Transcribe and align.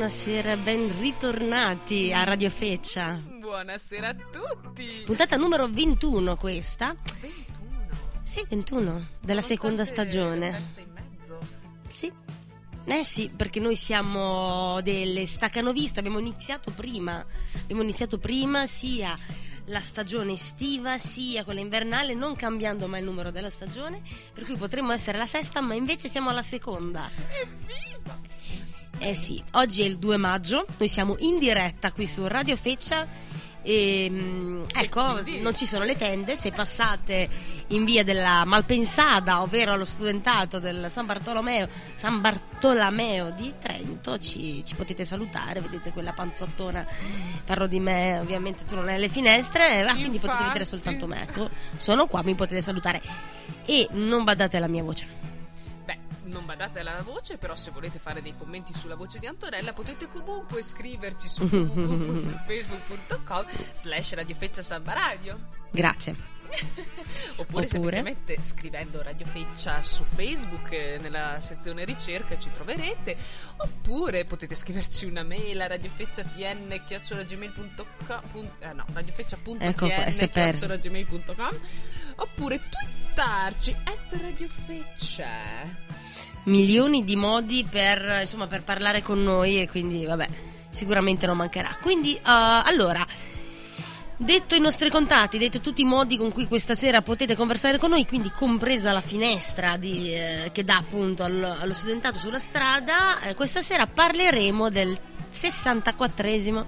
buonasera, 0.00 0.56
ben 0.56 0.98
ritornati 0.98 2.10
a 2.10 2.24
Radio 2.24 2.48
Feccia. 2.48 3.20
Buonasera 3.22 4.08
a 4.08 4.14
tutti. 4.14 5.02
Puntata 5.04 5.36
numero 5.36 5.68
21 5.68 6.36
questa. 6.36 6.96
21. 7.20 7.86
Sì, 8.26 8.46
21 8.48 9.08
della 9.20 9.42
seconda 9.42 9.84
stagione. 9.84 10.52
resta 10.52 10.80
in 10.80 10.90
mezzo. 10.94 11.38
Sì. 11.92 12.10
Eh 12.86 13.04
sì, 13.04 13.28
perché 13.28 13.60
noi 13.60 13.76
siamo 13.76 14.80
delle 14.80 15.26
staccanoviste, 15.26 15.98
abbiamo 16.00 16.18
iniziato 16.18 16.70
prima. 16.70 17.22
Abbiamo 17.64 17.82
iniziato 17.82 18.16
prima 18.16 18.66
sia 18.66 19.14
la 19.66 19.80
stagione 19.82 20.32
estiva 20.32 20.96
sia 20.96 21.44
quella 21.44 21.60
invernale, 21.60 22.14
non 22.14 22.34
cambiando 22.36 22.88
mai 22.88 23.00
il 23.00 23.04
numero 23.04 23.30
della 23.30 23.50
stagione, 23.50 24.00
per 24.32 24.46
cui 24.46 24.56
potremmo 24.56 24.92
essere 24.92 25.18
la 25.18 25.26
sesta, 25.26 25.60
ma 25.60 25.74
invece 25.74 26.08
siamo 26.08 26.30
alla 26.30 26.40
seconda. 26.40 27.06
Evviva! 27.42 28.30
Eh 28.98 29.14
sì, 29.14 29.42
oggi 29.52 29.82
è 29.82 29.86
il 29.86 29.98
2 29.98 30.16
maggio, 30.16 30.66
noi 30.76 30.88
siamo 30.88 31.16
in 31.20 31.38
diretta 31.38 31.92
qui 31.92 32.06
su 32.06 32.26
Radio 32.26 32.56
Feccia. 32.56 33.06
E 33.62 34.08
mm, 34.10 34.62
ecco, 34.74 35.22
non 35.40 35.54
ci 35.54 35.66
sono 35.66 35.84
le 35.84 35.96
tende, 35.96 36.34
se 36.34 36.50
passate 36.50 37.28
in 37.68 37.84
via 37.84 38.02
della 38.02 38.44
Malpensada, 38.44 39.42
ovvero 39.42 39.72
allo 39.72 39.84
studentato 39.84 40.58
del 40.58 40.86
San 40.88 41.04
Bartolomeo, 41.04 41.68
San 41.94 42.20
Bartolomeo 42.22 43.30
di 43.30 43.52
Trento, 43.58 44.18
ci, 44.18 44.64
ci 44.64 44.74
potete 44.74 45.04
salutare, 45.04 45.60
vedete 45.60 45.92
quella 45.92 46.12
panzottona, 46.12 46.86
parlo 47.44 47.66
di 47.66 47.80
me, 47.80 48.18
ovviamente 48.18 48.64
tu 48.64 48.76
non 48.76 48.88
hai 48.88 48.98
le 48.98 49.08
finestre, 49.08 49.82
ah, 49.82 49.94
quindi 49.94 50.18
potete 50.18 50.44
vedere 50.44 50.64
soltanto 50.64 51.06
me, 51.06 51.22
ecco, 51.22 51.50
sono 51.76 52.06
qua, 52.06 52.22
mi 52.22 52.34
potete 52.34 52.62
salutare. 52.62 53.02
E 53.66 53.88
non 53.92 54.24
badate 54.24 54.56
alla 54.56 54.68
mia 54.68 54.82
voce. 54.82 55.19
Non 56.30 56.46
badate 56.46 56.80
alla 56.80 57.02
voce, 57.02 57.36
però 57.38 57.56
se 57.56 57.72
volete 57.72 57.98
fare 57.98 58.22
dei 58.22 58.34
commenti 58.38 58.72
sulla 58.72 58.94
voce 58.94 59.18
di 59.18 59.26
Antonella 59.26 59.72
potete 59.72 60.06
comunque 60.08 60.62
scriverci 60.62 61.28
su 61.28 61.42
www.facebook.com 61.44 63.46
slash 63.72 64.14
radiofeccia 64.14 64.62
Samba 64.62 64.92
Radio. 64.92 65.38
Grazie. 65.70 66.38
Oppure, 66.50 67.36
Oppure? 67.36 67.66
semplicemente 67.66 68.36
scrivendo 68.42 69.02
Radio 69.02 69.26
Feccia 69.26 69.82
su 69.82 70.04
Facebook 70.04 70.70
eh, 70.72 70.98
nella 71.00 71.40
sezione 71.40 71.84
ricerca 71.84 72.38
ci 72.38 72.50
troverete. 72.52 73.16
Oppure 73.56 74.24
potete 74.24 74.54
scriverci 74.54 75.06
una 75.06 75.24
mail 75.24 75.60
a 75.60 75.66
radiofecciatn.gmail.com 75.66 78.50
eh, 78.60 78.72
no, 78.72 78.84
radiofeccia.tn 78.92 79.62
Ecco 79.62 79.88
qua, 79.88 80.08
si 80.10 80.28
twittarci 83.20 83.76
at 83.84 84.20
radiofeccia. 84.22 85.28
milioni 86.44 87.04
di 87.04 87.16
modi 87.16 87.66
per, 87.68 88.20
insomma, 88.20 88.46
per 88.46 88.62
parlare 88.62 89.02
con 89.02 89.22
noi 89.22 89.60
e 89.60 89.68
quindi 89.68 90.06
vabbè 90.06 90.26
sicuramente 90.70 91.26
non 91.26 91.36
mancherà. 91.36 91.76
Quindi 91.82 92.14
eh, 92.14 92.20
allora 92.24 93.06
detto 94.16 94.54
i 94.54 94.60
nostri 94.60 94.88
contatti 94.88 95.36
detto 95.36 95.60
tutti 95.60 95.82
i 95.82 95.84
modi 95.84 96.16
con 96.16 96.32
cui 96.32 96.46
questa 96.46 96.74
sera 96.74 97.02
potete 97.02 97.36
conversare 97.36 97.76
con 97.76 97.90
noi 97.90 98.06
quindi 98.06 98.30
compresa 98.30 98.92
la 98.92 99.00
finestra 99.02 99.76
di, 99.76 100.14
eh, 100.14 100.50
che 100.52 100.64
dà 100.64 100.76
appunto 100.76 101.22
allo, 101.22 101.56
allo 101.58 101.72
studentato 101.72 102.18
sulla 102.18 102.38
strada 102.38 103.20
eh, 103.22 103.34
questa 103.34 103.62
sera 103.62 103.86
parleremo 103.86 104.68
del 104.68 104.98
64esimo 105.32 106.64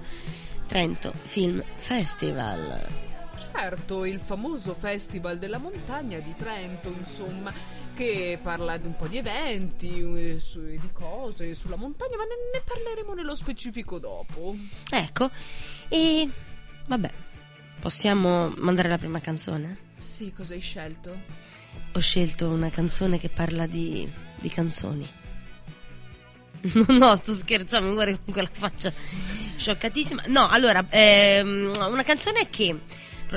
Trento 0.65 1.13
Film 1.25 1.63
Festival 1.75 3.12
Certo, 3.55 4.03
il 4.05 4.19
famoso 4.19 4.73
Festival 4.73 5.37
della 5.37 5.59
Montagna 5.59 6.17
di 6.19 6.33
Trento, 6.35 6.87
insomma, 6.97 7.53
che 7.93 8.39
parla 8.41 8.77
di 8.77 8.87
un 8.87 8.95
po' 8.95 9.07
di 9.07 9.17
eventi, 9.17 9.99
eh, 9.99 10.39
su- 10.39 10.65
di 10.65 10.89
cose 10.91 11.53
sulla 11.53 11.75
montagna, 11.75 12.17
ma 12.17 12.23
ne, 12.23 12.35
ne 12.53 12.61
parleremo 12.65 13.13
nello 13.13 13.35
specifico 13.35 13.99
dopo. 13.99 14.55
ecco 14.89 15.29
e 15.87 16.27
vabbè 16.87 17.11
possiamo 17.79 18.49
mandare 18.57 18.89
la 18.89 18.97
prima 18.97 19.19
canzone? 19.19 19.77
Sì, 19.97 20.33
cosa 20.33 20.53
hai 20.55 20.59
scelto? 20.59 21.15
Ho 21.93 21.99
scelto 21.99 22.49
una 22.49 22.69
canzone 22.69 23.19
che 23.19 23.29
parla 23.29 23.67
di, 23.67 24.11
di 24.39 24.49
canzoni. 24.49 25.07
No, 26.87 27.15
sto 27.17 27.33
scherzando, 27.33 27.89
mi 27.89 27.93
guardi 27.93 28.17
con 28.23 28.33
quella 28.33 28.49
faccia 28.51 28.91
scioccatissima. 29.57 30.23
No, 30.27 30.47
allora, 30.47 30.83
ehm, 30.89 31.71
una 31.89 32.03
canzone 32.03 32.49
che 32.49 32.79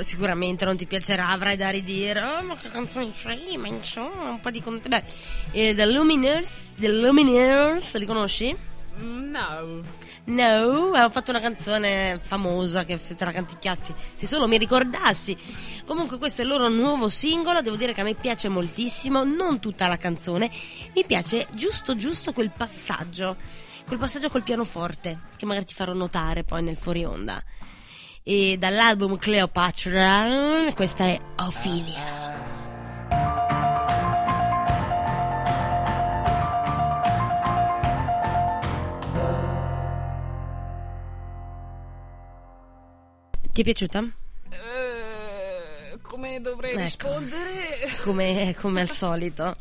sicuramente 0.01 0.65
non 0.65 0.77
ti 0.77 0.85
piacerà, 0.85 1.29
avrai 1.29 1.55
da 1.57 1.69
ridire. 1.69 2.21
Oh, 2.21 2.41
ma 2.43 2.55
che 2.55 2.69
canzoni 2.69 3.11
c'hai? 3.15 3.57
Ma 3.57 3.67
insomma, 3.67 4.29
un 4.29 4.39
po' 4.39 4.51
di 4.51 4.61
contenuto. 4.61 4.89
Beh, 4.89 5.03
eh, 5.51 5.75
The 5.75 5.85
Lumineers, 5.85 6.75
The 6.77 6.89
Lumineers, 6.89 7.95
li 7.95 8.05
conosci? 8.05 8.55
No. 8.97 10.05
No, 10.29 10.91
avevo 10.93 11.09
fatto 11.09 11.31
una 11.31 11.39
canzone 11.39 12.19
famosa 12.21 12.83
che 12.83 12.97
se 12.97 13.15
te 13.15 13.23
la 13.23 13.31
canticchiassi, 13.31 13.93
se 14.13 14.25
solo 14.25 14.45
mi 14.47 14.57
ricordassi. 14.57 15.37
Comunque 15.85 16.17
questo 16.17 16.41
è 16.41 16.43
il 16.43 16.51
loro 16.51 16.67
nuovo 16.67 17.07
singolo, 17.07 17.61
devo 17.61 17.77
dire 17.77 17.93
che 17.93 18.01
a 18.01 18.03
me 18.03 18.13
piace 18.13 18.49
moltissimo, 18.49 19.23
non 19.23 19.59
tutta 19.59 19.87
la 19.87 19.95
canzone, 19.95 20.51
mi 20.93 21.05
piace 21.05 21.47
giusto 21.53 21.95
giusto 21.95 22.33
quel 22.33 22.51
passaggio, 22.51 23.37
quel 23.85 23.99
passaggio 23.99 24.29
col 24.29 24.43
pianoforte, 24.43 25.19
che 25.37 25.45
magari 25.45 25.65
ti 25.65 25.73
farò 25.73 25.93
notare 25.93 26.43
poi 26.43 26.61
nel 26.61 26.75
fuori 26.75 27.05
onda. 27.05 27.41
E 28.29 28.57
dall'album 28.57 29.17
Cleopatra, 29.17 30.67
questa 30.75 31.05
è 31.05 31.17
Ophelia. 31.37 32.35
Ti 43.53 43.61
è 43.61 43.63
piaciuta? 43.63 44.03
Eh, 44.49 45.97
come 46.01 46.41
dovrei 46.41 46.71
Ecco. 46.71 46.81
rispondere? 46.81 47.53
come, 48.03 48.53
come 48.59 48.81
al 48.81 48.89
solito. 48.91 49.55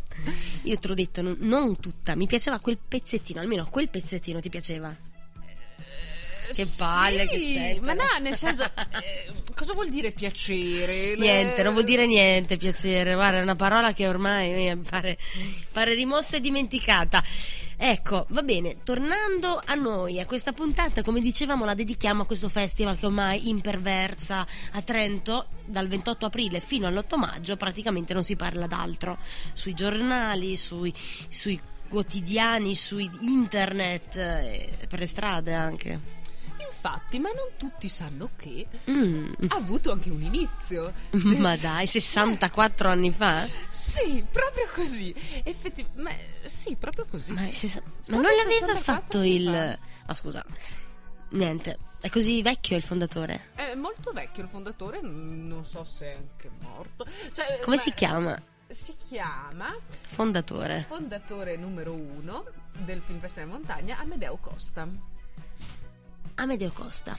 Io 0.64 0.76
te 0.76 0.88
l'ho 0.88 0.94
detto, 0.94 1.22
non, 1.22 1.36
non 1.38 1.78
tutta, 1.78 2.16
mi 2.16 2.26
piaceva 2.26 2.58
quel 2.58 2.78
pezzettino, 2.78 3.40
almeno 3.40 3.68
quel 3.70 3.88
pezzettino 3.88 4.40
ti 4.40 4.48
piaceva. 4.48 5.05
Che 6.54 6.66
palle 6.78 7.26
che 7.26 7.38
Sì, 7.38 7.52
sei, 7.52 7.80
Ma 7.80 7.94
no, 7.94 8.04
nel 8.20 8.36
senso, 8.36 8.64
eh, 8.64 9.32
cosa 9.54 9.72
vuol 9.72 9.88
dire 9.88 10.10
piacere? 10.12 11.16
Niente, 11.16 11.60
Eh, 11.60 11.64
non 11.64 11.72
vuol 11.72 11.84
dire 11.84 12.06
niente 12.06 12.56
piacere, 12.56 13.14
guarda, 13.14 13.38
è 13.38 13.42
una 13.42 13.56
parola 13.56 13.92
che 13.92 14.06
ormai 14.08 14.52
mi 14.52 14.76
pare, 14.78 15.18
pare 15.72 15.94
rimossa 15.94 16.36
e 16.36 16.40
dimenticata. 16.40 17.22
Ecco, 17.78 18.24
va 18.30 18.42
bene, 18.42 18.78
tornando 18.84 19.60
a 19.62 19.74
noi, 19.74 20.18
a 20.18 20.24
questa 20.24 20.52
puntata, 20.52 21.02
come 21.02 21.20
dicevamo, 21.20 21.66
la 21.66 21.74
dedichiamo 21.74 22.22
a 22.22 22.26
questo 22.26 22.48
festival 22.48 22.98
che 22.98 23.04
ormai 23.04 23.50
imperversa 23.50 24.46
a 24.72 24.80
Trento 24.80 25.48
dal 25.66 25.86
28 25.86 26.26
aprile 26.26 26.60
fino 26.60 26.86
all'8 26.86 27.18
maggio, 27.18 27.56
praticamente 27.56 28.14
non 28.14 28.24
si 28.24 28.34
parla 28.34 28.66
d'altro. 28.66 29.18
Sui 29.52 29.74
giornali, 29.74 30.56
sui, 30.56 30.92
sui 31.28 31.60
quotidiani, 31.88 32.74
su 32.74 32.98
internet, 32.98 34.16
eh, 34.16 34.70
per 34.88 34.98
le 34.98 35.06
strade 35.06 35.52
anche. 35.52 36.00
Infatti, 36.86 37.18
ma 37.18 37.30
non 37.32 37.48
tutti 37.56 37.88
sanno 37.88 38.30
che 38.36 38.64
Mm. 38.88 39.32
ha 39.48 39.56
avuto 39.56 39.90
anche 39.90 40.08
un 40.10 40.22
inizio. 40.22 40.92
Ma 41.40 41.56
dai, 41.56 41.84
64 41.86 42.88
anni 42.88 43.10
fa? 43.10 43.44
Sì, 43.66 44.24
proprio 44.30 44.68
così. 44.72 45.12
Effettivamente, 45.42 46.48
sì, 46.48 46.76
proprio 46.76 47.04
così. 47.10 47.32
Ma, 47.32 47.52
sessa- 47.52 47.82
ma 48.08 48.14
non 48.18 48.22
l'aveva 48.22 48.42
64 48.42 48.80
fatto 48.82 49.22
il. 49.22 49.44
fa. 49.46 49.78
Ma 50.06 50.14
scusa, 50.14 50.44
niente, 51.30 51.78
è 52.00 52.08
così 52.08 52.40
vecchio 52.42 52.76
il 52.76 52.82
fondatore. 52.84 53.50
È 53.56 53.74
molto 53.74 54.12
vecchio 54.12 54.44
il 54.44 54.48
fondatore, 54.48 55.00
non 55.02 55.64
so 55.64 55.82
se 55.82 56.06
è 56.12 56.16
anche 56.16 56.48
morto. 56.60 57.04
Cioè, 57.32 57.58
Come 57.64 57.76
ma- 57.76 57.82
si 57.82 57.92
chiama? 57.94 58.40
Si 58.68 58.94
chiama 58.96 59.76
Fondatore. 59.88 60.84
fondatore 60.88 61.56
numero 61.56 61.92
uno 61.92 62.44
del 62.78 63.00
Film 63.04 63.18
Festival 63.20 63.48
Montagna, 63.48 63.98
Amedeo 63.98 64.36
Costa. 64.40 64.86
Amedeo 66.36 66.72
Costa. 66.72 67.16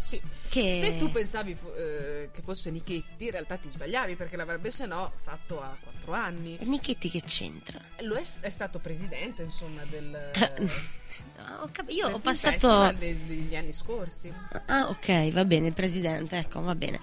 Sì. 0.00 0.20
Che- 0.48 0.78
Se 0.80 0.96
tu 0.96 1.10
pensavi 1.10 1.56
eh, 1.76 2.30
che 2.32 2.40
fosse 2.42 2.70
Nichetti, 2.70 3.24
in 3.26 3.30
realtà 3.32 3.56
ti 3.56 3.68
sbagliavi 3.68 4.14
perché 4.16 4.36
l'avrebbe 4.36 4.70
se 4.70 4.86
no 4.86 5.12
fatto 5.16 5.60
a 5.60 5.76
quattro 5.80 6.12
anni. 6.14 6.56
E 6.58 6.64
Nichetti 6.64 7.10
che 7.10 7.20
c'entra? 7.22 7.78
Lo 8.00 8.14
è, 8.16 8.24
è 8.40 8.48
stato 8.48 8.78
presidente, 8.78 9.42
insomma, 9.42 9.84
del. 9.84 10.30
Ah, 11.36 11.62
ho 11.62 11.68
cap- 11.72 11.90
Io 11.90 12.08
ho 12.08 12.18
passato. 12.18 12.92
De- 12.98 13.26
degli 13.26 13.54
anni 13.56 13.72
scorsi. 13.72 14.32
Ah, 14.66 14.88
ok, 14.88 15.30
va 15.32 15.44
bene, 15.44 15.66
il 15.68 15.72
presidente, 15.74 16.38
ecco, 16.38 16.60
va 16.60 16.74
bene. 16.74 16.98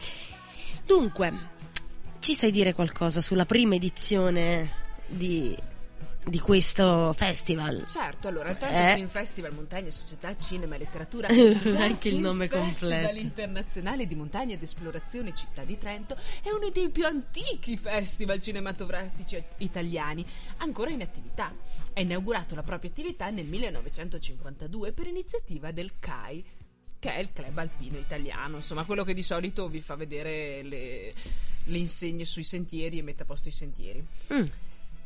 Dunque, 0.86 1.34
ci 2.20 2.34
sai 2.34 2.52
dire 2.52 2.74
qualcosa 2.74 3.22
sulla 3.22 3.46
prima 3.46 3.76
edizione 3.76 4.72
di 5.06 5.56
di 6.30 6.40
questo 6.40 7.14
festival. 7.14 7.86
Certo, 7.88 8.28
allora 8.28 8.50
il 8.50 8.58
Trento 8.58 8.76
Eh. 8.78 8.94
Film 8.96 9.08
Festival 9.08 9.54
Montagna, 9.54 9.92
Società, 9.92 10.36
Cinema 10.38 10.76
e 10.76 10.80
Letteratura 10.80 11.28
Anche 11.78 12.10
il 12.10 12.18
nome 12.20 12.48
Festival 12.48 13.00
completo. 13.02 13.22
internazionale 13.22 14.06
di 14.08 14.16
montagna 14.16 14.54
ed 14.56 14.62
esplorazione 14.62 15.34
Città 15.34 15.64
di 15.64 15.78
Trento 15.78 16.16
è 16.44 16.50
uno 16.50 16.70
dei 16.70 16.90
più 16.90 17.06
antichi 17.06 17.78
festival 17.78 18.40
cinematografici 18.42 19.42
italiani, 19.58 20.26
ancora 20.58 20.90
in 20.92 21.02
attività. 21.02 21.54
Ha 21.94 22.00
inaugurato 22.02 22.56
la 22.56 22.64
propria 22.64 22.90
attività 22.90 23.30
nel 23.30 23.46
1952 23.46 24.92
per 24.92 25.08
iniziativa 25.08 25.72
del 25.72 25.94
CAI, 26.00 26.44
che 27.00 27.14
è 27.14 27.20
il 27.20 27.32
club 27.32 27.58
alpino 27.58 27.98
italiano, 27.98 28.58
insomma 28.58 28.84
quello 28.84 29.04
che 29.04 29.14
di 29.14 29.24
solito 29.24 29.70
vi 29.70 29.82
fa 29.82 29.96
vedere 29.96 30.64
le, 30.64 31.14
le 31.64 31.78
insegne 31.78 32.26
sui 32.26 32.44
sentieri 32.44 32.98
e 32.98 33.02
mette 33.04 33.24
a 33.24 33.26
posto 33.26 33.48
i 33.48 33.52
sentieri 33.52 34.04
Mm. 34.34 34.46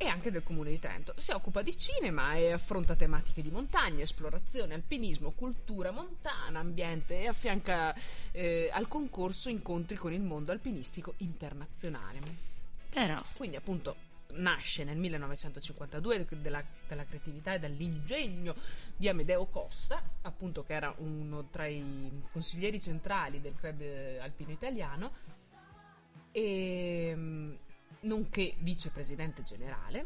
E 0.01 0.07
anche 0.07 0.31
del 0.31 0.42
comune 0.42 0.71
di 0.71 0.80
Trento. 0.80 1.13
Si 1.15 1.31
occupa 1.31 1.62
di 1.62 1.77
cinema 1.77 2.33
e 2.33 2.51
affronta 2.51 2.95
tematiche 2.95 3.44
di 3.44 3.51
montagna, 3.51 4.01
esplorazione, 4.01 4.74
alpinismo, 4.74 5.30
cultura 5.30 5.92
montana, 5.92 6.57
ambiente 6.57 7.19
e 7.19 7.27
affianca 7.27 7.94
eh, 8.31 8.68
al 8.74 8.88
concorso 8.88 9.50
incontri 9.50 9.98
con 9.98 10.12
il 10.12 10.21
mondo 10.21 10.51
alpinistico 10.51 11.13
internazionale. 11.18 12.19
Però, 12.89 13.15
Quindi 13.38 13.57
appunto 13.57 13.95
nasce 14.33 14.83
nel 14.83 14.98
1952 14.98 16.25
della, 16.42 16.63
della 16.88 17.06
creatività 17.06 17.54
e 17.54 17.59
dall'ingegno 17.59 18.56
di 18.97 19.07
Amedeo 19.07 19.45
Costa, 19.45 20.01
appunto 20.24 20.63
che 20.63 20.74
era 20.74 20.92
uno 20.97 21.45
tra 21.51 21.68
i 21.68 22.24
consiglieri 22.31 22.81
centrali 22.81 23.39
del 23.39 23.54
club 23.56 23.81
eh, 23.81 24.18
alpino 24.18 24.50
italiano 24.50 25.12
e 26.31 27.13
mm, 27.15 27.54
nonché 28.01 28.56
vicepresidente 28.59 29.44
generale. 29.44 30.06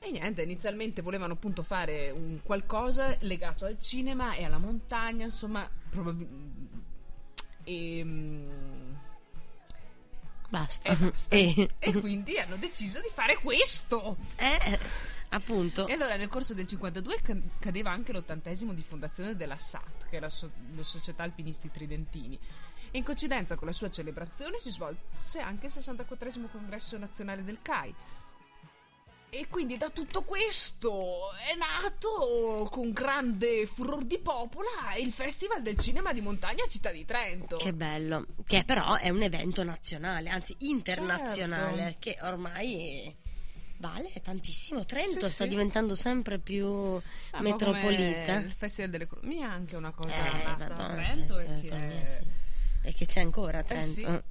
E 0.00 0.10
niente, 0.12 0.42
inizialmente 0.42 1.02
volevano 1.02 1.32
appunto 1.32 1.62
fare 1.62 2.10
un 2.10 2.40
qualcosa 2.42 3.16
legato 3.20 3.64
al 3.64 3.78
cinema 3.80 4.34
e 4.34 4.44
alla 4.44 4.58
montagna, 4.58 5.24
insomma, 5.24 5.68
probabilmente... 5.90 6.76
E, 7.64 8.02
mm, 8.04 8.94
basta. 10.48 10.88
e 10.90 10.96
basta. 10.96 11.34
E- 11.36 11.68
E 11.78 11.92
quindi 12.00 12.38
hanno 12.38 12.56
deciso 12.56 13.00
di 13.00 13.08
fare 13.12 13.36
questo. 13.36 14.16
eh, 14.36 14.78
appunto. 15.30 15.86
E 15.86 15.92
allora 15.94 16.16
nel 16.16 16.28
corso 16.28 16.54
del 16.54 16.66
52 16.66 17.20
ca- 17.20 17.36
cadeva 17.58 17.90
anche 17.90 18.12
l'ottantesimo 18.12 18.72
di 18.72 18.82
fondazione 18.82 19.34
della 19.36 19.56
SAT, 19.56 20.08
che 20.08 20.16
è 20.18 20.20
la, 20.20 20.30
so- 20.30 20.50
la 20.76 20.82
Società 20.84 21.24
Alpinisti 21.24 21.70
Tridentini. 21.70 22.38
In 22.92 23.04
coincidenza 23.04 23.54
con 23.54 23.66
la 23.66 23.72
sua 23.72 23.90
celebrazione 23.90 24.58
si 24.58 24.70
svolse 24.70 25.38
anche 25.40 25.66
il 25.66 25.72
64 25.72 26.30
congresso 26.50 26.96
nazionale 26.98 27.44
del 27.44 27.60
CAI. 27.62 27.94
E 29.30 29.46
quindi 29.50 29.76
da 29.76 29.90
tutto 29.90 30.22
questo 30.22 31.32
è 31.34 31.54
nato 31.54 32.66
con 32.70 32.92
grande 32.92 33.66
furor 33.66 34.04
di 34.04 34.18
popola 34.18 34.94
il 34.98 35.12
Festival 35.12 35.60
del 35.60 35.76
Cinema 35.76 36.14
di 36.14 36.22
Montagna 36.22 36.64
Città 36.66 36.90
di 36.90 37.04
Trento. 37.04 37.58
Che 37.58 37.74
bello, 37.74 38.24
che 38.46 38.64
però 38.64 38.94
è 38.96 39.10
un 39.10 39.20
evento 39.20 39.62
nazionale, 39.62 40.30
anzi 40.30 40.56
internazionale, 40.60 41.76
Certo. 41.76 41.98
che 42.00 42.16
ormai 42.22 43.14
vale 43.76 44.10
tantissimo. 44.22 44.86
Trento 44.86 45.26
Sì, 45.26 45.32
sta 45.32 45.44
sì. 45.44 45.50
diventando 45.50 45.94
sempre 45.94 46.38
più 46.38 46.66
Ah, 47.32 47.42
metropolita. 47.42 48.36
Il 48.38 48.54
Festival 48.56 48.90
dell'Economia 48.90 49.48
è 49.48 49.50
anche 49.50 49.76
una 49.76 49.92
cosa 49.92 50.24
Eh, 50.26 50.42
nata 50.42 50.64
a 50.64 50.68
Madonna, 50.70 50.94
Trento 50.94 51.38
è- 51.38 52.06
sì. 52.06 52.20
E 52.82 52.94
che 52.94 53.06
c'è 53.06 53.20
ancora 53.20 53.58
a 53.58 53.64
Eh, 53.66 53.82
sì. 53.82 54.00
Trento. 54.00 54.24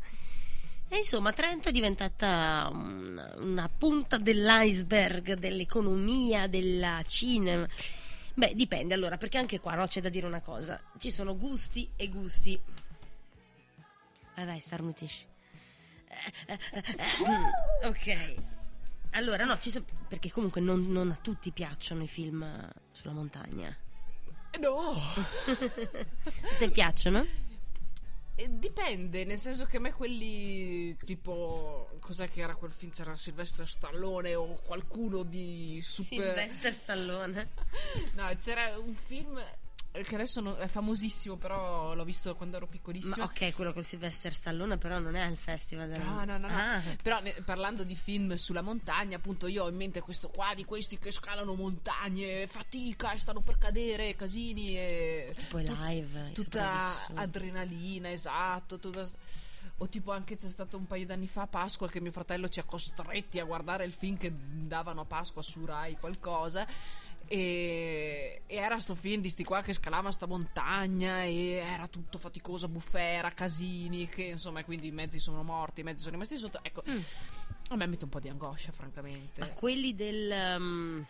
E 0.90 0.98
insomma, 0.98 1.34
Trento 1.34 1.68
è 1.70 1.72
diventata 1.72 2.70
un- 2.72 3.34
una 3.40 3.70
punta 3.70 4.18
dell'iceberg 4.18 5.34
dell'economia, 5.34 6.48
della 6.48 7.04
cinema. 7.06 7.68
Beh, 8.34 8.54
dipende 8.56 8.94
allora, 8.94 9.18
perché 9.18 9.38
anche 9.38 9.60
qua 9.60 9.76
no, 9.76 9.88
c'è 9.88 10.00
da 10.00 10.10
dire 10.10 10.26
una 10.28 10.42
cosa: 10.42 10.82
ci 10.98 11.12
sono 11.12 11.36
gusti 11.36 11.90
e 11.96 12.08
gusti. 12.08 12.58
Vai, 14.36 14.46
vai, 14.46 14.60
starnutisci. 14.60 15.26
ok. 17.84 18.36
Allora, 19.12 19.44
no, 19.46 19.58
ci 19.60 19.72
sono. 19.72 19.86
Perché 20.08 20.32
comunque 20.32 20.62
non, 20.62 20.82
non 20.92 21.12
a 21.12 21.16
tutti 21.22 21.52
piacciono 21.52 22.04
i 22.04 22.08
film 22.08 22.44
eh, 22.44 22.70
sulla 22.92 23.14
montagna. 23.14 23.76
No! 24.60 24.94
A 24.96 26.56
te 26.58 26.70
piacciono? 26.70 27.26
Eh, 28.40 28.50
Dipende, 28.52 29.26
nel 29.26 29.40
senso 29.40 29.66
che 29.66 29.78
a 29.78 29.80
me 29.80 29.92
quelli 29.92 30.96
tipo. 30.98 31.90
Cos'è 32.00 32.30
che 32.30 32.42
era 32.42 32.54
quel 32.54 32.72
film? 32.72 32.92
C'era 32.92 33.16
Sylvester 33.16 33.68
Stallone 33.68 34.36
o 34.36 34.60
qualcuno 34.64 35.24
di 35.24 35.80
super. 35.82 36.20
Sylvester 36.20 36.74
Stallone. 36.74 37.50
No, 38.14 38.30
c'era 38.40 38.78
un 38.78 38.94
film 38.94 39.40
che 40.04 40.16
adesso 40.16 40.42
non- 40.42 40.56
è 40.60 40.68
famosissimo, 40.68 41.36
però 41.38 41.94
l'ho 41.94 42.04
visto 42.04 42.36
quando 42.36 42.58
ero 42.58 42.68
piccolissimo. 42.68 43.24
Ok, 43.26 43.54
quello 43.54 43.74
con 43.74 43.82
Sylvester 43.84 44.34
Stallone, 44.34 44.78
però 44.78 45.00
non 45.00 45.16
è 45.16 45.22
al 45.22 45.38
festival 45.38 45.90
della 45.90 46.04
No, 46.04 46.24
no, 46.26 46.38
no, 46.38 46.48
no. 46.48 46.56
Ah, 46.56 46.82
Però 47.02 47.20
ne- 47.22 47.34
parlando 47.46 47.84
di 47.84 47.96
film 47.96 48.36
sulla 48.36 48.62
montagna, 48.62 49.18
appunto, 49.18 49.48
io 49.48 49.64
ho 49.64 49.70
in 49.70 49.76
mente 49.76 50.02
questo 50.02 50.30
qua 50.30 50.54
di 50.56 50.66
questi 50.66 50.98
che 50.98 51.12
scalano 51.12 51.54
montagne, 51.56 52.48
fatica, 52.48 53.16
stanno 53.16 53.42
per 53.42 53.58
cadere, 53.58 54.16
casini 54.16 54.76
e. 54.78 55.34
tipo 55.38 55.60
i 55.60 55.66
live. 55.68 56.32
tutta 56.34 56.74
adrenalina, 57.16 58.12
esatto. 58.12 58.78
tutta- 58.80 59.08
O 59.80 59.88
tipo 59.90 60.12
anche 60.12 60.36
c'è 60.36 60.50
stato 60.50 60.76
un 60.76 60.88
paio 60.88 61.06
d'anni 61.06 61.28
fa 61.28 61.44
a 61.44 61.48
Pasqua 61.48 61.88
che 61.88 62.02
mio 62.02 62.12
fratello 62.12 62.50
ci 62.50 62.60
ha 62.60 62.64
costretti 62.64 63.38
a 63.40 63.44
guardare 63.44 63.86
il 63.86 63.94
film 63.94 64.18
che 64.18 64.32
davano 64.34 65.02
a 65.02 65.06
Pasqua 65.06 65.44
su 65.44 65.64
Rai 65.66 65.96
qualcosa. 66.00 66.66
E, 67.30 68.42
e 68.48 68.56
era 68.56 68.80
sto 68.80 68.96
film 68.96 69.22
di 69.22 69.30
sti 69.30 69.44
qua 69.44 69.62
che 69.62 69.74
scalavano 69.74 70.12
sta 70.12 70.26
montagna 70.28 71.24
e 71.24 71.52
era 71.62 71.88
tutto 71.88 72.18
faticosa, 72.18 72.68
bufera, 72.68 73.32
casini, 73.32 74.08
che 74.08 74.24
insomma 74.24 74.64
quindi 74.64 74.88
i 74.88 74.92
mezzi 74.92 75.20
sono 75.20 75.44
morti, 75.44 75.82
i 75.82 75.84
mezzi 75.84 76.00
sono 76.02 76.14
rimasti 76.14 76.38
sotto. 76.38 76.60
Ecco, 76.64 76.84
a 77.70 77.76
me 77.76 77.86
mette 77.86 78.06
un 78.06 78.10
po' 78.10 78.20
di 78.22 78.30
angoscia, 78.30 78.72
francamente. 78.72 79.42
Mm. 79.42 79.48
Ma 79.48 79.52
quelli 79.54 79.94
del. 79.94 80.56
um, 80.58 81.06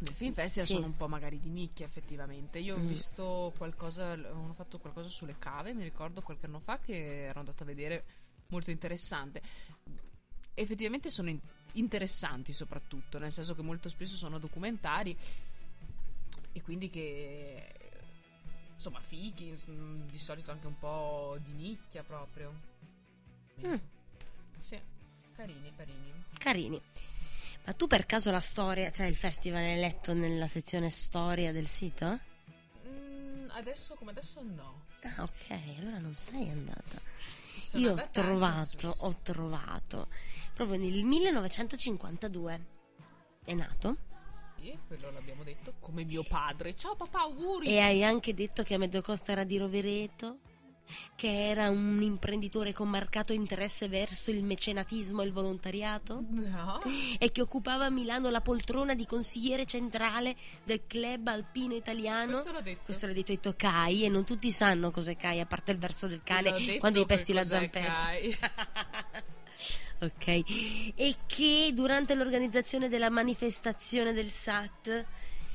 Nel 0.00 0.14
film 0.14 0.32
festival 0.32 0.68
Sì. 0.68 0.74
sono 0.74 0.86
un 0.86 0.96
po' 0.96 1.08
magari 1.08 1.40
di 1.40 1.48
nicchia 1.50 1.84
effettivamente. 1.84 2.60
Io 2.60 2.76
ho 2.76 2.78
Mm. 2.78 2.86
visto 2.86 3.52
qualcosa, 3.56 4.12
hanno 4.12 4.52
fatto 4.54 4.78
qualcosa 4.78 5.08
sulle 5.08 5.34
cave, 5.40 5.74
mi 5.74 5.82
ricordo 5.82 6.22
qualche 6.22 6.46
anno 6.46 6.60
fa 6.60 6.78
che 6.78 7.24
ero 7.24 7.40
andata 7.40 7.64
a 7.64 7.66
vedere, 7.66 8.04
molto 8.50 8.70
interessante. 8.70 9.42
Effettivamente 10.54 11.10
sono 11.10 11.28
in- 11.30 11.40
interessanti 11.72 12.52
soprattutto, 12.52 13.18
nel 13.18 13.32
senso 13.32 13.54
che 13.54 13.62
molto 13.62 13.88
spesso 13.88 14.16
sono 14.16 14.38
documentari 14.38 15.16
e 16.52 16.62
quindi 16.62 16.88
che 16.90 17.66
insomma 18.74 19.00
fighi, 19.00 19.58
mm, 19.70 20.08
di 20.08 20.18
solito 20.18 20.50
anche 20.50 20.66
un 20.66 20.78
po' 20.78 21.36
di 21.44 21.52
nicchia 21.52 22.02
proprio. 22.02 22.52
Mm. 23.66 23.74
Sì, 24.60 24.78
carini, 25.34 25.72
carini. 25.76 26.24
carini. 26.38 26.82
Ma 27.64 27.72
tu 27.74 27.86
per 27.86 28.06
caso 28.06 28.30
la 28.30 28.40
storia, 28.40 28.90
cioè 28.90 29.06
il 29.06 29.16
festival 29.16 29.62
hai 29.62 29.78
letto 29.78 30.14
nella 30.14 30.46
sezione 30.46 30.90
storia 30.90 31.52
del 31.52 31.66
sito? 31.66 32.18
Mm, 32.86 33.50
adesso 33.50 33.94
come 33.96 34.12
adesso 34.12 34.40
no. 34.42 34.86
Ah, 35.02 35.22
ok, 35.22 35.50
allora 35.78 35.98
non 35.98 36.14
sei 36.14 36.48
andata. 36.48 37.00
Io 37.74 37.92
ho 37.92 38.08
trovato, 38.10 38.94
ho 38.98 39.16
trovato 39.22 40.08
proprio 40.54 40.78
nel 40.78 41.04
1952 41.04 42.66
è 43.44 43.54
nato 43.54 43.96
Sì, 44.60 44.76
quello 44.86 45.10
l'abbiamo 45.12 45.44
detto, 45.44 45.74
come 45.78 46.04
mio 46.04 46.24
padre. 46.24 46.74
Ciao 46.74 46.96
papà, 46.96 47.20
auguri! 47.20 47.68
e 47.68 47.78
hai 47.78 48.02
anche 48.02 48.34
detto 48.34 48.62
che 48.62 48.74
Amedeo 48.74 49.02
Costa 49.02 49.32
era 49.32 49.44
di 49.44 49.56
Rovereto, 49.56 50.38
che 51.14 51.48
era 51.48 51.68
un 51.70 52.00
imprenditore 52.02 52.72
con 52.72 52.88
marcato 52.88 53.32
interesse 53.32 53.88
verso 53.88 54.30
il 54.30 54.42
mecenatismo 54.42 55.22
e 55.22 55.26
il 55.26 55.32
volontariato 55.32 56.24
No. 56.28 56.80
e 57.18 57.30
che 57.32 57.40
occupava 57.40 57.86
a 57.86 57.90
Milano 57.90 58.30
la 58.30 58.40
poltrona 58.40 58.94
di 58.94 59.04
consigliere 59.04 59.64
centrale 59.64 60.34
del 60.64 60.82
club 60.86 61.26
alpino 61.28 61.74
italiano. 61.74 62.32
Questo 62.32 62.52
l'ho 62.52 62.60
detto. 62.60 62.80
Questo 62.84 63.06
l'ha 63.06 63.12
detto 63.12 63.32
Ito 63.32 63.54
Kai 63.56 64.04
e 64.04 64.08
non 64.08 64.24
tutti 64.24 64.50
sanno 64.50 64.90
cos'è 64.90 65.16
Kai 65.16 65.40
a 65.40 65.46
parte 65.46 65.72
il 65.72 65.78
verso 65.78 66.06
del 66.06 66.20
cane 66.22 66.50
L'ho 66.50 66.78
quando 66.78 67.00
gli 67.00 67.06
pesti 67.06 67.32
la 67.32 67.44
zampetta. 67.44 68.10
Ok. 70.00 70.26
E 70.94 71.16
che 71.26 71.72
durante 71.74 72.14
l'organizzazione 72.14 72.88
della 72.88 73.10
manifestazione 73.10 74.12
del 74.12 74.28
SAT 74.28 75.04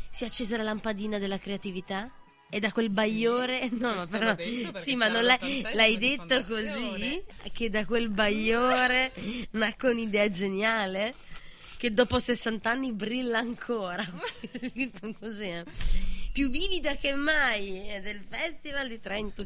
si 0.09 0.23
è 0.25 0.27
accesa 0.27 0.57
la 0.57 0.63
lampadina 0.63 1.17
della 1.17 1.37
creatività? 1.37 2.11
E 2.53 2.59
da 2.59 2.71
quel 2.71 2.91
bagliore, 2.91 3.67
no, 3.71 3.95
ma 3.95 4.07
questo 4.07 4.17
però, 4.17 4.79
sì, 4.79 4.95
ma 4.95 5.07
non 5.07 5.23
l'hai, 5.23 5.65
l'hai 5.73 5.97
detto 5.97 6.43
così? 6.45 7.23
Che 7.51 7.69
da 7.69 7.83
quel 7.83 8.09
bagliore 8.09 9.11
nacque 9.51 9.89
un'idea 9.89 10.29
geniale 10.29 11.15
che 11.83 11.91
dopo 11.91 12.17
60 12.17 12.69
anni 12.69 12.93
brilla 12.93 13.39
ancora. 13.39 14.05
così, 15.19 15.43
eh. 15.43 15.65
Più 16.31 16.49
vivida 16.49 16.95
che 16.95 17.13
mai 17.13 17.87
è 17.87 17.99
del 18.01 18.21
Festival 18.29 18.87
di 18.87 18.99
Trento. 18.99 19.43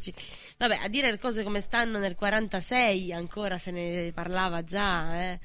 Vabbè, 0.58 0.80
a 0.84 0.88
dire 0.88 1.10
le 1.10 1.18
cose 1.18 1.44
come 1.44 1.62
stanno 1.62 1.98
nel 1.98 2.14
46, 2.14 3.12
ancora 3.12 3.58
se 3.58 3.72
ne 3.72 4.12
parlava 4.14 4.64
già, 4.64 5.20
eh. 5.20 5.40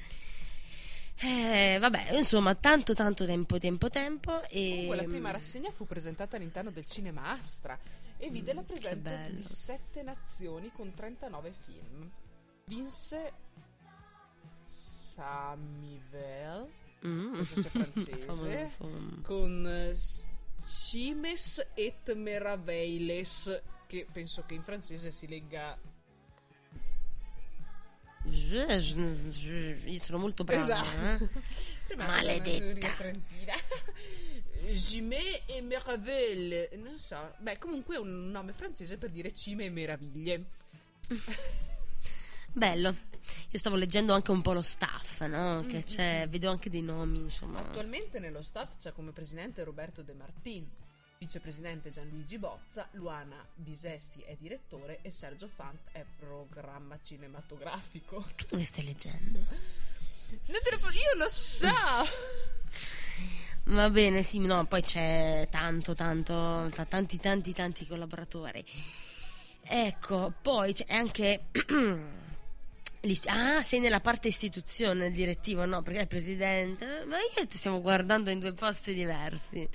Eh, 1.23 1.75
Eh, 1.75 1.79
vabbè, 1.79 2.15
insomma, 2.17 2.53
tanto 2.55 2.93
tanto 2.93 3.25
tempo, 3.25 3.57
tempo, 3.57 3.89
tempo. 3.89 4.43
E... 4.49 4.69
Comunque 4.69 4.95
la 4.97 5.03
prima 5.03 5.31
rassegna 5.31 5.71
fu 5.71 5.85
presentata 5.85 6.35
all'interno 6.35 6.71
del 6.71 6.85
Cinema 6.85 7.29
Astra 7.31 7.77
e 8.17 8.29
vide 8.29 8.53
la 8.53 8.61
Mm, 8.61 8.65
che 8.65 8.71
presenza 8.73 9.29
di 9.29 9.43
sette 9.43 10.03
nazioni 10.03 10.71
con 10.71 10.93
39 10.93 11.53
film. 11.65 12.11
Vinse 12.65 13.33
Samivel 14.63 16.69
Mm. 17.05 17.33
francese, 17.43 18.71
con 19.23 19.67
eh, 19.67 19.93
Cimes 20.65 21.67
et 21.73 22.13
Meraveiles 22.15 23.61
che 23.87 24.07
penso 24.09 24.45
che 24.45 24.53
in 24.53 24.63
francese 24.63 25.11
si 25.11 25.27
legga 25.27 25.77
Io 28.25 29.99
sono 30.01 30.17
molto 30.17 30.43
brava. 30.43 30.63
Esatto. 30.81 31.29
eh. 31.87 31.95
Maledetta. 31.95 32.49
era 32.49 32.63
una 32.65 32.73
giuria 32.73 32.93
trentina. 32.95 33.53
Cime 34.79 35.45
e 35.45 35.61
Meravelle. 35.61 36.69
Non 36.75 36.97
so. 36.97 37.33
Beh, 37.39 37.57
comunque 37.57 37.95
è 37.95 37.99
un 37.99 38.31
nome 38.31 38.53
francese 38.53 38.97
per 38.97 39.09
dire 39.11 39.33
cime 39.33 39.65
e 39.65 39.69
meraviglie. 39.69 40.45
Bello. 42.51 42.95
Io 43.51 43.57
stavo 43.57 43.75
leggendo 43.75 44.13
anche 44.13 44.31
un 44.31 44.41
po' 44.41 44.53
lo 44.53 44.61
staff, 44.61 45.21
no? 45.25 45.63
Che 45.67 45.77
Mm, 45.77 45.81
c'è, 45.81 46.27
vedo 46.29 46.49
anche 46.49 46.69
dei 46.69 46.81
nomi, 46.81 47.19
insomma. 47.19 47.59
Attualmente 47.59 48.19
nello 48.19 48.41
staff 48.43 48.77
c'è 48.77 48.91
come 48.91 49.11
presidente 49.11 49.63
Roberto 49.63 50.01
De 50.03 50.13
Martin, 50.13 50.67
vicepresidente 51.23 51.89
Gianluigi 51.89 52.37
Bozza, 52.37 52.87
Luana 52.91 53.45
Bisesti 53.55 54.19
è 54.21 54.35
direttore 54.37 54.99
e 55.01 55.11
Sergio 55.11 55.47
Fant 55.47 55.79
è 55.93 56.03
programma 56.17 56.99
cinematografico. 57.01 58.25
Tu 58.45 58.57
che 58.57 58.65
stai 58.65 58.83
leggendo? 58.83 59.39
Io 60.29 61.15
lo 61.15 61.29
so! 61.29 61.69
Va 63.65 63.89
bene, 63.89 64.23
sì, 64.23 64.39
no, 64.39 64.65
poi 64.65 64.81
c'è 64.81 65.47
tanto, 65.49 65.95
tanto, 65.95 66.69
ta- 66.73 66.85
tanti, 66.85 67.17
tanti, 67.19 67.53
tanti 67.53 67.87
collaboratori. 67.87 68.65
Ecco, 69.61 70.33
poi 70.41 70.73
c'è 70.73 70.85
anche... 70.89 71.45
Ah, 73.25 73.61
sei 73.61 73.81
nella 73.81 73.99
parte 73.99 74.29
istituzione, 74.29 75.07
il 75.07 75.13
direttivo, 75.13 75.65
no, 75.65 75.81
perché 75.81 75.99
è 75.99 76.01
il 76.03 76.07
presidente. 76.07 77.03
Ma 77.05 77.17
io 77.17 77.45
ti 77.47 77.57
stiamo 77.57 77.81
guardando 77.81 78.29
in 78.29 78.39
due 78.39 78.53
posti 78.53 78.93
diversi. 78.93 79.67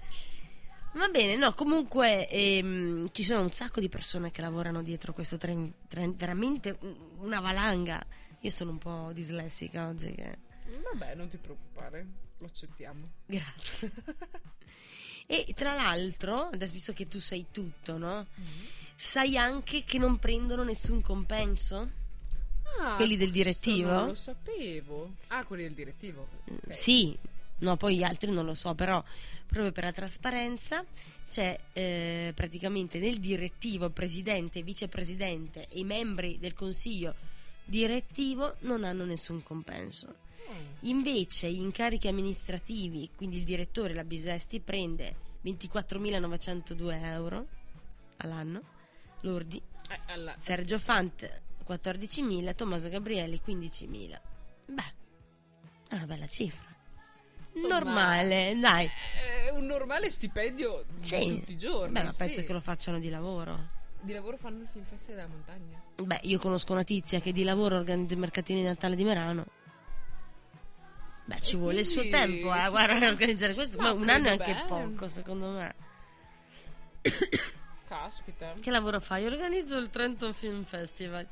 Va 0.94 1.08
bene, 1.08 1.36
no, 1.36 1.52
comunque 1.54 2.28
ehm, 2.28 3.10
ci 3.12 3.22
sono 3.22 3.42
un 3.42 3.50
sacco 3.52 3.78
di 3.80 3.88
persone 3.88 4.30
che 4.30 4.40
lavorano 4.40 4.82
dietro 4.82 5.12
questo 5.12 5.36
tren, 5.36 5.72
tren- 5.86 6.16
veramente 6.16 6.76
un- 6.80 6.96
una 7.18 7.40
valanga. 7.40 8.04
Io 8.40 8.50
sono 8.50 8.70
un 8.72 8.78
po' 8.78 9.10
dislessica 9.12 9.88
oggi 9.88 10.12
che... 10.14 10.38
Vabbè, 10.92 11.14
non 11.14 11.28
ti 11.28 11.36
preoccupare, 11.36 12.06
lo 12.38 12.46
accettiamo. 12.46 13.10
Grazie. 13.26 13.92
e 15.26 15.52
tra 15.54 15.74
l'altro, 15.74 16.48
adesso 16.48 16.72
visto 16.72 16.92
che 16.92 17.06
tu 17.06 17.20
sai 17.20 17.46
tutto, 17.52 17.96
no? 17.98 18.26
Sai 18.96 19.36
anche 19.36 19.84
che 19.84 19.98
non 19.98 20.18
prendono 20.18 20.64
nessun 20.64 21.00
compenso? 21.02 21.90
Ah, 22.80 22.96
Quelli 22.96 23.16
del 23.16 23.30
direttivo? 23.30 23.90
Non 23.90 24.06
lo 24.08 24.14
sapevo. 24.14 25.14
Ah, 25.28 25.44
quelli 25.44 25.62
del 25.64 25.74
direttivo. 25.74 26.28
Ok. 26.50 26.74
Sì, 26.76 27.16
no, 27.58 27.76
poi 27.76 27.96
gli 27.96 28.02
altri 28.02 28.30
non 28.30 28.44
lo 28.44 28.54
so, 28.54 28.74
però 28.74 29.02
proprio 29.46 29.72
per 29.72 29.84
la 29.84 29.92
trasparenza 29.92 30.84
c'è 31.28 31.58
eh, 31.72 32.32
praticamente 32.34 32.98
nel 32.98 33.18
direttivo 33.18 33.90
presidente, 33.90 34.62
vicepresidente 34.62 35.68
e 35.68 35.80
i 35.80 35.84
membri 35.84 36.38
del 36.38 36.54
consiglio 36.54 37.14
direttivo 37.64 38.56
non 38.60 38.84
hanno 38.84 39.04
nessun 39.04 39.42
compenso. 39.42 40.06
Oh. 40.46 40.52
Invece 40.80 41.50
gli 41.52 41.60
incarichi 41.60 42.08
amministrativi, 42.08 43.10
quindi 43.14 43.36
il 43.36 43.44
direttore, 43.44 43.92
la 43.92 44.04
Bisesti, 44.04 44.60
prende 44.60 45.26
24.902 45.44 47.02
euro 47.04 47.46
all'anno, 48.18 48.62
lordi, 49.20 49.60
Eh, 49.90 50.00
alla- 50.12 50.34
Sergio 50.38 50.78
Fant 50.78 51.42
14.000, 51.66 52.54
Tommaso 52.54 52.88
Gabrielli 52.88 53.40
15.000. 53.44 54.20
Beh, 54.66 54.94
è 55.88 55.94
una 55.94 56.06
bella 56.06 56.26
cifra. 56.26 56.64
Insomma, 57.62 57.78
Normale, 57.78 58.56
dai. 58.58 58.90
È 59.46 59.50
un 59.50 59.66
normale 59.66 60.10
stipendio 60.10 60.84
di 60.88 61.06
Sì. 61.06 61.38
tutti 61.38 61.52
i 61.52 61.56
giorni. 61.58 61.92
Beh, 61.92 62.02
ma 62.04 62.12
penso 62.16 62.40
sì. 62.40 62.46
che 62.46 62.52
lo 62.52 62.60
facciano 62.60 62.98
di 62.98 63.08
lavoro. 63.10 63.76
Di 64.00 64.12
lavoro 64.12 64.36
fanno 64.36 64.62
il 64.62 64.68
film 64.68 64.84
festival 64.84 65.16
della 65.16 65.28
montagna. 65.28 65.82
Beh, 65.96 66.20
io 66.28 66.38
conosco 66.38 66.72
una 66.72 66.84
tizia 66.84 67.20
che 67.20 67.32
di 67.32 67.42
lavoro 67.42 67.76
organizza 67.76 68.14
i 68.14 68.18
mercatini 68.18 68.60
di 68.60 68.66
Natale 68.66 68.94
di 68.96 69.04
Merano. 69.04 69.46
Beh, 71.24 71.40
ci 71.40 71.56
vuole 71.56 71.80
il 71.80 71.86
suo 71.86 72.00
quindi- 72.02 72.16
tempo, 72.16 72.54
eh, 72.54 72.68
guarda, 72.70 73.06
a 73.06 73.08
organizzare 73.08 73.54
questo. 73.54 73.78
Ma 73.78 73.92
Ma 73.92 74.00
un 74.00 74.08
anno 74.08 74.28
è 74.28 74.30
anche 74.30 74.52
bene. 74.52 74.64
poco, 74.64 75.08
secondo 75.08 75.48
me. 75.50 75.74
Caspita. 77.88 78.52
Che 78.60 78.70
lavoro 78.70 79.00
fai? 79.00 79.26
Organizzo 79.26 79.76
il 79.78 79.90
Trenton 79.90 80.32
Film 80.34 80.64
Festival. 80.64 81.26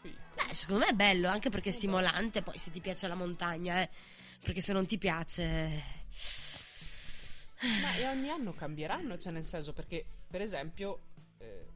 Fico. 0.00 0.16
Beh, 0.34 0.54
secondo 0.54 0.84
me 0.84 0.90
è 0.90 0.94
bello, 0.94 1.28
anche 1.28 1.48
perché 1.48 1.68
è 1.70 1.72
stimolante, 1.72 2.42
poi 2.42 2.58
se 2.58 2.70
ti 2.70 2.80
piace 2.80 3.06
la 3.08 3.14
montagna, 3.14 3.80
eh. 3.80 3.88
Perché 4.42 4.60
se 4.60 4.72
non 4.72 4.86
ti 4.86 4.98
piace... 4.98 5.98
Ma 7.82 7.94
e 7.96 8.06
ogni 8.06 8.30
anno 8.30 8.54
cambieranno, 8.54 9.18
cioè 9.18 9.32
nel 9.32 9.44
senso 9.44 9.74
perché, 9.74 10.06
per 10.26 10.40
esempio, 10.40 11.08
eh, 11.36 11.66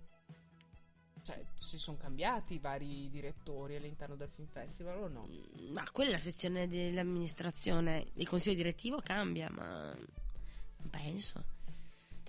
cioè, 1.22 1.42
si 1.56 1.78
sono 1.78 1.98
cambiati 1.98 2.54
i 2.54 2.58
vari 2.58 3.10
direttori 3.10 3.76
all'interno 3.76 4.14
del 4.14 4.30
film 4.34 4.48
festival 4.48 5.02
o 5.02 5.08
no? 5.08 5.28
Ma 5.72 5.84
quella 5.90 6.18
sezione 6.18 6.68
dell'amministrazione, 6.68 8.08
il 8.14 8.28
consiglio 8.28 8.56
direttivo 8.56 9.00
cambia, 9.02 9.50
ma 9.50 9.94
non 9.94 10.90
penso. 10.90 11.44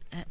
Eh. 0.10 0.26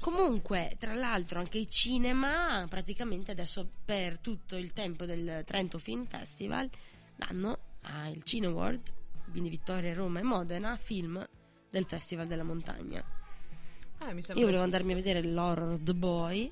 Comunque, 0.00 0.74
tra 0.78 0.94
l'altro, 0.94 1.38
anche 1.38 1.58
i 1.58 1.68
cinema 1.68 2.66
praticamente 2.68 3.30
adesso 3.30 3.68
per 3.84 4.18
tutto 4.18 4.56
il 4.56 4.72
tempo 4.72 5.04
del 5.04 5.44
Trento 5.44 5.78
Film 5.78 6.04
Festival 6.06 6.68
danno 7.14 7.58
al 7.82 8.22
Cineworld, 8.22 8.92
quindi 9.30 9.48
Vittoria, 9.48 9.94
Roma 9.94 10.20
e 10.20 10.22
Modena, 10.22 10.76
film 10.76 11.26
del 11.70 11.84
Festival 11.86 12.26
della 12.26 12.44
Montagna. 12.44 13.04
Ah, 13.98 14.12
Io 14.12 14.44
volevo 14.44 14.62
andarmi 14.62 14.92
a 14.92 14.96
vedere 14.96 15.22
l'horror 15.22 15.78
The 15.80 15.94
Boy 15.94 16.50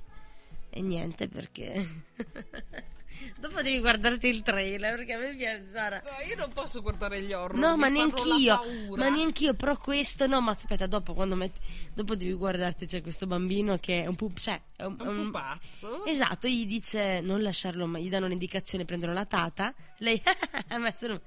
e 0.70 0.80
niente 0.82 1.28
perché... 1.28 2.04
Dopo 3.38 3.62
devi 3.62 3.80
guardarti 3.80 4.28
il 4.28 4.42
trailer 4.42 4.96
perché 4.96 5.12
a 5.14 5.18
me 5.18 5.34
piace... 5.34 5.64
guarda, 5.70 6.02
No, 6.04 6.24
io 6.26 6.36
non 6.36 6.52
posso 6.52 6.82
guardare 6.82 7.22
gli 7.22 7.32
horror. 7.32 7.56
No, 7.58 7.74
ma 7.76 7.88
neanch'io. 7.88 8.60
Ma 8.94 9.08
neanch'io, 9.08 9.54
però 9.54 9.78
questo 9.78 10.26
no, 10.26 10.42
ma 10.42 10.50
aspetta, 10.50 10.86
dopo 10.86 11.14
quando 11.14 11.34
metti 11.34 11.58
dopo 11.94 12.14
devi 12.14 12.34
guardarti 12.34 12.84
c'è 12.84 13.00
questo 13.00 13.26
bambino 13.26 13.78
che 13.78 14.02
è 14.02 14.06
un 14.06 14.16
pup, 14.16 14.38
cioè 14.38 14.60
è 14.76 14.84
un, 14.84 14.96
un 15.00 15.06
un- 15.06 15.24
pupazzo. 15.26 16.04
Esatto, 16.04 16.46
gli 16.46 16.66
dice 16.66 17.20
non 17.20 17.40
lasciarlo, 17.40 17.86
ma 17.86 17.98
gli 17.98 18.10
danno 18.10 18.26
un'indicazione, 18.26 18.84
prendono 18.84 19.14
la 19.14 19.24
tata, 19.24 19.74
lei 19.98 20.20
ma 20.78 20.92
sono 20.94 21.18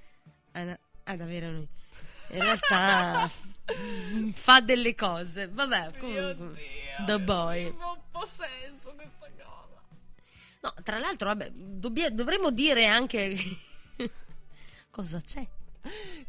no, 1.09 1.13
ah, 1.13 1.17
davvero 1.17 1.51
lui. 1.51 1.67
In 2.31 2.41
realtà 2.41 3.29
fa 4.35 4.61
delle 4.61 4.93
cose. 4.93 5.47
Vabbè, 5.47 5.97
comunque 5.97 6.31
Oddio, 6.31 7.05
The 7.05 7.19
Boy. 7.19 7.75
Fa 7.75 7.91
un 7.91 8.01
po' 8.11 8.25
senso 8.25 8.93
questa 8.93 9.27
cosa. 9.43 9.81
No, 10.61 10.73
tra 10.83 10.99
l'altro, 10.99 11.29
vabbè, 11.29 11.49
dobbia- 11.51 12.11
dovremmo 12.11 12.51
dire 12.51 12.85
anche 12.85 13.35
cosa 14.91 15.19
c'è. 15.21 15.47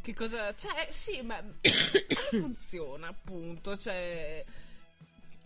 Che 0.00 0.14
cosa 0.14 0.52
c'è? 0.54 0.88
Sì, 0.90 1.20
ma 1.20 1.42
funziona 2.30 3.08
appunto? 3.08 3.76
Cioè, 3.76 4.42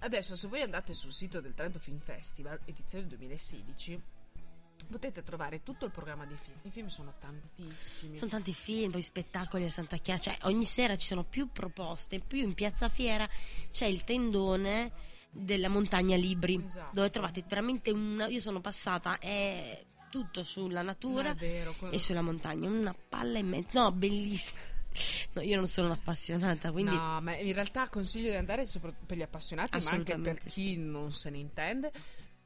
adesso 0.01 0.37
se 0.37 0.47
voi 0.47 0.61
andate 0.61 0.95
sul 0.95 1.13
sito 1.13 1.41
del 1.41 1.55
Trento 1.55 1.81
Film 1.81 1.99
Festival, 1.99 2.61
edizione 2.67 3.09
2016, 3.09 4.01
potete 4.89 5.23
trovare 5.23 5.63
tutto 5.63 5.85
il 5.85 5.91
programma 5.91 6.25
di 6.27 6.35
film. 6.37 6.59
I 6.63 6.71
film 6.71 6.87
sono 6.89 7.15
tantissimi. 7.19 8.17
Sono 8.17 8.31
tanti 8.31 8.53
film, 8.53 8.91
poi 8.93 9.03
spettacoli 9.03 9.65
a 9.65 9.71
Santa 9.71 9.97
Chiara, 9.97 10.21
cioè 10.21 10.37
ogni 10.43 10.65
sera 10.65 10.97
ci 10.97 11.07
sono 11.07 11.25
più 11.25 11.49
proposte, 11.51 12.21
più 12.21 12.39
in 12.43 12.55
Piazza 12.55 12.89
Fiera 12.89 13.29
c'è 13.71 13.87
il 13.87 14.05
tendone 14.05 14.93
della 15.31 15.69
montagna 15.69 16.17
Libri, 16.17 16.63
Esatto. 16.65 16.91
dove 16.95 17.11
trovate 17.11 17.45
veramente 17.49 17.91
una... 17.91 18.27
Io 18.29 18.41
sono 18.41 18.61
passata, 18.61 19.19
è 19.19 19.85
tutto 20.11 20.45
sulla 20.45 20.83
natura 20.83 21.35
vero, 21.35 21.75
que- 21.77 21.91
e 21.91 21.99
sulla 21.99 22.23
montagna, 22.23 22.69
una 22.69 22.95
palla 22.95 23.39
immensa, 23.39 23.81
no, 23.83 23.91
bellissima. 23.93 24.61
No, 25.33 25.43
io 25.43 25.57
non 25.57 25.67
sono 25.67 25.89
un'appassionata, 25.89 26.71
quindi... 26.71 26.95
No, 26.95 27.21
ma 27.21 27.37
in 27.37 27.53
realtà 27.53 27.89
consiglio 27.89 28.31
di 28.31 28.37
andare 28.37 28.65
soprattutto 28.65 29.07
per 29.07 29.17
gli 29.17 29.23
appassionati, 29.23 29.77
ma 29.83 29.91
anche 29.91 30.17
per 30.19 30.39
chi 30.39 30.77
non 30.77 31.11
se 31.11 31.31
ne 31.31 31.39
intende. 31.39 31.91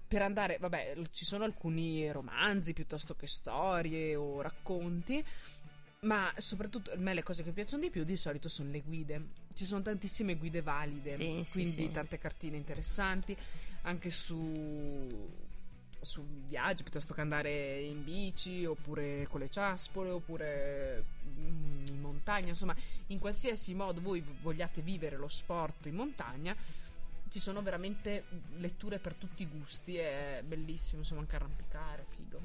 Per 0.08 0.22
andare, 0.22 0.56
vabbè, 0.58 0.96
ci 1.10 1.24
sono 1.26 1.44
alcuni 1.44 2.10
romanzi 2.10 2.72
piuttosto 2.72 3.14
che 3.14 3.26
storie 3.26 4.14
o 4.16 4.40
racconti, 4.40 5.22
ma 6.00 6.32
soprattutto 6.38 6.90
a 6.92 6.96
me 6.96 7.12
le 7.12 7.22
cose 7.22 7.42
che 7.42 7.52
piacciono 7.52 7.82
di 7.82 7.90
più 7.90 8.04
di 8.04 8.16
solito 8.16 8.48
sono 8.48 8.70
le 8.70 8.80
guide. 8.80 9.26
Ci 9.52 9.66
sono 9.66 9.82
tantissime 9.82 10.36
guide 10.36 10.62
valide, 10.62 11.10
Sì, 11.10 11.42
sì, 11.44 11.52
quindi 11.52 11.70
sì. 11.70 11.90
tante 11.90 12.18
cartine 12.18 12.56
interessanti, 12.56 13.36
anche 13.82 14.10
su 14.10 15.46
su 16.00 16.24
viaggi 16.46 16.84
piuttosto 16.84 17.12
che 17.12 17.20
andare 17.20 17.80
in 17.82 18.04
bici 18.04 18.64
oppure 18.64 19.26
con 19.28 19.40
le 19.40 19.48
ciaspole 19.48 20.10
oppure 20.10 21.04
mm, 21.26 21.86
in 21.88 22.00
montagna, 22.00 22.48
insomma, 22.48 22.76
in 23.08 23.18
qualsiasi 23.18 23.74
modo 23.74 24.00
voi 24.00 24.24
vogliate 24.40 24.80
vivere 24.80 25.16
lo 25.16 25.28
sport 25.28 25.86
in 25.86 25.96
montagna, 25.96 26.54
ci 27.30 27.40
sono 27.40 27.62
veramente 27.62 28.24
letture 28.56 28.98
per 28.98 29.14
tutti 29.14 29.42
i 29.42 29.46
gusti, 29.46 29.96
è 29.96 30.42
bellissimo, 30.44 31.00
insomma, 31.02 31.20
anche 31.20 31.36
arrampicare, 31.36 32.04
figo. 32.06 32.40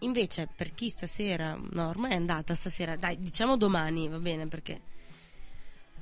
Invece, 0.00 0.48
per 0.54 0.72
chi 0.72 0.88
stasera, 0.88 1.58
no, 1.58 1.88
ormai 1.88 2.12
è 2.12 2.16
andata 2.16 2.54
stasera, 2.54 2.96
dai, 2.96 3.18
diciamo 3.18 3.56
domani, 3.56 4.08
va 4.08 4.18
bene, 4.18 4.46
perché 4.48 4.80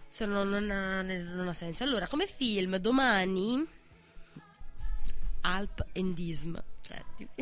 se 0.08 0.24
no 0.24 0.44
non 0.44 0.70
ha, 0.70 1.02
non 1.02 1.48
ha 1.48 1.52
senso. 1.52 1.82
Allora, 1.84 2.06
come 2.06 2.26
film, 2.26 2.76
domani 2.76 3.66
Alp 5.40 5.86
Endism, 5.92 6.56
cioè, 6.80 7.02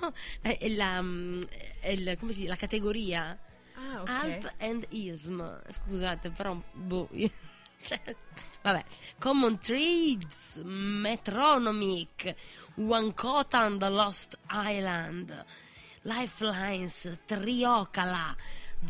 no, 0.00 0.12
è 0.40 0.68
la, 0.68 1.02
è 1.80 1.96
la, 1.96 2.16
come 2.16 2.32
si 2.32 2.38
dice, 2.38 2.48
la 2.48 2.56
categoria 2.56 3.38
Ah, 3.80 4.02
ok. 4.02 4.08
Alp 4.08 4.52
and 4.58 4.86
Ism. 4.90 5.42
Scusate, 5.68 6.30
però, 6.30 6.60
boh, 6.72 7.08
vabbè, 8.62 8.84
Common 9.18 9.58
Trades, 9.58 10.60
Metronomic, 10.64 12.34
Wankota 12.76 13.60
and 13.60 13.80
the 13.80 13.88
Lost 13.88 14.38
Island, 14.50 15.44
Lifelines, 16.02 17.20
Triocala. 17.24 18.36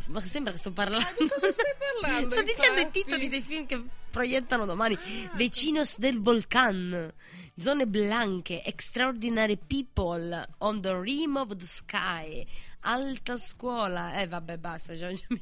Ma 0.09 0.21
sembra 0.21 0.53
che 0.53 0.59
sto 0.59 0.71
parlando. 0.73 1.07
di 1.19 1.29
cosa 1.29 1.51
stai 1.51 1.73
parlando, 2.01 2.31
sto 2.31 2.43
dicendo 2.43 2.81
i 2.81 2.85
infatti? 2.85 3.03
titoli 3.03 3.29
dei 3.29 3.41
film 3.41 3.67
che 3.67 3.83
proiettano 4.11 4.65
domani. 4.65 4.99
Vecinos 5.35 5.99
del 5.99 6.21
Volcan, 6.21 7.13
Zone 7.61 7.87
Blanche, 7.87 8.63
Extraordinary 8.65 9.59
People, 9.59 10.47
On 10.59 10.81
the 10.81 10.99
Rim 10.99 11.37
of 11.37 11.55
the 11.57 11.65
Sky, 11.67 12.47
Alta 12.81 13.37
Scuola. 13.37 14.19
Eh, 14.21 14.27
vabbè, 14.27 14.57
basta. 14.57 14.95
già- 14.95 15.13
già 15.13 15.27
mi- 15.29 15.41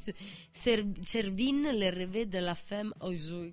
Ser- 0.51 0.85
Cervin, 1.01 1.61
le 1.73 1.89
revue 1.89 2.27
de 2.27 2.41
la 2.41 2.55
femme 2.55 2.91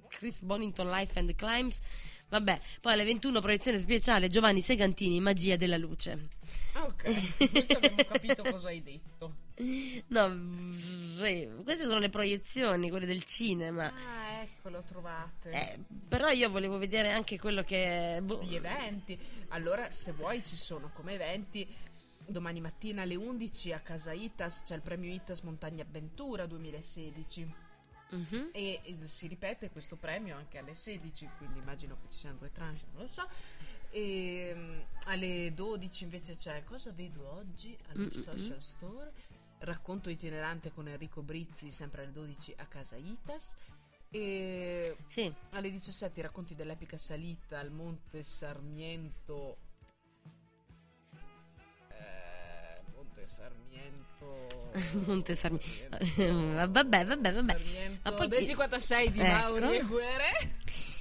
Chris 0.09 0.41
Bonington 0.43 0.91
Life 0.91 1.17
and 1.19 1.35
Climbs. 1.37 1.79
Vabbè, 2.29 2.61
poi 2.81 2.93
alle 2.95 3.05
21 3.05 3.41
proiezione 3.41 3.79
speciale 3.79 4.27
Giovanni 4.29 4.61
Segantini, 4.61 5.21
Magia 5.21 5.55
della 5.55 5.77
luce. 5.77 6.29
Ah, 6.73 6.83
ok, 6.83 7.51
questo 7.51 7.73
abbiamo 7.77 8.03
capito 8.05 8.43
cosa 8.43 8.69
hai 8.69 8.83
detto. 8.83 9.35
No, 10.09 10.77
sì, 10.79 11.49
queste 11.65 11.85
sono 11.85 11.99
le 11.99 12.11
proiezioni, 12.11 12.91
quelle 12.91 13.07
del 13.07 13.25
cinema. 13.25 13.87
Ah, 13.87 14.43
ecco, 14.43 14.69
lo 14.69 14.83
trovate. 14.83 15.51
Eh, 15.51 15.79
però 16.09 16.29
io 16.29 16.51
volevo 16.51 16.77
vedere 16.77 17.11
anche 17.11 17.39
quello 17.39 17.63
che... 17.63 18.21
boh, 18.23 18.43
Gli 18.43 18.55
eventi. 18.55 19.19
Allora, 19.49 19.91
se 19.91 20.13
vuoi, 20.13 20.45
ci 20.45 20.57
sono 20.57 20.91
come 20.93 21.15
eventi. 21.15 21.67
Domani 22.29 22.61
mattina 22.61 23.03
alle 23.03 23.15
11 23.15 23.73
a 23.73 23.81
Casa 23.81 24.13
Itas 24.13 24.63
c'è 24.65 24.75
il 24.75 24.83
premio 24.83 25.13
Itas 25.13 25.43
Montagna 25.43 25.85
Avventura 25.85 26.45
2016 26.47 27.55
mhm. 28.11 28.49
e 28.51 28.97
si 29.05 29.29
ripete 29.29 29.71
questo 29.71 29.95
premio 29.95 30.35
anche 30.35 30.59
alle 30.59 30.75
16, 30.75 31.31
quindi 31.39 31.61
immagino 31.61 31.97
che 32.03 32.11
ci 32.11 32.19
siano 32.19 32.39
due 32.39 32.51
tranche, 32.51 32.83
non 32.93 33.03
lo 33.03 33.09
so. 33.09 33.29
E 33.91 34.53
mm, 34.55 34.81
alle 35.05 35.53
12 35.55 36.03
invece 36.03 36.35
c'è 36.35 36.65
Cosa 36.65 36.91
vedo 36.91 37.33
oggi 37.33 37.79
allo 37.89 38.03
Mm-mm. 38.03 38.23
Social 38.23 38.61
Store? 38.61 39.13
Racconto 39.59 40.11
itinerante 40.11 40.71
con 40.73 40.87
Enrico 40.89 41.23
Brizzi, 41.23 41.71
sempre 41.71 42.03
alle 42.03 42.13
12 42.13 42.55
a 42.59 42.67
Casa 42.67 42.97
Itas. 42.97 43.55
E 44.11 44.97
Sì, 45.09 45.33
alle 45.51 45.71
17 45.71 46.21
i 46.21 46.23
racconti 46.23 46.55
dell'epica 46.55 46.97
salita 46.97 47.59
al 47.59 47.71
Monte 47.71 48.23
Sarmiento. 48.23 49.57
Eh, 51.89 52.81
Monte 52.95 53.27
Sarmiento. 53.27 54.71
Monte 55.07 55.35
Sarmiento. 55.35 55.97
Vabbè, 56.71 57.05
vabbè, 57.05 57.33
vabbè. 57.33 57.53
Sarmiento 57.59 58.11
Ma 58.11 58.13
poi 58.17 58.29
del 58.29 58.39
chi- 58.41 58.47
56 58.47 59.11
di 59.11 59.21
Ecco. 59.21 59.29
Mauri 59.33 59.77
e 59.77 59.83
Guere. 59.85 60.55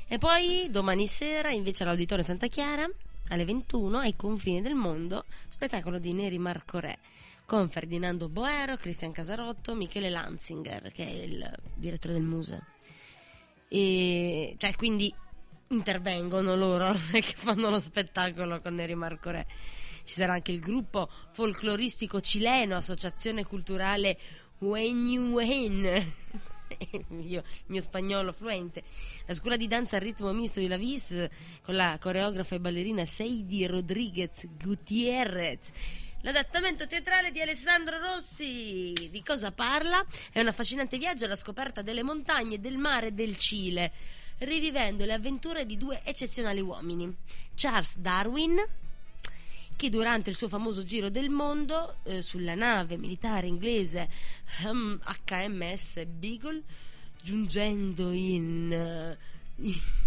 E 0.07 0.17
poi 0.17 0.67
domani 0.71 1.07
sera, 1.07 1.51
invece, 1.51 1.83
all'Auditorio 1.83 2.23
Santa 2.23 2.47
Chiara, 2.47 2.87
alle 3.29 3.45
21, 3.45 3.99
ai 3.99 4.15
confini 4.15 4.61
del 4.61 4.75
mondo, 4.75 5.25
spettacolo 5.49 5.99
di 5.99 6.13
Neri 6.13 6.37
Marco 6.37 6.79
Re 6.79 6.99
con 7.45 7.69
Ferdinando 7.69 8.29
Boero, 8.29 8.75
Cristian 8.75 9.12
Casarotto, 9.12 9.75
Michele 9.75 10.10
Lanzinger, 10.10 10.91
che 10.91 11.08
è 11.08 11.12
il 11.12 11.53
direttore 11.75 12.13
del 12.13 12.23
museo. 12.23 12.63
E 13.67 14.55
cioè, 14.58 14.75
quindi 14.75 15.13
intervengono 15.69 16.55
loro 16.55 16.93
che 17.12 17.34
fanno 17.36 17.69
lo 17.69 17.79
spettacolo 17.79 18.60
con 18.62 18.75
Neri 18.75 18.95
Marco 18.95 19.31
Re. 19.31 19.47
Ci 20.03 20.13
sarà 20.13 20.34
anche 20.34 20.51
il 20.51 20.60
gruppo 20.60 21.10
folcloristico 21.29 22.21
cileno, 22.21 22.75
Associazione 22.75 23.43
Culturale 23.43 24.17
Wen 24.60 26.13
Io, 27.21 27.43
mio 27.67 27.81
spagnolo 27.81 28.31
fluente. 28.31 28.84
La 29.25 29.34
scuola 29.34 29.55
di 29.55 29.67
danza 29.67 29.95
al 29.95 30.01
ritmo 30.01 30.31
misto 30.31 30.60
di 30.60 30.67
La 30.67 30.77
Vis 30.77 31.27
con 31.63 31.75
la 31.75 31.97
coreografa 31.99 32.55
e 32.55 32.60
ballerina 32.60 33.05
Seidi 33.05 33.65
Rodriguez 33.65 34.47
Gutierrez. 34.58 35.71
L'adattamento 36.25 36.88
teatrale 36.88 37.29
di 37.29 37.39
Alessandro 37.39 37.99
Rossi. 37.99 38.93
Di 39.11 39.21
cosa 39.21 39.51
parla? 39.51 40.03
È 40.31 40.39
un 40.39 40.47
affascinante 40.47 40.97
viaggio 40.97 41.25
alla 41.25 41.35
scoperta 41.35 41.83
delle 41.83 42.01
montagne, 42.01 42.59
del 42.59 42.77
mare 42.77 43.09
e 43.09 43.11
del 43.11 43.38
Cile, 43.38 43.91
rivivendo 44.39 45.05
le 45.05 45.13
avventure 45.13 45.67
di 45.67 45.77
due 45.77 46.01
eccezionali 46.03 46.61
uomini. 46.61 47.15
Charles 47.53 47.97
Darwin, 47.97 48.55
che 49.75 49.89
durante 49.91 50.31
il 50.31 50.35
suo 50.35 50.47
famoso 50.47 50.83
giro 50.83 51.11
del 51.11 51.29
mondo 51.29 51.97
eh, 52.05 52.23
sulla 52.23 52.55
nave 52.55 52.97
militare 52.97 53.45
inglese 53.45 54.09
HMS 54.63 56.05
Beagle, 56.05 56.63
giungendo 57.21 58.09
in... 58.09 58.73
eh, 58.73 59.17
in-. 59.57 60.04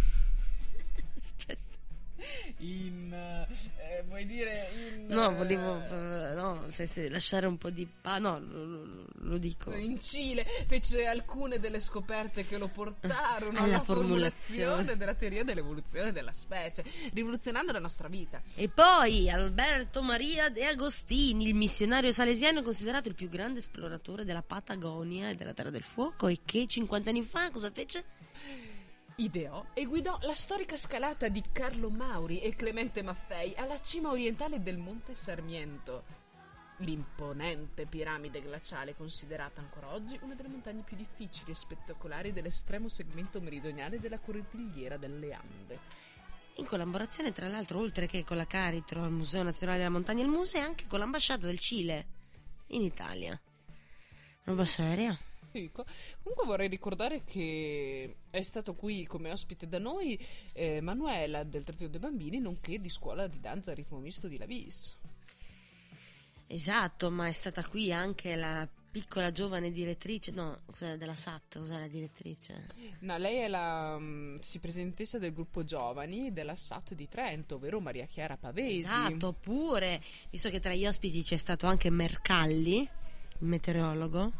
In. 2.59 3.13
eh, 3.13 4.03
vuoi 4.07 4.27
dire 4.27 4.69
in. 4.97 5.07
No, 5.09 5.33
volevo 5.35 5.77
eh, 5.83 6.31
eh, 6.31 6.35
no, 6.35 6.65
se, 6.69 6.87
se 6.87 7.09
lasciare 7.09 7.47
un 7.47 7.57
po' 7.59 7.71
di 7.71 7.87
pa- 7.87 8.19
no, 8.19 8.39
lo, 8.39 8.65
lo- 8.65 9.05
lo 9.21 9.39
dico. 9.39 9.73
In 9.75 10.01
Cile 10.01 10.45
fece 10.67 11.07
alcune 11.07 11.59
delle 11.61 11.81
scoperte 11.81 12.47
che 12.47 12.59
lo 12.59 12.69
portarono 12.69 13.59
Alla 13.59 13.67
alla 13.77 13.81
formulazione. 13.81 14.65
formulazione 14.65 14.97
della 14.97 15.15
teoria 15.15 15.45
dell'evoluzione 15.45 16.13
della 16.13 16.33
specie, 16.33 16.85
rivoluzionando 17.13 17.73
la 17.73 17.79
nostra 17.79 18.09
vita. 18.09 18.43
E 18.55 18.69
poi 18.69 19.31
Alberto 19.31 20.03
Maria 20.03 20.49
De 20.49 20.65
Agostini, 20.65 21.47
il 21.47 21.55
missionario 21.55 22.13
salesiano 22.13 22.63
considerato 22.63 23.09
il 23.09 23.15
più 23.15 23.29
grande 23.29 23.61
esploratore 23.61 24.25
della 24.25 24.43
Patagonia 24.43 25.29
e 25.31 25.35
della 25.35 25.53
Terra 25.55 25.71
del 25.71 25.83
Fuoco 25.83 26.27
e 26.29 26.41
che 26.45 26.67
50 26.67 27.11
anni 27.11 27.23
fa 27.23 27.51
cosa 27.51 27.71
fece? 27.71 28.05
Ideò 29.21 29.67
e 29.75 29.85
guidò 29.85 30.17
la 30.23 30.33
storica 30.33 30.77
scalata 30.77 31.27
di 31.27 31.43
Carlo 31.51 31.91
Mauri 31.91 32.41
e 32.41 32.55
Clemente 32.55 33.03
Maffei 33.03 33.53
alla 33.57 33.81
cima 33.81 34.11
orientale 34.11 34.63
del 34.63 34.79
Monte 34.79 35.13
Sarmiento. 35.17 36.05
L'imponente 36.79 37.87
piramide 37.87 38.41
glaciale 38.41 38.95
considerata 38.95 39.61
ancora 39.61 39.93
oggi 39.93 40.17
una 40.23 40.37
delle 40.37 40.51
montagne 40.51 40.83
più 40.83 40.97
difficili 40.97 41.51
e 41.51 41.57
spettacolari 41.57 42.33
dell'estremo 42.33 42.87
segmento 42.87 43.41
meridionale 43.41 43.99
della 43.99 44.21
cordigliera 44.21 44.97
delle 44.97 45.33
Ande. 45.33 45.79
In 46.59 46.67
collaborazione 46.67 47.33
tra 47.33 47.49
l'altro 47.49 47.81
oltre 47.81 48.07
che 48.07 48.23
con 48.23 48.37
la 48.37 48.47
Caritro, 48.47 49.05
il 49.05 49.11
Museo 49.11 49.43
Nazionale 49.43 49.79
della 49.79 49.91
Montagna 49.91 50.23
e 50.23 50.27
il 50.27 50.31
Museo 50.31 50.65
anche 50.65 50.87
con 50.87 51.01
l'ambasciata 51.01 51.47
del 51.47 51.59
Cile 51.59 52.07
in 52.69 52.83
Italia. 52.83 53.37
Roba 54.45 54.65
seria? 54.65 55.19
Ecco. 55.65 55.85
Comunque 56.23 56.47
vorrei 56.47 56.69
ricordare 56.69 57.23
che 57.25 58.17
è 58.31 58.43
stato 58.43 58.75
qui 58.75 59.07
come 59.07 59.31
ospite 59.31 59.69
da 59.69 59.79
noi 59.79 60.19
eh, 60.53 60.81
Manuela 60.81 61.45
del 61.45 61.65
Tritio 61.65 61.89
dei 61.89 62.01
Bambini, 62.01 62.39
nonché 62.39 62.81
di 62.81 62.89
scuola 62.89 63.27
di 63.27 63.41
danza 63.41 63.73
ritmo 63.73 63.99
misto 63.99 64.29
di 64.29 64.39
Lavis. 64.39 64.97
Esatto, 66.47 67.11
ma 67.11 67.29
è 67.29 67.33
stata 67.33 67.63
qui 67.67 67.93
anche 67.93 68.35
la 68.35 68.67
piccola 68.91 69.31
giovane 69.31 69.71
direttrice, 69.71 70.31
no, 70.33 70.61
della 70.79 71.15
SAT, 71.15 71.59
cos'era 71.59 71.81
la 71.81 71.89
direttrice? 71.89 72.69
No, 73.01 73.19
lei 73.19 73.37
è 73.37 73.49
la 73.49 73.99
mm, 73.99 74.39
si 74.41 74.59
presentessa 74.59 75.19
del 75.19 75.35
gruppo 75.35 75.63
giovani 75.63 76.33
della 76.33 76.57
SAT 76.57 76.95
di 76.95 77.07
Trento, 77.07 77.57
ovvero 77.57 77.81
Maria 77.81 78.07
Chiara 78.07 78.37
Pavesi. 78.37 78.81
Esatto, 78.81 79.29
oppure, 79.29 80.03
visto 80.31 80.49
che 80.49 80.59
tra 80.59 80.73
gli 80.73 80.87
ospiti 80.87 81.23
c'è 81.23 81.37
stato 81.37 81.67
anche 81.67 81.91
Mercalli, 81.91 82.79
il 82.79 83.47
meteorologo, 83.47 84.33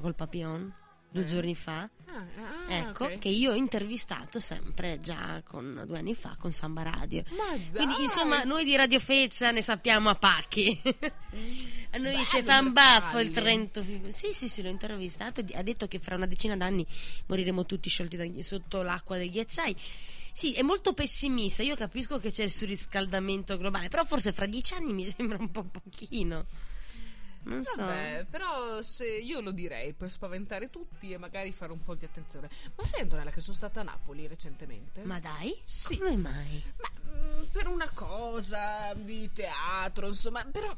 col 0.00 0.14
papillon. 0.14 0.72
due 1.12 1.24
Eh. 1.24 1.26
giorni 1.26 1.54
fa. 1.54 1.80
Ah, 2.06 2.24
ah, 2.68 2.74
Ecco, 2.74 3.04
ok. 3.04 3.18
che 3.18 3.28
io 3.28 3.50
ho 3.52 3.54
intervistato 3.54 4.40
sempre 4.40 4.98
già 4.98 5.42
con 5.46 5.82
due 5.86 5.98
anni 5.98 6.14
fa 6.14 6.36
con 6.38 6.52
Samba 6.52 6.82
Radio. 6.84 7.22
Ma! 7.36 7.54
Quindi, 7.70 8.00
insomma, 8.00 8.44
noi 8.44 8.64
di 8.64 8.74
Radio 8.76 8.98
Feccia 8.98 9.50
ne 9.50 9.60
sappiamo 9.60 10.08
a 10.08 10.14
pacchi. 10.14 10.80
a 10.82 10.88
noi 11.98 12.12
Bello, 12.14 12.24
ci 12.24 12.42
fa 12.42 12.60
un 12.60 12.72
baffo 12.72 13.18
il 13.18 13.30
Trento. 13.30 13.84
Sì, 14.08 14.32
sì, 14.32 14.48
sì, 14.48 14.62
l'ho 14.62 14.70
intervistato. 14.70 15.44
Ha 15.52 15.62
detto 15.62 15.86
che 15.86 15.98
fra 15.98 16.14
una 16.16 16.24
decina 16.26 16.56
d'anni 16.56 16.86
moriremo 17.26 17.66
tutti 17.66 17.90
sciolti 17.90 18.16
da- 18.16 18.42
sotto 18.42 18.80
l'acqua 18.80 19.18
dei 19.18 19.28
ghiacciai. 19.28 19.76
Sì, 20.32 20.54
è 20.54 20.62
molto 20.62 20.94
pessimista. 20.94 21.62
Io 21.62 21.76
capisco 21.76 22.18
che 22.18 22.30
c'è 22.30 22.44
il 22.44 22.50
surriscaldamento 22.50 23.58
globale, 23.58 23.88
però 23.88 24.02
forse 24.06 24.32
fra 24.32 24.46
dieci 24.46 24.72
anni 24.72 24.94
mi 24.94 25.04
sembra 25.08 25.36
un 25.38 25.50
po' 25.50 25.64
pochino. 25.64 26.46
Non 27.44 27.64
so. 27.64 27.76
Vabbè, 27.76 28.26
però 28.30 28.82
se 28.82 29.06
io 29.06 29.40
lo 29.40 29.50
direi 29.50 29.92
per 29.94 30.10
spaventare 30.10 30.70
tutti 30.70 31.12
e 31.12 31.18
magari 31.18 31.52
fare 31.52 31.72
un 31.72 31.82
po' 31.82 31.94
di 31.94 32.04
attenzione. 32.04 32.48
Ma 32.76 32.84
sai 32.84 33.00
Antonella 33.00 33.30
che 33.30 33.40
sono 33.40 33.56
stata 33.56 33.80
a 33.80 33.84
Napoli 33.84 34.26
recentemente? 34.26 35.02
Ma 35.02 35.18
dai? 35.18 35.56
Sì. 35.64 35.98
Come 35.98 36.16
mai? 36.16 36.62
Ma, 36.80 37.12
mm, 37.12 37.42
per 37.52 37.66
una 37.66 37.90
cosa 37.90 38.94
di 38.94 39.30
teatro, 39.32 40.06
insomma, 40.06 40.44
però 40.44 40.76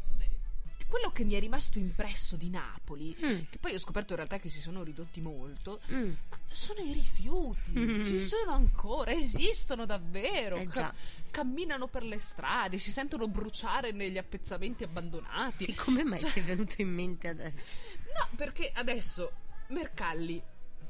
quello 0.94 1.10
che 1.10 1.24
mi 1.24 1.34
è 1.34 1.40
rimasto 1.40 1.78
impresso 1.80 2.36
di 2.36 2.50
Napoli, 2.50 3.16
Mm. 3.20 3.40
che 3.50 3.58
poi 3.58 3.74
ho 3.74 3.78
scoperto 3.78 4.10
in 4.12 4.18
realtà 4.18 4.38
che 4.38 4.48
si 4.48 4.60
sono 4.60 4.84
ridotti 4.84 5.20
molto, 5.20 5.80
Mm. 5.92 6.12
sono 6.48 6.80
i 6.82 6.92
rifiuti. 6.92 7.72
Mm. 7.76 8.06
Ci 8.06 8.20
sono 8.20 8.52
ancora, 8.52 9.10
esistono 9.10 9.86
davvero. 9.86 10.54
Eh 10.54 10.66
Ca- 10.68 10.94
camminano 11.32 11.88
per 11.88 12.04
le 12.04 12.18
strade, 12.20 12.78
si 12.78 12.92
sentono 12.92 13.26
bruciare 13.26 13.90
negli 13.90 14.18
appezzamenti 14.18 14.84
abbandonati. 14.84 15.64
E 15.64 15.74
come 15.74 16.04
mai 16.04 16.20
Cioè- 16.20 16.30
ti 16.30 16.38
è 16.38 16.42
venuto 16.44 16.80
in 16.80 16.90
mente 16.94 17.26
adesso? 17.26 17.80
No, 18.16 18.28
perché 18.36 18.70
adesso 18.72 19.32
Mercalli, 19.70 20.40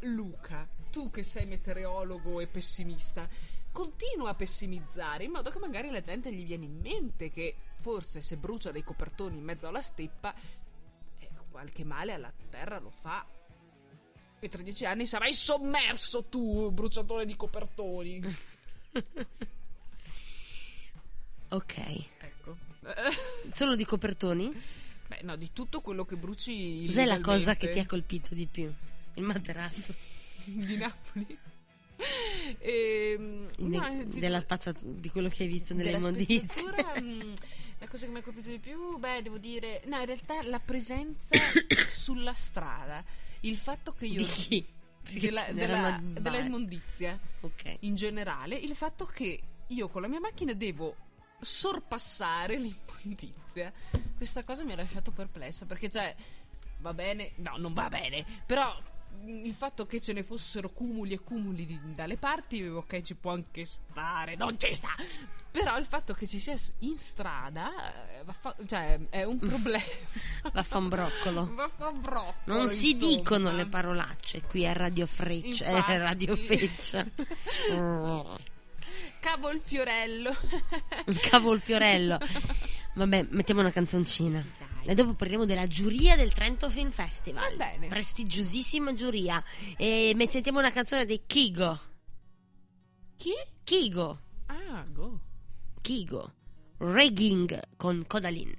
Luca, 0.00 0.68
tu 0.90 1.10
che 1.10 1.22
sei 1.22 1.46
meteorologo 1.46 2.40
e 2.40 2.46
pessimista, 2.46 3.26
continua 3.72 4.28
a 4.30 4.34
pessimizzare 4.34 5.24
in 5.24 5.30
modo 5.30 5.50
che 5.50 5.58
magari 5.58 5.88
la 5.90 6.02
gente 6.02 6.30
gli 6.32 6.44
viene 6.44 6.66
in 6.66 6.78
mente 6.80 7.30
che 7.30 7.56
forse 7.84 8.22
se 8.22 8.38
brucia 8.38 8.70
dei 8.72 8.82
copertoni 8.82 9.36
in 9.36 9.44
mezzo 9.44 9.66
alla 9.68 9.82
steppa, 9.82 10.34
eh, 11.18 11.28
qualche 11.50 11.84
male 11.84 12.14
alla 12.14 12.32
terra 12.48 12.78
lo 12.78 12.88
fa. 12.90 13.26
E 14.40 14.48
tra 14.48 14.62
dieci 14.62 14.86
anni 14.86 15.04
sarai 15.06 15.34
sommerso 15.34 16.24
tu, 16.24 16.70
bruciatore 16.72 17.26
di 17.26 17.36
copertoni. 17.36 18.20
Ok. 21.48 21.76
ecco. 22.18 22.56
Solo 23.52 23.76
di 23.76 23.84
copertoni? 23.84 24.50
Beh, 25.06 25.20
no, 25.22 25.36
di 25.36 25.52
tutto 25.52 25.80
quello 25.80 26.04
che 26.04 26.16
bruci. 26.16 26.84
Cos'è 26.86 27.04
la 27.04 27.20
cosa 27.20 27.54
che 27.54 27.68
ti 27.68 27.78
ha 27.78 27.86
colpito 27.86 28.34
di 28.34 28.46
più? 28.46 28.72
Il 29.14 29.22
materasso 29.22 29.94
di 30.44 30.76
Napoli. 30.76 31.38
Ehm, 32.58 33.48
Ne- 33.58 33.76
no, 33.78 34.08
ti- 34.08 34.18
della 34.18 34.40
spazza- 34.40 34.74
di 34.82 35.08
quello 35.10 35.28
che 35.28 35.44
hai 35.44 35.48
visto 35.48 35.74
nelle 35.74 35.90
immondizie. 35.92 36.62
La 37.78 37.88
cosa 37.88 38.06
che 38.06 38.12
mi 38.12 38.18
ha 38.18 38.22
colpito 38.22 38.48
di 38.48 38.58
più, 38.58 38.98
beh, 38.98 39.22
devo 39.22 39.38
dire, 39.38 39.82
no, 39.86 39.98
in 39.98 40.06
realtà 40.06 40.42
la 40.42 40.60
presenza 40.60 41.36
sulla 41.88 42.34
strada, 42.34 43.02
il 43.40 43.56
fatto 43.56 43.92
che 43.92 44.06
io 44.06 44.18
Di 44.18 44.24
chi? 44.24 44.66
Della, 45.20 45.42
della, 45.52 46.00
della 46.02 46.38
immondizia 46.38 47.18
Ok. 47.40 47.76
in 47.80 47.94
generale, 47.94 48.54
il 48.54 48.74
fatto 48.74 49.04
che 49.04 49.38
io 49.66 49.88
con 49.88 50.00
la 50.00 50.08
mia 50.08 50.20
macchina 50.20 50.54
devo 50.54 50.96
sorpassare 51.40 52.56
l'immondizia. 52.58 53.70
Questa 54.16 54.42
cosa 54.42 54.64
mi 54.64 54.72
ha 54.72 54.76
lasciato 54.76 55.10
perplessa 55.10 55.66
perché 55.66 55.90
cioè 55.90 56.14
va 56.78 56.94
bene, 56.94 57.32
no, 57.36 57.56
non 57.58 57.74
va 57.74 57.88
bene, 57.88 58.24
però 58.46 58.74
il 59.24 59.52
fatto 59.54 59.86
che 59.86 60.00
ce 60.00 60.12
ne 60.12 60.22
fossero 60.22 60.70
cumuli 60.70 61.14
e 61.14 61.20
cumuli 61.20 61.64
di- 61.64 61.78
dalle 61.94 62.16
parti, 62.16 62.62
ok, 62.62 63.00
ci 63.00 63.14
può 63.14 63.32
anche 63.32 63.64
stare, 63.64 64.36
non 64.36 64.58
ci 64.58 64.74
sta. 64.74 64.88
Però 65.50 65.76
il 65.78 65.84
fatto 65.86 66.14
che 66.14 66.26
ci 66.26 66.38
sia 66.38 66.54
in 66.80 66.96
strada, 66.96 67.70
eh, 68.18 68.24
vaffa- 68.24 68.56
cioè, 68.66 68.98
è 69.08 69.22
un 69.24 69.38
problema. 69.38 69.82
Vaffanbroccolo. 70.52 71.48
Vaffanbroccolo, 71.54 72.56
Non 72.56 72.68
si 72.68 72.90
insomma. 72.92 73.14
dicono 73.16 73.52
le 73.52 73.66
parolacce 73.66 74.42
qui 74.42 74.66
a 74.66 74.72
Radio 74.72 75.06
Freccia. 75.06 75.68
Infatti. 75.68 75.92
Eh, 75.92 75.98
Radio 75.98 76.36
Feccia. 76.36 77.06
Oh. 77.72 78.38
Cavo 79.20 79.50
il 79.50 79.60
fiorello. 79.60 80.34
Cavo 81.30 81.52
il 81.54 81.60
fiorello. 81.60 82.18
Vabbè, 82.94 83.26
mettiamo 83.30 83.60
una 83.60 83.70
canzoncina. 83.72 84.40
Sì. 84.40 84.72
E 84.86 84.94
dopo 84.94 85.14
parliamo 85.14 85.44
della 85.44 85.66
giuria 85.66 86.14
del 86.16 86.32
Trento 86.32 86.68
Film 86.68 86.90
Festival. 86.90 87.56
Va 87.56 87.56
bene. 87.56 87.88
Prestigiosissima 87.88 88.92
giuria. 88.94 89.42
E 89.76 90.12
mettiamo 90.14 90.58
una 90.58 90.70
canzone 90.70 91.06
di 91.06 91.22
Kigo. 91.26 91.80
Chi? 93.16 93.32
Kigo. 93.64 94.20
Ah, 94.46 94.84
go. 94.90 95.20
Kigo. 95.80 96.32
Regging 96.78 97.60
con 97.76 98.04
Codalin. 98.06 98.54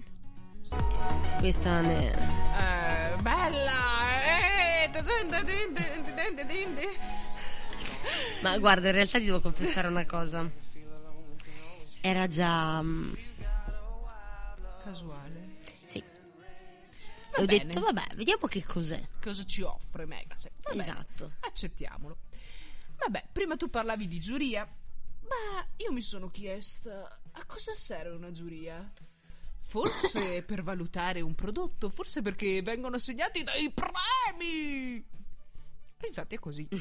Questa 1.38 1.82
ne... 1.82 2.12
Eh, 2.12 3.22
bella! 3.22 3.86
Ma 8.42 8.58
guarda, 8.60 8.88
in 8.90 8.94
realtà 8.94 9.18
ti 9.18 9.26
devo 9.26 9.42
confessare 9.42 9.88
una 9.88 10.06
cosa. 10.06 10.50
Era 12.02 12.28
già... 12.28 12.82
Mm, 12.82 13.14
Casuale. 14.84 15.35
Va 17.36 17.42
ho 17.42 17.46
bene. 17.46 17.66
detto, 17.66 17.80
vabbè, 17.82 18.16
vediamo 18.16 18.48
che 18.48 18.64
cos'è. 18.64 19.08
Cosa 19.22 19.44
ci 19.46 19.62
offre 19.62 20.06
Megaset? 20.06 20.54
Va 20.62 20.70
bene, 20.72 20.82
Esatto. 20.82 21.34
Accettiamolo. 21.42 22.18
Vabbè, 22.98 23.28
prima 23.32 23.56
tu 23.58 23.70
parlavi 23.70 24.08
di 24.08 24.20
giuria. 24.20 24.64
Ma 24.66 25.68
io 25.78 25.92
mi 25.92 26.02
sono 26.02 26.30
chiesta 26.30 27.20
a 27.32 27.46
cosa 27.46 27.74
serve 27.74 28.16
una 28.16 28.32
giuria? 28.32 28.92
Forse 29.60 30.44
per 30.48 30.62
valutare 30.62 31.22
un 31.22 31.34
prodotto, 31.36 31.90
forse 31.90 32.22
perché 32.22 32.62
vengono 32.62 32.96
assegnati 32.96 33.44
dei 33.44 33.72
premi. 33.72 35.06
Infatti 36.08 36.36
è 36.36 36.40
così. 36.40 36.68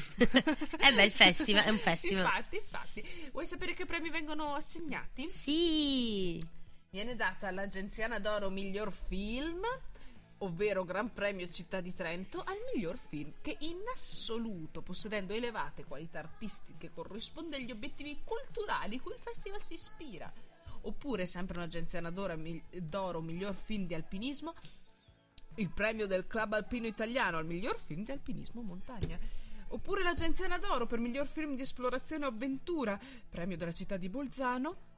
Eh 0.85 0.93
beh, 0.93 1.03
il 1.05 1.11
festival, 1.11 1.63
è 1.63 1.69
un 1.69 1.77
festival. 1.79 2.23
Infatti, 2.25 2.57
infatti. 2.57 3.29
Vuoi 3.31 3.47
sapere 3.47 3.73
che 3.73 3.85
premi 3.85 4.09
vengono 4.11 4.53
assegnati? 4.53 5.29
Sì. 5.31 6.39
Viene 6.91 7.15
data 7.15 7.47
all'Agenziana 7.47 8.19
d'Oro 8.19 8.49
Miglior 8.51 8.91
Film, 8.91 9.61
ovvero 10.39 10.83
Gran 10.83 11.13
Premio 11.13 11.47
Città 11.49 11.81
di 11.81 11.93
Trento, 11.93 12.41
al 12.41 12.57
miglior 12.73 12.97
film 12.97 13.33
che 13.41 13.55
in 13.61 13.81
assoluto, 13.93 14.81
possedendo 14.81 15.33
elevate 15.33 15.85
qualità 15.85 16.19
artistiche, 16.19 16.91
corrisponde 16.91 17.55
agli 17.55 17.71
obiettivi 17.71 18.19
culturali 18.23 18.99
cui 18.99 19.13
il 19.13 19.19
festival 19.19 19.61
si 19.61 19.75
ispira. 19.75 20.31
Oppure, 20.81 21.25
sempre 21.25 21.57
un'Agenziana 21.57 22.11
d'Oro, 22.11 23.21
Miglior 23.21 23.55
Film 23.55 23.87
di 23.87 23.93
Alpinismo, 23.93 24.53
il 25.55 25.69
premio 25.71 26.05
del 26.05 26.27
Club 26.27 26.53
Alpino 26.53 26.85
Italiano 26.85 27.37
al 27.37 27.45
miglior 27.45 27.79
film 27.79 28.03
di 28.03 28.11
alpinismo 28.11 28.61
montagna. 28.61 29.17
Oppure 29.69 30.03
l'Agenziana 30.03 30.59
d'Oro 30.59 30.85
per 30.85 30.99
miglior 30.99 31.25
film 31.27 31.55
di 31.55 31.61
esplorazione 31.61 32.25
e 32.25 32.27
avventura, 32.27 32.99
premio 33.29 33.57
della 33.57 33.71
città 33.71 33.97
di 33.97 34.09
Bolzano 34.09 34.93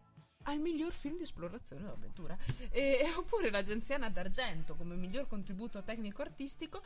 al 0.47 0.59
miglior 0.59 0.91
film 0.93 1.17
di 1.17 1.23
esplorazione 1.23 1.85
e 1.87 1.89
avventura. 1.91 2.37
E, 2.71 3.13
oppure 3.15 3.49
l'Agenziana 3.49 4.09
d'Argento 4.09 4.75
come 4.75 4.95
miglior 4.95 5.27
contributo 5.27 5.83
tecnico-artistico. 5.83 6.81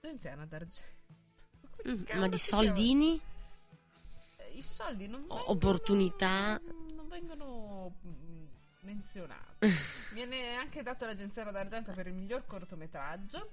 Agenziana 0.00 0.46
d'Argento. 0.46 0.96
Mm, 1.88 2.02
Ma 2.18 2.28
di 2.28 2.36
si 2.36 2.48
chiama? 2.48 2.64
soldini? 2.64 3.20
Eh, 4.36 4.50
I 4.56 4.62
soldi 4.62 5.06
non 5.06 5.22
O- 5.22 5.34
vengono, 5.36 5.50
opportunità? 5.50 6.60
non 6.94 7.08
vengono 7.08 7.92
mm, 8.06 8.46
menzionati. 8.80 9.66
Viene 10.14 10.54
anche 10.56 10.82
dato 10.82 11.04
all'Agenziana 11.04 11.50
d'Argento 11.50 11.92
per 11.92 12.06
il 12.06 12.14
miglior 12.14 12.46
cortometraggio, 12.46 13.52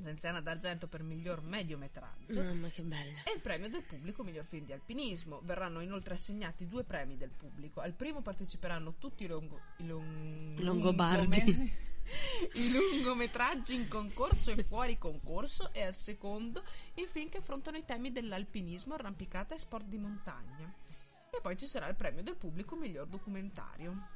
Agenziana 0.00 0.40
d'Argento 0.40 0.86
per 0.86 1.02
miglior 1.02 1.42
mediometraggio. 1.42 2.42
Mamma 2.42 2.68
che 2.68 2.82
bella. 2.82 3.22
E 3.24 3.32
il 3.34 3.40
premio 3.40 3.68
del 3.68 3.82
pubblico 3.82 4.22
miglior 4.22 4.46
film 4.46 4.64
di 4.64 4.72
alpinismo. 4.72 5.40
Verranno 5.44 5.80
inoltre 5.80 6.14
assegnati 6.14 6.66
due 6.66 6.84
premi 6.84 7.16
del 7.18 7.30
pubblico. 7.30 7.80
Al 7.80 7.92
primo 7.92 8.22
parteciperanno 8.22 8.94
tutti 8.98 9.24
i, 9.24 9.26
longo, 9.26 9.60
i 9.76 9.86
long- 9.86 10.58
Longobardi. 10.58 11.44
lungome- 11.44 11.88
i 12.54 12.72
lungometraggi 12.72 13.74
in 13.74 13.88
concorso 13.88 14.50
e 14.52 14.64
fuori 14.64 14.96
concorso. 14.96 15.70
E 15.72 15.82
al 15.82 15.94
secondo 15.94 16.64
i 16.94 17.06
film 17.06 17.28
che 17.28 17.38
affrontano 17.38 17.76
i 17.76 17.84
temi 17.84 18.10
dell'alpinismo, 18.10 18.94
arrampicata 18.94 19.54
e 19.54 19.58
sport 19.58 19.84
di 19.84 19.98
montagna. 19.98 20.72
E 21.30 21.40
poi 21.42 21.58
ci 21.58 21.66
sarà 21.66 21.86
il 21.88 21.94
premio 21.94 22.22
del 22.22 22.36
pubblico 22.36 22.74
miglior 22.74 23.06
documentario. 23.06 24.08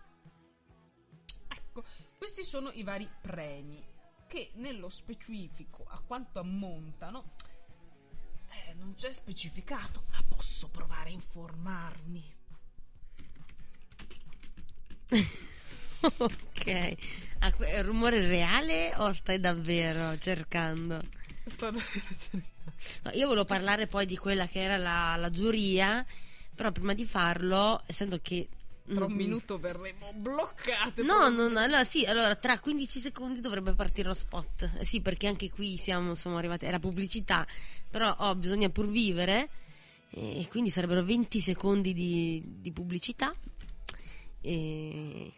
Ecco, 1.46 1.84
questi 2.16 2.42
sono 2.42 2.70
i 2.70 2.82
vari 2.82 3.08
premi 3.20 3.92
che 4.26 4.50
nello 4.54 4.88
specifico 4.88 5.84
a 5.88 6.00
quanto 6.04 6.38
ammontano 6.38 7.32
eh, 8.50 8.74
non 8.74 8.94
c'è 8.94 9.12
specificato, 9.12 10.04
ma 10.10 10.22
posso 10.26 10.68
provare 10.68 11.10
a 11.10 11.12
informarmi. 11.12 12.34
ok. 16.18 16.96
Ah, 17.40 17.54
è 17.58 17.82
rumore 17.82 18.26
reale 18.26 18.94
o 18.96 19.12
stai 19.12 19.40
davvero 19.40 20.16
cercando? 20.18 21.00
Sto 21.44 21.70
davvero 21.70 22.14
cercando. 22.16 22.52
No, 23.02 23.10
io 23.12 23.26
volevo 23.26 23.44
parlare 23.44 23.86
poi 23.86 24.06
di 24.06 24.16
quella 24.16 24.46
che 24.46 24.60
era 24.60 24.76
la, 24.76 25.16
la 25.16 25.30
giuria, 25.30 26.04
però 26.54 26.72
prima 26.72 26.94
di 26.94 27.04
farlo, 27.04 27.82
essendo 27.86 28.18
che... 28.20 28.48
Tra 28.86 29.06
un 29.06 29.12
Mm, 29.12 29.16
minuto 29.16 29.58
verremo 29.58 30.12
bloccate. 30.12 31.02
No, 31.02 31.30
no, 31.30 31.48
no, 31.48 31.58
allora 31.58 31.84
sì, 31.84 32.04
allora 32.04 32.34
tra 32.36 32.58
15 32.58 33.00
secondi 33.00 33.40
dovrebbe 33.40 33.72
partire 33.72 34.08
lo 34.08 34.14
spot. 34.14 34.70
Eh 34.78 34.84
sì, 34.84 35.00
perché 35.00 35.26
anche 35.26 35.50
qui 35.50 35.78
siamo, 35.78 36.14
siamo 36.14 36.36
arrivati, 36.36 36.66
è 36.66 36.70
la 36.70 36.78
pubblicità, 36.78 37.46
però 37.88 38.14
oh, 38.18 38.34
bisogna 38.34 38.68
pur 38.68 38.86
vivere 38.88 39.48
e 40.10 40.46
quindi 40.50 40.68
sarebbero 40.70 41.02
20 41.02 41.40
secondi 41.40 41.92
di, 41.94 42.42
di 42.60 42.72
pubblicità 42.72 43.34
e 44.42 45.32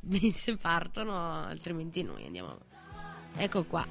se 0.32 0.56
partono, 0.56 1.44
altrimenti 1.44 2.02
noi 2.02 2.24
andiamo. 2.24 2.58
Ecco 3.36 3.64
qua. 3.64 3.86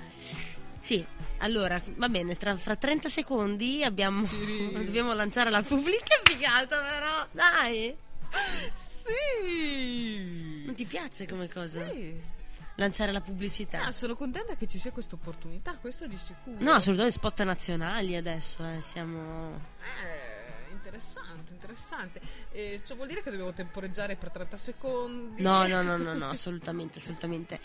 Sì, 0.80 1.06
allora 1.40 1.80
va 1.98 2.10
bene, 2.10 2.36
tra, 2.36 2.56
fra 2.58 2.76
30 2.76 3.10
secondi 3.10 3.84
abbiamo, 3.84 4.24
Sì. 4.24 4.72
dobbiamo 4.74 5.14
lanciare 5.14 5.50
la 5.52 5.62
pubblica 5.62 6.20
figata, 6.24 6.80
però 6.82 7.28
dai! 7.32 7.96
Sì. 8.74 10.64
Non 10.66 10.76
ti 10.76 10.86
piace 10.86 11.26
come 11.28 11.48
cosa? 11.50 11.90
Sì. 11.90 12.36
Lanciare 12.76 13.12
la 13.12 13.22
pubblicità? 13.22 13.86
Ah, 13.86 13.92
sono 13.92 14.16
contenta 14.16 14.56
che 14.56 14.68
ci 14.68 14.78
sia 14.78 14.92
questa 14.92 15.16
opportunità, 15.16 15.78
questo 15.82 16.06
di 16.06 16.18
sicuro. 16.18 16.58
No, 16.60 16.74
assolutamente 16.74 17.18
spot 17.18 17.42
nazionali 17.44 18.16
adesso, 18.16 18.64
eh, 18.64 18.82
siamo... 18.82 19.60
Eh, 20.04 20.74
interessante, 20.74 21.54
interessante. 21.54 22.22
Eh, 22.52 22.82
ciò 22.86 22.96
vuol 22.96 23.08
dire 23.08 23.24
che 23.24 23.30
dobbiamo 23.32 23.54
temporeggiare 23.54 24.16
per 24.16 24.30
30 24.30 24.58
secondi. 24.58 25.42
No, 25.42 25.66
no, 25.66 25.82
no, 25.82 25.98
no, 25.98 26.14
no, 26.14 26.30
assolutamente, 26.30 27.00
assolutamente. 27.00 27.60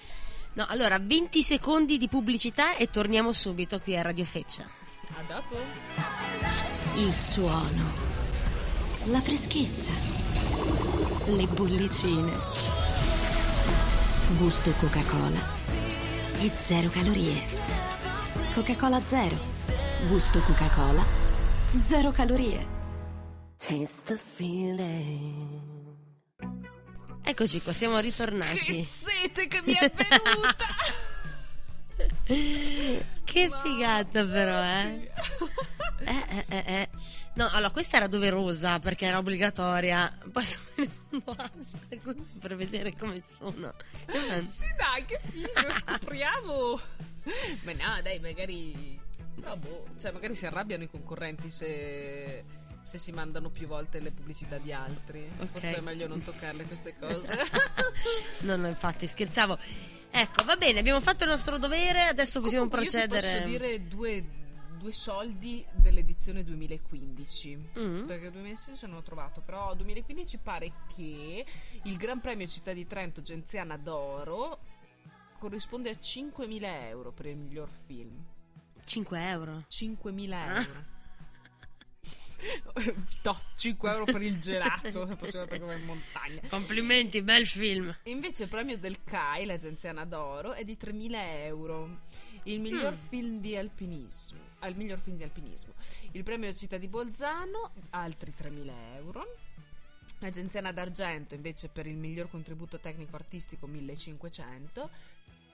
No, 0.55 0.67
allora, 0.69 0.99
20 0.99 1.43
secondi 1.43 1.99
di 1.99 2.09
pubblicità 2.09 2.77
e 2.77 2.91
torniamo 2.91 3.33
subito 3.33 3.81
qui 3.81 3.97
a 3.97 4.03
Radio 4.03 4.25
Feccia. 4.25 4.65
A 4.65 5.23
dopo. 5.27 5.57
Il 6.97 7.13
suono, 7.13 7.93
la 9.05 9.21
freschezza, 9.21 9.91
le 11.27 11.47
bollicine. 11.47 12.33
Gusto 14.39 14.71
Coca-Cola 14.73 15.41
e 16.41 16.51
zero 16.57 16.89
calorie. 16.89 17.43
Coca-Cola 18.55 19.01
Zero. 19.05 19.37
Gusto 20.09 20.41
Coca-Cola, 20.41 21.05
zero 21.79 22.11
calorie. 22.11 22.67
Taste 23.57 24.03
the 24.05 24.17
feeling. 24.17 25.61
Eccoci 27.25 27.61
qua, 27.61 27.73
siamo 27.73 27.97
Che 27.97 28.03
ritornati. 28.03 28.83
sete 28.83 29.47
che 29.47 29.63
mi 29.65 29.75
è 29.75 29.91
venuta! 29.91 30.67
Che 33.25 33.51
figata 33.63 34.25
però, 34.25 34.63
eh? 34.63 35.11
Eh, 36.05 36.25
eh, 36.29 36.45
eh, 36.49 36.65
eh. 36.67 36.89
No, 37.35 37.49
allora 37.51 37.71
questa 37.71 37.97
era 37.97 38.07
doverosa 38.09 38.79
perché 38.79 39.07
era 39.07 39.19
obbligatoria. 39.19 40.13
Poi 40.31 40.45
venendo 40.75 41.35
altre 41.37 42.01
così 42.03 42.39
per 42.39 42.57
vedere 42.57 42.95
come 42.97 43.23
sono. 43.23 43.73
Sì, 44.43 44.67
dai, 44.77 45.05
che 45.07 45.19
figo, 45.23 45.71
scopriamo. 45.79 46.81
Ma 47.63 47.73
no, 47.73 48.03
dai, 48.03 48.19
magari. 48.21 49.01
No, 49.37 49.57
boh, 49.57 49.87
cioè, 49.99 50.13
magari 50.13 50.35
si 50.35 50.45
arrabbiano 50.47 50.83
i 50.85 50.91
concorrenti 50.91 51.49
se. 51.49 52.45
Se 52.85 52.99
si 52.99 53.13
mandano 53.13 53.49
più 53.49 53.69
volte 53.69 54.01
le 54.01 54.11
pubblicità 54.11 54.59
di 54.59 54.73
altri, 54.73 55.25
Ok. 55.39 55.47
forse 55.53 55.77
è 55.77 55.81
meglio 55.81 56.09
non 56.09 56.21
toccarle 56.21 56.65
queste 56.65 56.95
cose. 56.99 57.33
No, 58.43 58.57
no, 58.57 58.67
infatti, 58.67 59.07
scherzavo. 59.07 59.57
Ecco, 60.11 60.45
va 60.45 60.57
bene, 60.57 60.81
abbiamo 60.81 61.01
fatto 61.01 61.23
il 61.23 61.31
nostro 61.31 61.59
dovere, 61.59 62.03
adesso 62.07 62.41
possiamo 62.41 62.69
Comunque, 62.69 62.91
procedere. 62.99 63.27
Io 63.29 63.35
posso 63.35 63.47
dire 63.47 63.87
due, 63.87 64.25
due 64.83 64.93
soldi 64.93 65.65
dell'edizione 65.75 66.43
2015. 66.43 67.71
Mm. 67.79 68.07
Perché 68.07 68.31
2016 68.33 68.87
non 68.89 68.97
ho 68.97 69.03
trovato, 69.03 69.41
però 69.41 69.75
2015 69.77 70.39
pare 70.39 70.73
che 70.95 71.47
il 71.85 71.97
Gran 71.97 72.21
Premio 72.21 72.49
Città 72.49 72.73
di 72.73 72.85
Trento 72.87 73.23
Genziana 73.23 73.77
d'Oro 73.77 74.59
corrisponde 75.39 75.91
a 75.91 75.95
5.000 75.95 76.63
euro 76.89 77.13
per 77.13 77.27
il 77.27 77.37
miglior 77.37 77.69
film. 77.87 78.25
5 78.85 79.29
euro. 79.29 79.65
5.000 79.69 80.33
Ah. 80.33 80.61
euro. 80.61 80.91
No, 83.23 83.39
5 83.57 83.89
euro 83.89 84.05
per 84.05 84.21
il 84.21 84.41
gelato, 84.41 85.07
se 85.07 85.15
possiamo 85.15 85.45
andare 85.45 85.61
come 85.61 85.77
in 85.77 85.85
montagna. 85.85 86.41
Complimenti, 86.49 87.23
bel 87.23 87.47
film. 87.47 87.97
Invece 88.07 88.43
il 88.45 88.49
premio 88.49 88.77
del 88.79 89.05
CAI, 89.05 89.45
l'Agenziana 89.47 90.05
d'Oro, 90.05 90.53
è 90.53 90.65
di 90.65 90.77
3.000 90.77 91.45
euro. 91.45 92.01
Il 92.45 92.59
miglior 92.59 92.95
Mm. 92.95 93.09
film 93.09 93.39
di 93.41 93.57
alpinismo. 93.57 94.41
Al 94.63 94.77
miglior 94.77 95.01
film 95.01 95.17
di 95.17 95.25
alpinismo. 95.25 95.75
Il 96.13 96.23
premio 96.23 96.53
Città 96.55 96.79
di 96.79 96.87
Bolzano, 96.87 97.73
altri 97.91 98.33
3.000 98.37 98.95
euro. 98.95 99.27
L'Agenziana 100.21 100.71
d'Argento, 100.71 101.35
invece, 101.35 101.69
per 101.69 101.89
il 101.89 101.97
miglior 101.97 102.31
contributo 102.31 102.79
tecnico-artistico, 102.79 103.67
1.500. 103.67 104.89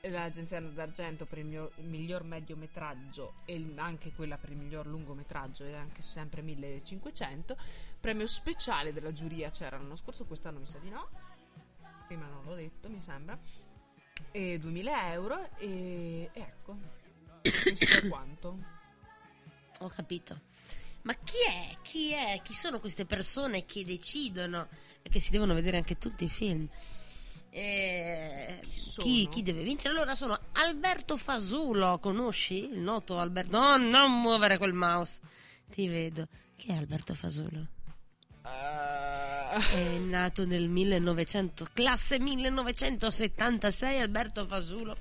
L'Agenziana 0.03 0.69
d'Argento 0.69 1.25
per 1.25 1.39
il 1.39 1.71
miglior 1.77 2.23
mediometraggio 2.23 3.37
e 3.47 3.73
anche 3.77 4.13
quella 4.13 4.37
per 4.37 4.51
il 4.51 4.59
miglior 4.59 4.87
lungometraggio 4.87 5.65
è 5.65 5.73
anche 5.73 6.03
sempre 6.03 6.43
1500. 6.43 7.57
Premio 7.99 8.27
speciale 8.27 8.93
della 8.93 9.13
giuria 9.13 9.51
c'era 9.51 9.79
l'anno 9.79 9.97
scorso, 9.97 10.27
quest'anno 10.27 10.59
mi 10.59 10.67
sa 10.67 10.79
di 10.79 10.91
no. 10.91 11.09
Prima 12.07 12.27
non 12.27 12.45
l'ho 12.45 12.55
detto, 12.55 12.91
mi 12.91 13.01
sembra. 13.01 13.39
E 14.31 14.59
2000 14.59 15.13
euro 15.13 15.49
e, 15.57 16.31
e 16.33 16.41
ecco. 16.41 16.77
Questo 17.41 17.97
è 17.97 18.09
quanto. 18.09 18.78
Ho 19.79 19.89
capito. 19.89 20.41
Ma 21.03 21.15
chi 21.15 21.37
è? 21.47 21.77
Chi 21.83 22.13
è? 22.13 22.41
Chi 22.43 22.53
sono 22.53 22.81
queste 22.81 23.07
persone 23.07 23.65
che 23.65 23.83
decidono 23.85 24.69
che 25.09 25.21
si 25.21 25.31
devono 25.31 25.55
vedere 25.55 25.79
anche 25.79 25.97
tutti 25.97 26.25
i 26.25 26.29
film? 26.29 26.69
Eh, 27.51 28.61
Chi 28.99 29.27
chi, 29.29 29.43
deve 29.43 29.63
vincere? 29.63 29.95
Allora 29.95 30.15
sono 30.15 30.39
Alberto 30.53 31.17
Fasulo, 31.17 31.99
conosci 31.99 32.71
il 32.71 32.79
noto 32.79 33.19
Alberto? 33.19 33.59
No, 33.59 33.77
non 33.77 34.21
muovere 34.21 34.59
quel 34.59 34.75
mouse. 34.75 35.21
Ti 35.71 35.89
vedo. 35.89 36.29
Chi 36.57 36.69
è 36.69 36.77
Alberto 36.77 37.15
Fasulo? 37.15 37.67
È 38.43 39.99
nato 39.99 40.45
nel 40.45 40.69
1900, 40.69 41.69
classe 41.73 42.19
1976, 42.19 44.01
Alberto 44.01 44.47
Fasulo. 44.47 44.97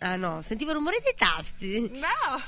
Ah 0.00 0.14
no, 0.14 0.42
sentivo 0.42 0.72
rumore 0.72 1.00
dei 1.02 1.14
tasti. 1.16 1.80
No! 1.90 2.40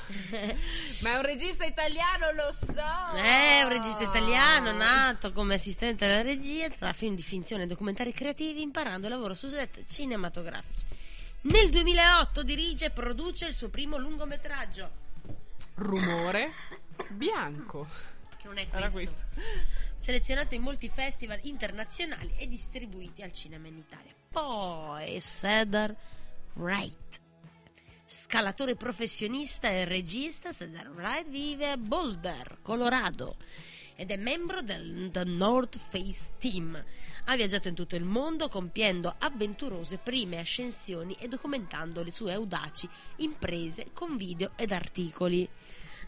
Ma 1.01 1.09
è 1.11 1.15
un 1.15 1.21
regista 1.21 1.65
italiano, 1.65 2.31
lo 2.31 2.49
so! 2.53 3.15
È 3.17 3.61
un 3.63 3.69
regista 3.69 4.03
italiano 4.03 4.71
nato 4.71 5.33
come 5.33 5.55
assistente 5.55 6.05
alla 6.05 6.21
regia 6.21 6.69
tra 6.69 6.93
film 6.93 7.13
di 7.13 7.21
finzione 7.21 7.63
e 7.63 7.67
documentari 7.67 8.13
creativi, 8.13 8.61
imparando 8.61 9.07
il 9.07 9.13
lavoro 9.13 9.33
su 9.33 9.49
set 9.49 9.83
cinematografici. 9.85 10.85
Nel 11.41 11.69
2008 11.69 12.43
dirige 12.43 12.85
e 12.85 12.89
produce 12.91 13.47
il 13.47 13.53
suo 13.53 13.67
primo 13.69 13.97
lungometraggio, 13.97 14.89
Rumore 15.75 16.53
bianco. 17.09 17.87
che 18.37 18.47
non 18.47 18.59
è 18.59 18.67
Era 18.71 18.89
questo, 18.89 19.21
questo. 19.33 19.49
selezionato 19.97 20.55
in 20.55 20.61
molti 20.61 20.87
festival 20.87 21.39
internazionali 21.43 22.33
e 22.37 22.47
distribuiti 22.47 23.23
al 23.23 23.33
cinema 23.33 23.67
in 23.67 23.77
Italia. 23.77 24.13
Poi 24.31 25.19
Cedar 25.21 25.93
Wright. 26.53 27.20
Scalatore 28.13 28.75
professionista 28.75 29.69
e 29.69 29.85
regista, 29.85 30.51
Cedar 30.51 30.89
Wright 30.89 31.29
vive 31.29 31.71
a 31.71 31.77
Boulder, 31.77 32.57
Colorado 32.61 33.37
ed 33.95 34.11
è 34.11 34.17
membro 34.17 34.61
del 34.61 35.07
The 35.13 35.23
North 35.23 35.77
Face 35.77 36.31
Team. 36.37 36.83
Ha 37.23 37.35
viaggiato 37.37 37.69
in 37.69 37.73
tutto 37.73 37.95
il 37.95 38.03
mondo 38.03 38.49
compiendo 38.49 39.15
avventurose 39.17 39.97
prime 39.97 40.39
ascensioni 40.39 41.13
e 41.19 41.29
documentando 41.29 42.03
le 42.03 42.11
sue 42.11 42.33
audaci 42.33 42.89
imprese 43.17 43.91
con 43.93 44.17
video 44.17 44.51
ed 44.57 44.73
articoli. 44.73 45.47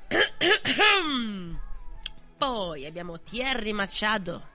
Poi 2.38 2.86
abbiamo 2.86 3.22
Thierry 3.22 3.72
Machado. 3.72 4.50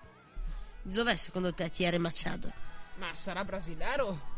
Dov'è 0.82 1.16
secondo 1.16 1.54
te 1.54 1.70
Thierry 1.70 1.96
Machado? 1.96 2.52
Ma 2.96 3.14
sarà 3.14 3.42
brasilero? 3.42 4.36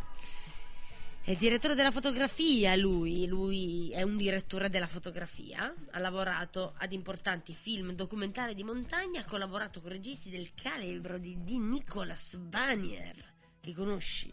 È 1.23 1.37
direttore 1.37 1.75
della 1.75 1.91
fotografia 1.93 2.75
lui, 2.75 3.27
lui 3.27 3.91
è 3.93 4.03
un 4.03 4.17
direttore 4.17 4.69
della 4.69 4.87
fotografia, 4.89 5.73
ha 5.91 5.99
lavorato 5.99 6.75
ad 6.79 6.93
importanti 6.93 7.55
film 7.55 7.93
documentari 7.93 8.55
di 8.55 8.65
montagna, 8.65 9.21
ha 9.21 9.25
collaborato 9.25 9.81
con 9.81 9.91
registi 9.91 10.31
del 10.31 10.51
calibro 10.55 11.19
di, 11.19 11.37
di 11.45 11.59
Nicolas 11.59 12.37
Vanier, 12.41 13.15
che 13.61 13.73
conosci? 13.75 14.33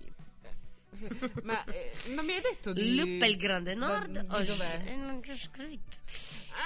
Ma, 1.44 1.64
eh, 1.66 1.92
ma 2.16 2.22
mi 2.24 2.34
hai 2.34 2.42
detto 2.42 2.74
di... 2.74 2.96
Lupa 2.96 3.26
il 3.28 3.36
Grande 3.38 3.76
Nord, 3.76 4.22
Da- 4.24 4.40
di 4.40 4.46
dov'è? 4.46 4.84
eh, 4.88 4.96
non 4.96 5.20
c'è 5.20 5.36
scritto. 5.36 5.98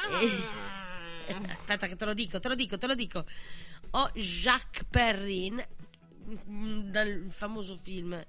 Ah. 0.07 1.49
Aspetta 1.51 1.87
che 1.87 1.95
te 1.95 2.05
lo 2.05 2.13
dico, 2.13 2.39
te 2.39 2.47
lo 2.47 2.55
dico, 2.55 2.77
te 2.77 2.87
lo 2.87 2.95
dico. 2.95 3.25
Ho 3.91 4.09
Jacques 4.13 4.85
Perrin, 4.89 5.61
mm, 6.49 6.89
dal 6.91 7.25
famoso 7.29 7.75
film 7.75 8.23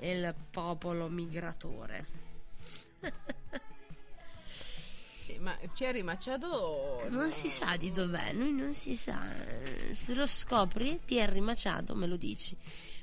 Il 0.00 0.34
popolo 0.50 1.08
migratore. 1.08 2.06
Sì, 5.12 5.38
ma 5.38 5.56
Thierry 5.74 6.02
Machado... 6.02 7.06
Non 7.08 7.24
no. 7.24 7.28
si 7.28 7.48
sa 7.48 7.76
di 7.76 7.92
dov'è, 7.92 8.32
lui 8.32 8.52
non 8.52 8.72
si 8.72 8.96
sa. 8.96 9.22
Se 9.92 10.14
lo 10.14 10.26
scopri, 10.26 11.00
Thierry 11.04 11.40
Machado, 11.40 11.94
me 11.94 12.06
lo 12.06 12.16
dici. 12.16 12.56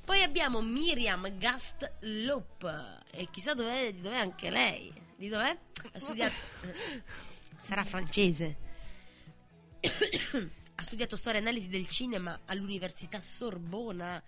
Poi 0.04 0.24
abbiamo 0.24 0.62
Miriam 0.62 1.38
Gastlop, 1.38 3.04
e 3.12 3.28
chissà 3.30 3.54
dov'è, 3.54 3.94
di 3.94 4.02
dov'è 4.02 4.18
anche 4.18 4.50
lei. 4.50 4.92
Di 5.16 5.30
dov'è? 5.30 5.58
Ha 5.94 6.00
studiato... 6.00 6.34
Sarà 7.60 7.84
francese. 7.86 8.58
ha 10.76 10.84
studiato 10.84 11.16
storia 11.16 11.40
e 11.40 11.44
analisi 11.44 11.70
del 11.70 11.88
cinema 11.88 12.40
all'Università 12.46 13.20
Sorbona 13.20 14.22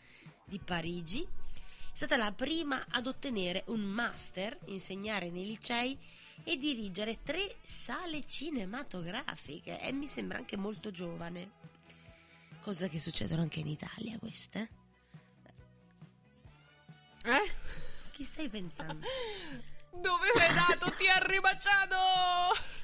di 0.45 0.59
Parigi. 0.59 1.27
Stata 1.99 2.15
la 2.15 2.31
prima 2.31 2.85
ad 2.91 3.07
ottenere 3.07 3.65
un 3.67 3.81
master, 3.81 4.57
insegnare 4.67 5.29
nei 5.29 5.45
licei 5.45 5.99
e 6.45 6.55
dirigere 6.55 7.23
tre 7.23 7.57
sale 7.61 8.23
cinematografiche. 8.25 9.81
E 9.81 9.91
mi 9.91 10.07
sembra 10.07 10.37
anche 10.37 10.55
molto 10.55 10.91
giovane. 10.91 11.51
Cosa 12.61 12.87
che 12.87 12.99
succedono 12.99 13.41
anche 13.41 13.59
in 13.59 13.67
Italia, 13.67 14.17
queste. 14.17 14.69
Eh? 17.25 17.51
Chi 18.13 18.23
stai 18.23 18.47
pensando? 18.47 19.05
Dove 19.91 20.31
è 20.31 20.53
nato 20.53 20.93
Thierry 20.95 21.41
Machado? 21.41 21.97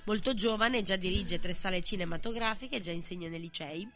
Molto 0.03 0.33
giovane, 0.33 0.83
già 0.83 0.97
dirige 0.97 1.39
tre 1.39 1.53
sale 1.53 1.81
cinematografiche, 1.81 2.81
già 2.81 2.91
insegna 2.91 3.29
nei 3.29 3.39
licei. 3.39 3.89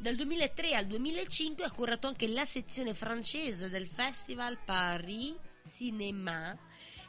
Dal 0.00 0.14
2003 0.14 0.74
al 0.76 0.86
2005 0.86 1.62
ha 1.62 1.70
curato 1.70 2.06
anche 2.06 2.26
la 2.26 2.46
sezione 2.46 2.94
francese 2.94 3.68
del 3.68 3.86
Festival 3.86 4.56
Paris 4.64 5.34
Cinéma 5.62 6.56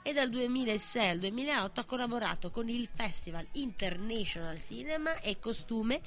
e 0.01 0.12
dal 0.12 0.30
2006 0.30 1.10
al 1.10 1.19
2008 1.19 1.80
ha 1.80 1.86
collaborato 1.86 2.51
con 2.51 2.67
il 2.67 2.89
Festival 2.93 3.47
International 3.54 4.60
Cinema 4.60 5.21
e 5.21 5.39
Costume 5.39 6.01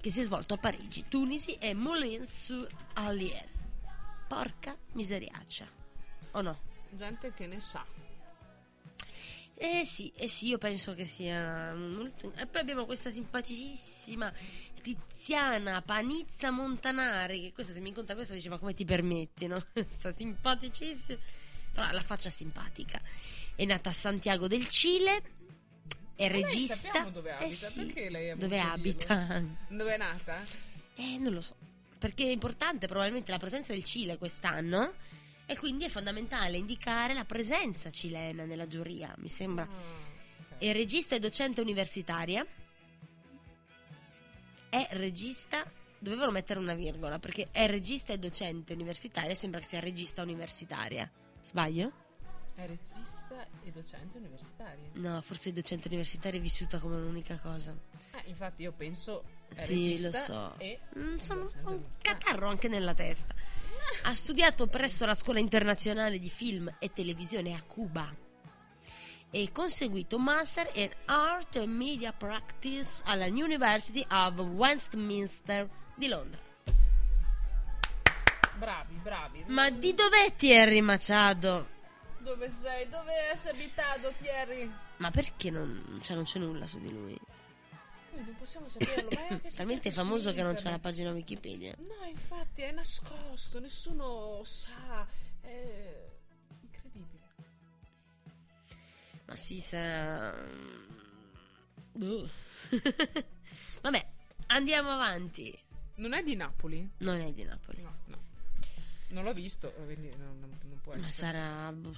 che 0.00 0.10
si 0.12 0.20
è 0.20 0.22
svolto 0.22 0.54
a 0.54 0.58
Parigi, 0.58 1.06
Tunisi 1.08 1.54
e 1.54 1.74
Moulins-sur-Allier. 1.74 3.48
Porca 4.28 4.76
miseriaccia, 4.92 5.68
o 6.30 6.42
no? 6.42 6.60
Gente 6.92 7.32
che 7.34 7.48
ne 7.48 7.60
sa. 7.60 7.84
Eh 9.58 9.86
sì, 9.86 10.12
eh 10.14 10.28
sì, 10.28 10.48
io 10.48 10.58
penso 10.58 10.94
che 10.94 11.06
sia 11.06 11.74
molto... 11.74 12.30
E 12.36 12.46
poi 12.46 12.60
abbiamo 12.60 12.84
questa 12.84 13.10
simpaticissima 13.10 14.30
Tiziana 14.86 15.82
Panizza 15.82 16.52
Montanari, 16.52 17.40
che 17.40 17.52
questa 17.52 17.72
se 17.72 17.80
mi 17.80 17.88
incontra 17.88 18.14
questa 18.14 18.34
dice 18.34 18.48
ma 18.48 18.56
come 18.56 18.72
ti 18.72 18.84
permetti, 18.84 19.48
no? 19.48 19.60
Sta 19.88 20.12
simpaticissima, 20.12 21.18
però 21.72 21.90
la 21.90 22.02
faccia 22.04 22.30
simpatica. 22.30 23.00
È 23.56 23.64
nata 23.64 23.90
a 23.90 23.92
Santiago 23.92 24.46
del 24.46 24.68
Cile, 24.68 25.22
è 26.14 26.28
regista... 26.28 27.00
dove 27.10 27.32
abita, 27.32 27.44
eh 27.44 27.50
sì, 27.50 27.84
perché 27.86 28.10
lei 28.10 28.30
ha 28.30 28.36
dove 28.36 28.60
abita? 28.60 29.42
Dove 29.66 29.94
è 29.94 29.96
nata? 29.96 30.40
Eh, 30.94 31.18
non 31.18 31.32
lo 31.32 31.40
so. 31.40 31.56
Perché 31.98 32.22
è 32.22 32.30
importante 32.30 32.86
probabilmente 32.86 33.32
la 33.32 33.38
presenza 33.38 33.72
del 33.72 33.82
Cile 33.82 34.18
quest'anno 34.18 34.92
e 35.46 35.58
quindi 35.58 35.84
è 35.84 35.88
fondamentale 35.88 36.58
indicare 36.58 37.12
la 37.12 37.24
presenza 37.24 37.90
cilena 37.90 38.44
nella 38.44 38.68
giuria, 38.68 39.12
mi 39.18 39.28
sembra. 39.28 39.68
È 40.56 40.72
regista 40.72 41.16
e 41.16 41.18
docente 41.18 41.60
universitaria. 41.60 42.46
È 44.68 44.88
regista. 44.92 45.64
Dovevano 45.98 46.30
mettere 46.30 46.60
una 46.60 46.74
virgola 46.74 47.18
perché 47.18 47.48
è 47.50 47.66
regista 47.66 48.12
e 48.12 48.18
docente 48.18 48.72
universitaria. 48.72 49.34
Sembra 49.34 49.60
che 49.60 49.66
sia 49.66 49.80
regista 49.80 50.22
universitaria. 50.22 51.10
Sbaglio? 51.40 51.92
È 52.54 52.66
regista 52.66 53.46
e 53.64 53.70
docente 53.70 54.18
universitaria. 54.18 54.90
No, 54.94 55.20
forse 55.22 55.52
docente 55.52 55.88
universitaria 55.88 56.38
è 56.38 56.42
vissuta 56.42 56.78
come 56.78 56.96
un'unica 56.96 57.38
cosa. 57.38 57.74
Eh, 58.12 58.28
infatti 58.28 58.62
io 58.62 58.72
penso 58.72 59.24
Sì, 59.50 60.00
lo 60.00 60.12
so. 60.12 60.56
Mm, 60.98 61.16
sono 61.16 61.48
un 61.64 61.82
catarro 62.00 62.48
anche 62.48 62.68
nella 62.68 62.94
testa. 62.94 63.34
Ha 64.02 64.14
studiato 64.14 64.66
presso 64.66 65.06
la 65.06 65.14
Scuola 65.14 65.38
Internazionale 65.38 66.18
di 66.18 66.28
Film 66.30 66.74
e 66.78 66.92
Televisione 66.92 67.54
a 67.54 67.62
Cuba 67.62 68.24
e 69.36 69.52
conseguito 69.52 70.18
master 70.18 70.70
in 70.76 70.88
Art 71.04 71.56
and 71.56 71.68
Media 71.68 72.10
Practice 72.10 73.02
alla 73.04 73.26
University 73.26 74.02
of 74.08 74.40
Westminster 74.40 75.68
di 75.94 76.08
Londra. 76.08 76.40
Bravi, 78.56 78.94
bravi. 78.94 79.44
Ma 79.48 79.68
di 79.68 79.92
dov'è 79.92 80.34
Thierry 80.34 80.80
Machado? 80.80 81.68
Dove 82.20 82.48
sei? 82.48 82.88
Dove 82.88 83.12
sei 83.36 83.52
abitato, 83.52 84.10
Thierry? 84.16 84.72
Ma 84.96 85.10
perché 85.10 85.50
non, 85.50 86.00
cioè 86.00 86.16
non 86.16 86.24
c'è 86.24 86.38
nulla 86.38 86.66
su 86.66 86.80
di 86.80 86.90
lui? 86.90 87.20
Non 88.12 88.36
possiamo 88.38 88.68
saperlo, 88.68 89.10
ma 89.12 89.26
è 89.26 89.52
Talmente 89.52 89.92
famoso 89.92 90.32
che 90.32 90.42
non 90.42 90.54
c'è 90.54 90.70
la 90.70 90.78
pagina 90.78 91.10
Wikipedia. 91.10 91.74
No, 91.76 92.08
infatti 92.08 92.62
è 92.62 92.72
nascosto, 92.72 93.60
nessuno 93.60 94.40
sa. 94.44 95.06
È 95.42 95.95
Ma 99.26 99.34
si 99.36 99.60
sa. 99.60 100.32
Boh. 101.92 102.28
Vabbè, 103.82 104.08
andiamo 104.48 104.90
avanti. 104.90 105.56
Non 105.96 106.12
è 106.12 106.22
di 106.22 106.36
Napoli? 106.36 106.88
Non 106.98 107.20
è 107.20 107.32
di 107.32 107.42
Napoli. 107.44 107.82
No, 107.82 107.94
no. 108.06 108.18
Non 109.08 109.24
l'ho 109.24 109.32
visto, 109.32 109.70
quindi 109.72 110.10
non, 110.16 110.38
non- 110.40 110.58
non 110.68 110.80
può 110.80 110.92
Ma 110.94 111.06
essere. 111.06 111.12
sarà 111.32 111.72
boh, 111.72 111.94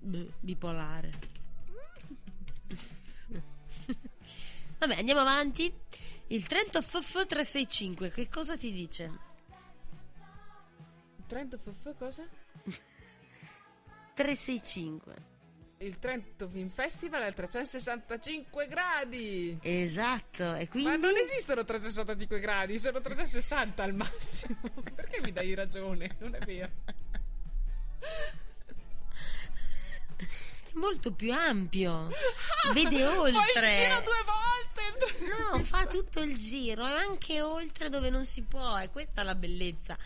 boh, 0.00 0.32
bipolare. 0.40 1.10
Vabbè, 4.78 4.96
andiamo 4.98 5.20
avanti. 5.20 5.72
Il 6.28 6.46
Trento 6.46 6.82
FF 6.82 7.24
365, 7.26 8.10
che 8.10 8.28
cosa 8.28 8.56
ti 8.56 8.70
dice? 8.72 9.10
Trento 11.26 11.56
FF 11.58 11.96
cosa? 11.96 12.24
365. 14.14 15.36
Il 15.80 16.00
Trento 16.00 16.48
Film 16.48 16.70
Festival 16.70 17.22
è 17.22 17.26
a 17.26 17.32
365 17.32 18.66
gradi. 18.66 19.56
Esatto, 19.62 20.54
e 20.54 20.66
quindi 20.66 20.90
Ma 20.90 20.96
non 20.96 21.16
esistono 21.16 21.64
365 21.64 22.40
gradi, 22.40 22.78
sono 22.80 23.00
360 23.00 23.82
al 23.84 23.94
massimo. 23.94 24.58
Perché 24.94 25.20
mi 25.20 25.30
dai 25.30 25.54
ragione? 25.54 26.16
Non 26.18 26.34
è 26.34 26.38
vero. 26.40 26.70
è 30.16 30.24
molto 30.72 31.12
più 31.12 31.32
ampio. 31.32 32.10
Vede 32.72 33.06
oltre. 33.06 33.68
il 33.68 33.72
giro 33.72 34.00
due 34.00 34.24
volte. 34.26 35.26
No, 35.52 35.62
fa 35.62 35.86
tutto 35.86 36.20
il 36.20 36.36
giro 36.38 36.82
anche 36.82 37.40
oltre 37.40 37.88
dove 37.88 38.10
non 38.10 38.24
si 38.24 38.42
può. 38.42 38.80
E 38.80 38.90
questa 38.90 39.20
è 39.20 39.24
la 39.24 39.36
bellezza 39.36 39.96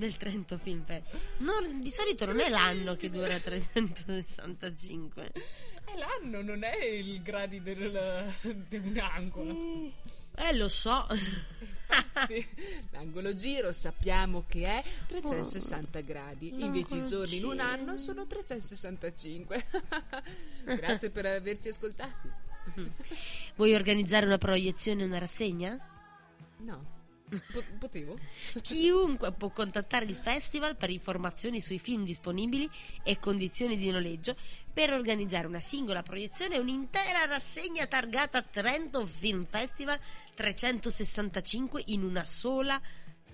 del 0.00 0.16
Trento 0.16 0.56
Film 0.58 0.82
Festival. 0.84 1.20
Non- 1.38 1.80
di 1.80 1.90
solito 1.90 2.24
non 2.24 2.40
è 2.40 2.48
l'anno 2.48 2.96
che 2.96 3.10
dura 3.10 3.38
365. 3.38 5.30
È 5.84 5.96
l'anno, 5.96 6.42
non 6.42 6.64
è 6.64 6.82
il 6.84 7.22
gradi 7.22 7.62
del, 7.62 8.32
di 8.68 8.76
un 8.76 8.98
angolo. 8.98 9.92
Eh, 10.36 10.54
lo 10.54 10.68
so. 10.68 11.06
L'angolo 12.92 13.34
giro 13.34 13.72
sappiamo 13.72 14.44
che 14.48 14.64
è 14.64 14.82
360 15.06 16.00
gradi, 16.00 16.62
invece 16.62 16.96
i 16.96 17.04
giorni 17.04 17.36
in 17.36 17.44
un 17.44 17.60
anno 17.60 17.96
sono 17.98 18.26
365. 18.26 19.66
Grazie 20.64 21.10
per 21.10 21.26
averci 21.26 21.68
ascoltati. 21.68 22.28
Vuoi 23.56 23.74
organizzare 23.74 24.24
una 24.24 24.38
proiezione 24.38 25.04
una 25.04 25.18
rassegna? 25.18 25.78
No, 26.58 26.99
Po- 27.52 27.64
potevo? 27.78 28.18
Chiunque 28.60 29.32
può 29.32 29.50
contattare 29.50 30.04
il 30.04 30.16
festival 30.16 30.76
per 30.76 30.90
informazioni 30.90 31.60
sui 31.60 31.78
film 31.78 32.04
disponibili 32.04 32.68
e 33.04 33.18
condizioni 33.18 33.76
di 33.76 33.90
noleggio 33.90 34.36
per 34.72 34.92
organizzare 34.92 35.46
una 35.46 35.60
singola 35.60 36.02
proiezione 36.02 36.56
e 36.56 36.58
un'intera 36.58 37.24
rassegna 37.26 37.86
targata 37.86 38.42
Trento 38.42 39.06
Film 39.06 39.44
Festival 39.44 39.98
365 40.34 41.82
in 41.86 42.02
una 42.02 42.24
sola 42.24 42.80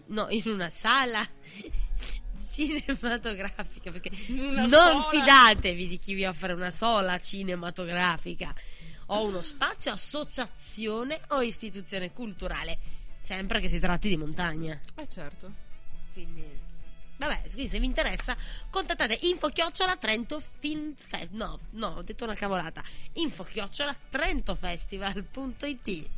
no, 0.06 0.26
in 0.30 0.42
una 0.46 0.70
sala 0.70 1.26
cinematografica 2.48 3.90
perché 3.90 4.11
non 4.28 4.68
sola. 4.68 5.02
fidatevi 5.11 5.88
di 5.88 5.98
chi 5.98 6.14
vi 6.14 6.24
offre 6.24 6.52
una 6.52 6.70
sola 6.70 7.18
cinematografica 7.18 8.54
o 9.06 9.24
uno 9.24 9.42
spazio 9.42 9.92
associazione 9.92 11.20
o 11.28 11.42
istituzione 11.42 12.12
culturale 12.12 12.78
sempre 13.26 13.58
che 13.60 13.68
si 13.68 13.80
tratti 13.80 14.09
di 14.09 14.16
montagna 14.16 14.80
Eh 14.94 15.09
certo. 15.09 15.53
quindi 16.12 16.44
vabbè 17.18 17.40
quindi 17.51 17.66
se 17.66 17.80
vi 17.80 17.86
interessa 17.86 18.36
contattate 18.70 19.18
info 19.22 19.48
chiocciola 19.48 19.96
Trento 19.96 20.38
Film 20.38 20.94
Fe- 20.94 21.26
no 21.32 21.59
no 21.70 21.88
ho 21.96 22.03
detto 22.03 22.22
una 22.24 22.34
cavolata 22.34 22.84
info 23.14 23.42
chiocciola 23.42 23.96
trentofestival.it 24.09 26.09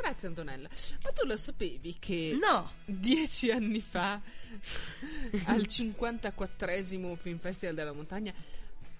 Grazie 0.00 0.28
Antonella. 0.28 0.66
Ma 1.04 1.12
tu 1.12 1.26
lo 1.26 1.36
sapevi 1.36 1.96
che 1.98 2.34
No, 2.40 2.72
dieci 2.86 3.50
anni 3.50 3.82
fa, 3.82 4.14
al 5.44 5.66
54esimo 5.68 7.14
Film 7.16 7.38
Festival 7.38 7.74
della 7.74 7.92
Montagna, 7.92 8.32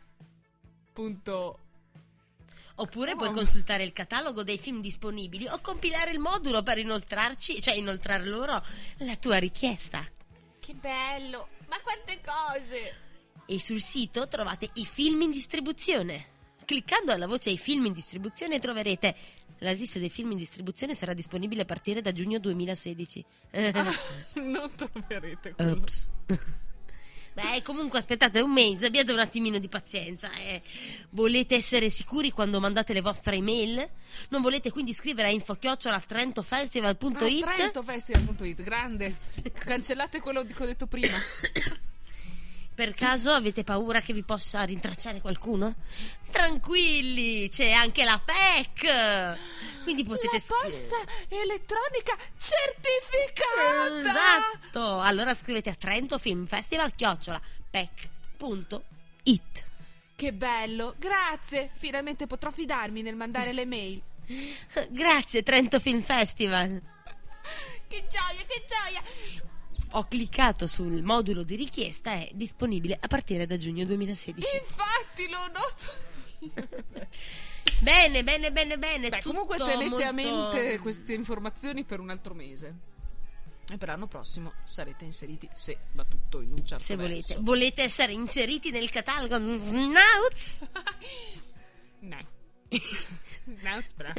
punto 0.93 1.59
Oppure 2.79 3.13
Oh. 3.13 3.15
puoi 3.15 3.31
consultare 3.31 3.83
il 3.83 3.91
catalogo 3.91 4.43
dei 4.43 4.57
film 4.57 4.81
disponibili 4.81 5.47
o 5.47 5.59
compilare 5.61 6.11
il 6.11 6.19
modulo 6.19 6.61
per 6.61 6.77
inoltrarci, 6.77 7.59
cioè 7.59 7.73
inoltrare 7.73 8.25
loro 8.25 8.63
la 8.97 9.15
tua 9.15 9.37
richiesta. 9.37 10.05
Che 10.59 10.73
bello! 10.73 11.47
Ma 11.69 11.79
quante 11.81 12.19
cose! 12.23 12.95
E 13.47 13.59
sul 13.59 13.81
sito 13.81 14.27
trovate 14.27 14.69
i 14.73 14.85
film 14.85 15.21
in 15.21 15.31
distribuzione. 15.31 16.35
Cliccando 16.65 17.13
alla 17.13 17.27
voce 17.27 17.49
i 17.49 17.57
film 17.57 17.85
in 17.85 17.93
distribuzione 17.93 18.59
troverete 18.59 19.15
la 19.59 19.71
lista 19.71 19.97
dei 19.97 20.09
film 20.09 20.31
in 20.31 20.37
distribuzione 20.37 20.93
sarà 20.93 21.13
disponibile 21.13 21.61
a 21.61 21.65
partire 21.65 22.01
da 22.01 22.11
giugno 22.11 22.37
2016. 22.37 23.25
non 24.35 24.71
troverete 24.75 25.53
quello. 25.55 25.71
Ops. 25.71 26.09
Beh, 27.37 27.61
comunque 27.61 27.99
aspettate 27.99 28.41
un 28.41 28.51
mese, 28.51 28.87
abbiate 28.87 29.11
un 29.11 29.19
attimino 29.19 29.59
di 29.59 29.69
pazienza. 29.69 30.31
eh. 30.33 30.59
Volete 31.11 31.53
essere 31.53 31.87
sicuri 31.91 32.31
quando 32.31 32.59
mandate 32.59 32.93
le 32.93 33.01
vostre 33.01 33.35
email? 33.35 33.87
Non 34.29 34.41
volete 34.41 34.71
quindi 34.71 34.91
scrivere 34.91 35.27
a 35.27 35.31
info-trentofestival.it? 35.31 37.43
Ah, 37.43 37.53
TrentoFestival.it, 37.53 38.63
grande. 38.63 39.15
Cancellate 39.53 40.19
quello 40.19 40.43
che 40.47 40.63
ho 40.63 40.65
detto 40.65 40.87
prima. 40.87 41.15
Per 42.77 42.93
caso 42.93 43.31
avete 43.31 43.63
paura 43.63 44.01
che 44.01 44.13
vi 44.13 44.21
possa 44.21 44.61
rintracciare 44.61 45.19
qualcuno? 45.19 45.77
Tranquilli, 46.29 47.49
c'è 47.49 47.71
anche 47.71 48.03
la 48.03 48.21
PEC! 48.23 49.81
Quindi 49.81 50.03
potete 50.03 50.39
scrivere. 50.39 50.67
posta 50.69 50.95
elettronica 51.27 52.15
certificata! 52.37 53.99
Esatto! 53.99 54.99
Allora 54.99 55.33
scrivete 55.33 55.71
a 55.71 55.73
Trento 55.73 56.19
Film 56.19 56.45
Festival 56.45 56.93
chiocciola 56.93 57.41
pec.it. 57.67 59.63
Che 60.15 60.33
bello, 60.33 60.93
grazie. 60.99 61.71
Finalmente 61.73 62.27
potrò 62.27 62.51
fidarmi 62.51 63.01
nel 63.01 63.15
mandare 63.15 63.53
le 63.53 63.65
mail. 63.65 63.99
Grazie 64.89 65.41
Trento 65.41 65.79
Film 65.79 66.03
Festival. 66.03 66.79
Che 67.87 68.05
gioia, 68.07 68.45
che 68.45 68.65
gioia! 68.67 69.56
Ho 69.91 70.03
cliccato 70.05 70.67
sul 70.67 71.01
modulo 71.01 71.43
di 71.43 71.55
richiesta, 71.55 72.11
è 72.13 72.29
disponibile 72.33 72.97
a 72.99 73.07
partire 73.07 73.45
da 73.45 73.55
giugno 73.57 73.85
2016. 73.85 74.57
Infatti 74.57 75.29
lo 75.29 75.47
noto. 75.47 76.05
Bene, 77.79 78.23
bene, 78.23 78.51
bene, 78.51 78.77
bene. 78.79 79.09
Beh, 79.09 79.21
comunque 79.21 79.55
tenete 79.57 80.03
a 80.03 80.11
molto- 80.11 80.53
mente 80.55 80.79
queste 80.79 81.13
informazioni 81.13 81.83
per 81.83 81.99
un 81.99 82.09
altro 82.09 82.33
mese. 82.33 82.73
E 83.71 83.77
per 83.77 83.89
l'anno 83.89 84.07
prossimo 84.07 84.53
sarete 84.63 85.03
inseriti, 85.05 85.47
se 85.53 85.77
va 85.91 86.03
tutto 86.05 86.41
in 86.41 86.49
un 86.51 86.65
certo 86.65 86.85
Se 86.85 86.95
verso. 86.95 87.35
volete, 87.35 87.37
volete 87.41 87.83
essere 87.83 88.13
inseriti 88.13 88.71
nel 88.71 88.89
catalogo 88.89 89.37
Snouts? 89.59 90.65
No. 91.99 92.17
Snouts, 93.59 93.93
bra. 93.93 94.13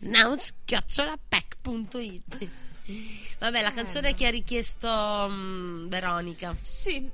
Snouts-pack.it 0.00 2.48
Vabbè, 3.38 3.62
la 3.62 3.72
canzone 3.72 4.14
che 4.14 4.26
ha 4.26 4.30
richiesto 4.30 5.26
mm, 5.28 5.88
Veronica. 5.88 6.56
Sì, 6.60 7.08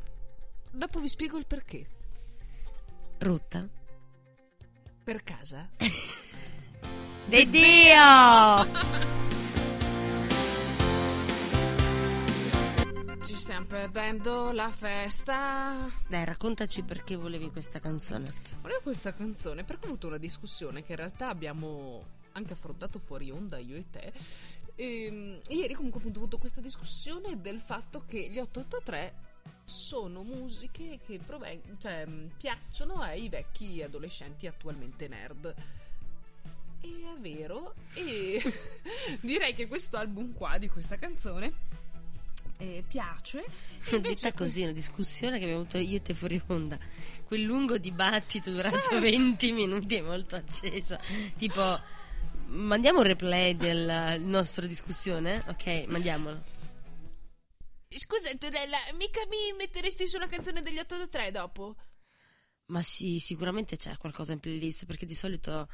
dopo 0.71 1.01
vi 1.01 1.09
spiego 1.09 1.37
il 1.39 1.47
perché. 1.47 1.87
Rutta. 3.19 3.67
Per 5.05 5.23
casa. 5.23 5.69
De 7.29 7.51
Dio! 7.51 9.14
Ci 13.25 13.35
stiamo 13.35 13.67
perdendo 13.67 14.53
la 14.53 14.71
festa. 14.71 15.89
Dai, 16.09 16.25
raccontaci 16.25 16.83
perché 16.83 17.17
volevi 17.17 17.51
questa 17.51 17.81
canzone. 17.81 18.33
Volevo 18.61 18.81
questa 18.83 19.12
canzone 19.12 19.64
perché 19.64 19.87
ho 19.87 19.89
avuto 19.89 20.07
una 20.07 20.19
discussione 20.19 20.85
che 20.85 20.93
in 20.93 20.99
realtà 20.99 21.29
abbiamo 21.29 22.05
anche 22.33 22.53
affrontato 22.53 23.01
fuori 23.01 23.31
onda 23.31 23.59
io 23.59 23.75
e 23.75 23.85
te. 23.91 24.12
Ehm, 24.77 25.41
ieri 25.49 25.74
comunque 25.74 26.01
appunto 26.01 26.18
ho 26.18 26.22
avuto 26.22 26.39
questa 26.39 26.61
discussione 26.61 27.41
del 27.41 27.61
fatto 27.61 28.05
che 28.07 28.29
gli 28.29 28.39
883 28.39 29.24
sono 29.64 30.22
musiche 30.22 31.01
che 31.05 31.18
proven- 31.24 31.77
cioè, 31.79 32.05
mh, 32.07 32.33
piacciono 32.39 33.01
ai 33.01 33.29
vecchi 33.29 33.83
adolescenti 33.83 34.47
attualmente 34.47 35.09
nerd. 35.09 35.55
E 36.83 36.89
è 36.89 37.18
vero, 37.20 37.74
e 37.95 38.41
direi 39.20 39.55
che 39.55 39.66
questo 39.66 39.97
album 39.97 40.33
qua 40.35 40.59
di 40.59 40.68
questa 40.68 40.97
canzone 40.99 41.53
eh, 42.59 42.85
piace. 42.87 43.45
E 43.91 44.01
Detta 44.01 44.33
così, 44.33 44.62
una 44.62 44.72
discussione 44.72 45.39
che 45.39 45.45
abbiamo 45.45 45.62
avuto 45.62 45.79
io 45.79 45.97
e 45.97 46.03
te 46.03 46.14
fuori 46.14 46.41
onda. 46.47 46.79
Quel 47.27 47.43
lungo 47.43 47.77
dibattito 47.77 48.51
durato 48.51 48.77
Certo. 48.77 49.01
20 49.01 49.53
minuti 49.53 49.97
è 49.97 50.01
molto 50.01 50.37
acceso. 50.37 50.99
Tipo, 51.37 51.81
mandiamo 52.47 52.99
un 52.99 53.07
replay 53.07 53.57
della 53.57 54.16
nostra 54.18 54.66
discussione? 54.66 55.42
Ok, 55.49 55.84
mandiamolo. 55.88 56.42
Scusa, 57.88 58.30
Antonella, 58.30 58.78
mica 58.94 59.20
mi 59.28 59.57
metteresti 59.57 60.07
su 60.07 60.16
una 60.16 60.28
canzone 60.28 60.61
degli 60.61 60.78
883 60.78 61.30
dopo? 61.30 61.76
Ma 62.66 62.82
sì, 62.82 63.18
sicuramente 63.18 63.76
c'è 63.76 63.97
qualcosa 63.97 64.32
in 64.32 64.40
playlist 64.40 64.86
perché 64.86 65.07
di 65.07 65.14
solito 65.14 65.68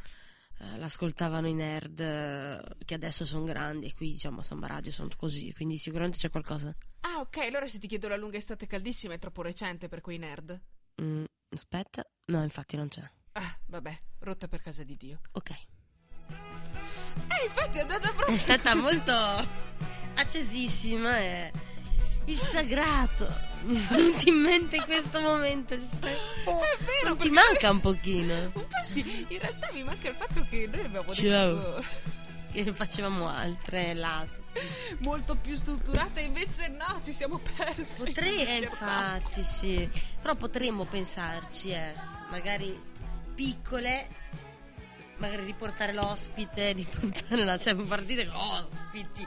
eh, 0.58 0.78
l'ascoltavano 0.78 1.48
i 1.48 1.54
nerd 1.54 2.00
eh, 2.00 2.62
che 2.84 2.94
adesso 2.94 3.24
sono 3.24 3.44
grandi 3.44 3.86
e 3.86 3.94
qui 3.94 4.10
diciamo 4.10 4.40
a 4.40 4.42
Samba 4.42 4.66
Radio 4.66 4.92
sono 4.92 5.08
così, 5.16 5.52
quindi 5.54 5.78
sicuramente 5.78 6.18
c'è 6.18 6.30
qualcosa. 6.30 6.74
Ah, 7.00 7.20
ok, 7.20 7.38
allora 7.38 7.66
se 7.66 7.78
ti 7.78 7.86
chiedo 7.86 8.08
la 8.08 8.16
lunga 8.16 8.36
estate 8.36 8.66
caldissima 8.66 9.14
è 9.14 9.18
troppo 9.18 9.42
recente 9.42 9.88
per 9.88 10.00
quei 10.00 10.18
nerd. 10.18 10.60
Mm, 11.00 11.24
aspetta, 11.48 12.04
no, 12.26 12.42
infatti 12.42 12.76
non 12.76 12.88
c'è. 12.88 13.02
Ah, 13.32 13.58
vabbè, 13.66 14.00
rotta 14.20 14.46
per 14.46 14.60
casa 14.60 14.84
di 14.84 14.96
Dio. 14.96 15.20
Ok. 15.32 15.50
Eh, 17.28 17.44
infatti 17.46 17.78
è 17.78 17.80
andata 17.82 18.08
È 18.10 18.12
proprio. 18.14 18.36
stata 18.36 18.74
molto 18.74 19.12
accesissima 20.14 21.18
e 21.18 21.50
il 22.26 22.38
sagrato. 22.38 23.50
Mi 23.62 23.76
è 23.76 23.80
venuto 23.94 24.28
in 24.28 24.36
mente 24.36 24.76
in 24.76 24.82
questo 24.84 25.20
momento 25.20 25.74
il 25.74 25.84
sagrato. 25.84 26.62
È 26.62 26.76
vero, 26.84 27.08
Non 27.08 27.16
ti 27.18 27.30
manca 27.30 27.70
un 27.70 27.80
pochino? 27.80 28.34
Un 28.34 28.52
po' 28.52 28.66
sì, 28.82 29.24
in 29.28 29.38
realtà 29.38 29.70
mi 29.72 29.82
manca 29.84 30.08
il 30.08 30.14
fatto 30.14 30.44
che 30.48 30.68
noi 30.70 30.84
abbiamo 30.84 31.12
Ciao. 31.12 31.54
detto 31.54 31.84
Che 32.52 32.62
ne 32.64 32.72
facevamo 32.72 33.28
altre 33.28 33.94
là. 33.94 34.24
molto 34.98 35.36
più 35.36 35.56
strutturata, 35.56 36.20
invece 36.20 36.68
no, 36.68 37.00
ci 37.04 37.12
siamo 37.12 37.38
persi. 37.56 38.04
Potrei, 38.06 38.44
eh, 38.46 38.56
infatti, 38.64 39.42
sì. 39.42 39.88
Però 40.20 40.34
potremmo 40.34 40.84
pensarci, 40.84 41.70
eh. 41.70 41.94
Magari 42.30 42.78
piccole. 43.34 44.08
Magari 45.18 45.44
riportare 45.44 45.92
l'ospite, 45.92 46.72
riportare 46.72 47.44
la. 47.44 47.56
Cioè, 47.58 47.74
partite 47.76 48.26
con 48.26 48.34
ospiti. 48.40 49.26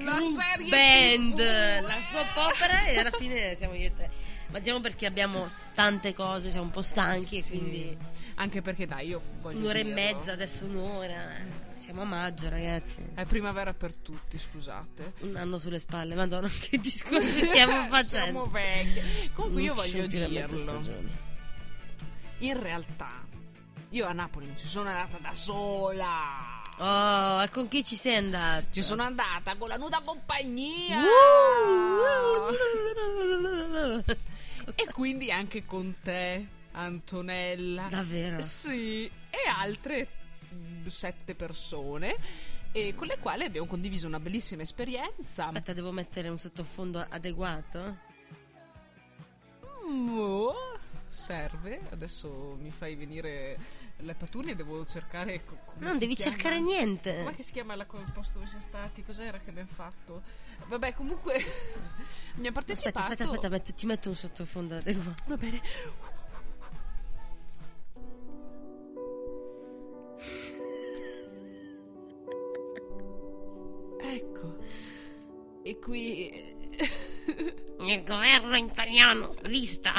La 0.00 0.18
serie 0.20 0.68
band, 0.70 1.34
TV. 1.34 1.86
la 1.86 2.00
soap 2.02 2.36
opera 2.36 2.84
e 2.86 2.98
alla 2.98 3.10
fine 3.10 3.54
siamo 3.56 3.74
io 3.74 3.86
e 3.88 3.92
te. 3.94 4.10
Ma 4.48 4.58
diciamo 4.60 4.80
perché 4.80 5.06
abbiamo 5.06 5.50
tante 5.74 6.14
cose, 6.14 6.50
siamo 6.50 6.66
un 6.66 6.70
po' 6.70 6.82
stanchi 6.82 7.40
Sì. 7.42 7.54
e 7.54 7.58
quindi 7.58 7.96
Anche 8.38 8.60
perché 8.62 8.86
dai, 8.86 9.08
io 9.08 9.20
voglio 9.40 9.58
un'ora 9.58 9.78
e 9.78 9.84
dirlo. 9.84 10.00
mezza, 10.00 10.32
adesso 10.32 10.66
un'ora. 10.66 11.36
eh. 11.38 11.64
Siamo 11.78 12.02
a 12.02 12.04
maggio, 12.04 12.48
ragazzi. 12.48 13.02
È 13.14 13.24
primavera 13.24 13.72
per 13.72 13.94
tutti, 13.94 14.38
scusate. 14.38 15.14
Un 15.20 15.36
anno 15.36 15.56
sulle 15.58 15.78
spalle, 15.78 16.14
madonna, 16.14 16.48
che 16.48 16.78
discorsi 16.78 17.44
stiamo 17.46 17.86
facendo. 17.88 18.04
Siamo 18.04 18.44
vecchi. 18.46 19.30
Comunque 19.32 19.62
io 19.62 19.66
Non 19.68 19.76
voglio 19.76 19.90
sono 19.90 20.06
più 20.06 20.18
le 20.18 20.28
mezze 20.28 20.54
dirlo. 20.56 20.70
stagioni. 20.80 21.10
In 22.38 22.60
realtà, 22.60 23.24
io 23.90 24.06
a 24.06 24.12
Napoli 24.12 24.46
non 24.46 24.56
ci 24.56 24.66
sono 24.66 24.88
andata 24.88 25.18
da 25.18 25.34
sola. 25.34 26.62
Oh, 26.78 27.42
e 27.42 27.48
con 27.50 27.68
chi 27.68 27.84
ci 27.84 27.94
sei 27.96 28.16
andata? 28.16 28.66
Ci 28.70 28.82
sono 28.82 29.02
andata 29.02 29.56
con 29.56 29.68
la 29.68 29.76
nuda 29.76 30.02
compagnia. 30.04 31.00
Uh! 31.00 32.44
E 34.74 34.92
quindi 34.92 35.30
anche 35.30 35.64
con 35.64 35.94
te, 36.02 36.46
Antonella. 36.72 37.86
Davvero? 37.88 38.42
Sì, 38.42 39.06
e 39.06 39.48
altre 39.48 40.08
mm, 40.52 40.86
sette 40.86 41.34
persone. 41.34 42.16
E 42.72 42.94
con 42.94 43.06
le 43.06 43.18
quali 43.18 43.44
abbiamo 43.44 43.66
condiviso 43.66 44.06
una 44.06 44.20
bellissima 44.20 44.62
esperienza. 44.62 45.46
Aspetta, 45.46 45.72
devo 45.72 45.92
mettere 45.92 46.28
un 46.28 46.38
sottofondo 46.38 47.06
adeguato? 47.08 47.96
Mm, 49.86 50.18
oh, 50.18 50.75
serve. 51.16 51.80
Adesso 51.90 52.56
mi 52.60 52.70
fai 52.70 52.94
venire 52.94 53.58
le 53.98 54.14
pattuglie. 54.14 54.54
Devo 54.54 54.84
cercare. 54.84 55.44
co- 55.44 55.56
Non 55.78 55.98
devi 55.98 56.14
chiama. 56.14 56.30
cercare 56.32 56.60
niente. 56.60 57.22
Come 57.22 57.42
si 57.42 57.52
chiama 57.52 57.74
la 57.74 57.86
il 57.90 58.12
posto 58.12 58.34
dove 58.34 58.46
siamo 58.46 58.62
stati? 58.62 59.02
Cos'era 59.02 59.38
che 59.38 59.50
abbiamo 59.50 59.68
fatto? 59.72 60.22
Vabbè, 60.68 60.92
comunque 60.94 61.34
abbiamo 62.36 62.52
partecipato. 62.52 62.98
Aspetta, 62.98 63.22
aspetta, 63.24 63.24
aspetta, 63.24 63.48
metto- 63.48 63.72
ti 63.74 63.86
metto 63.86 64.08
un 64.10 64.14
sottofondo 64.14 64.76
adeguato. 64.76 65.22
Va 65.26 65.36
bene. 65.36 65.60
Ecco. 74.00 74.58
E 75.62 75.78
qui 75.78 76.55
Il 77.78 78.02
governo 78.04 78.56
italiano, 78.56 79.34
vista. 79.44 79.92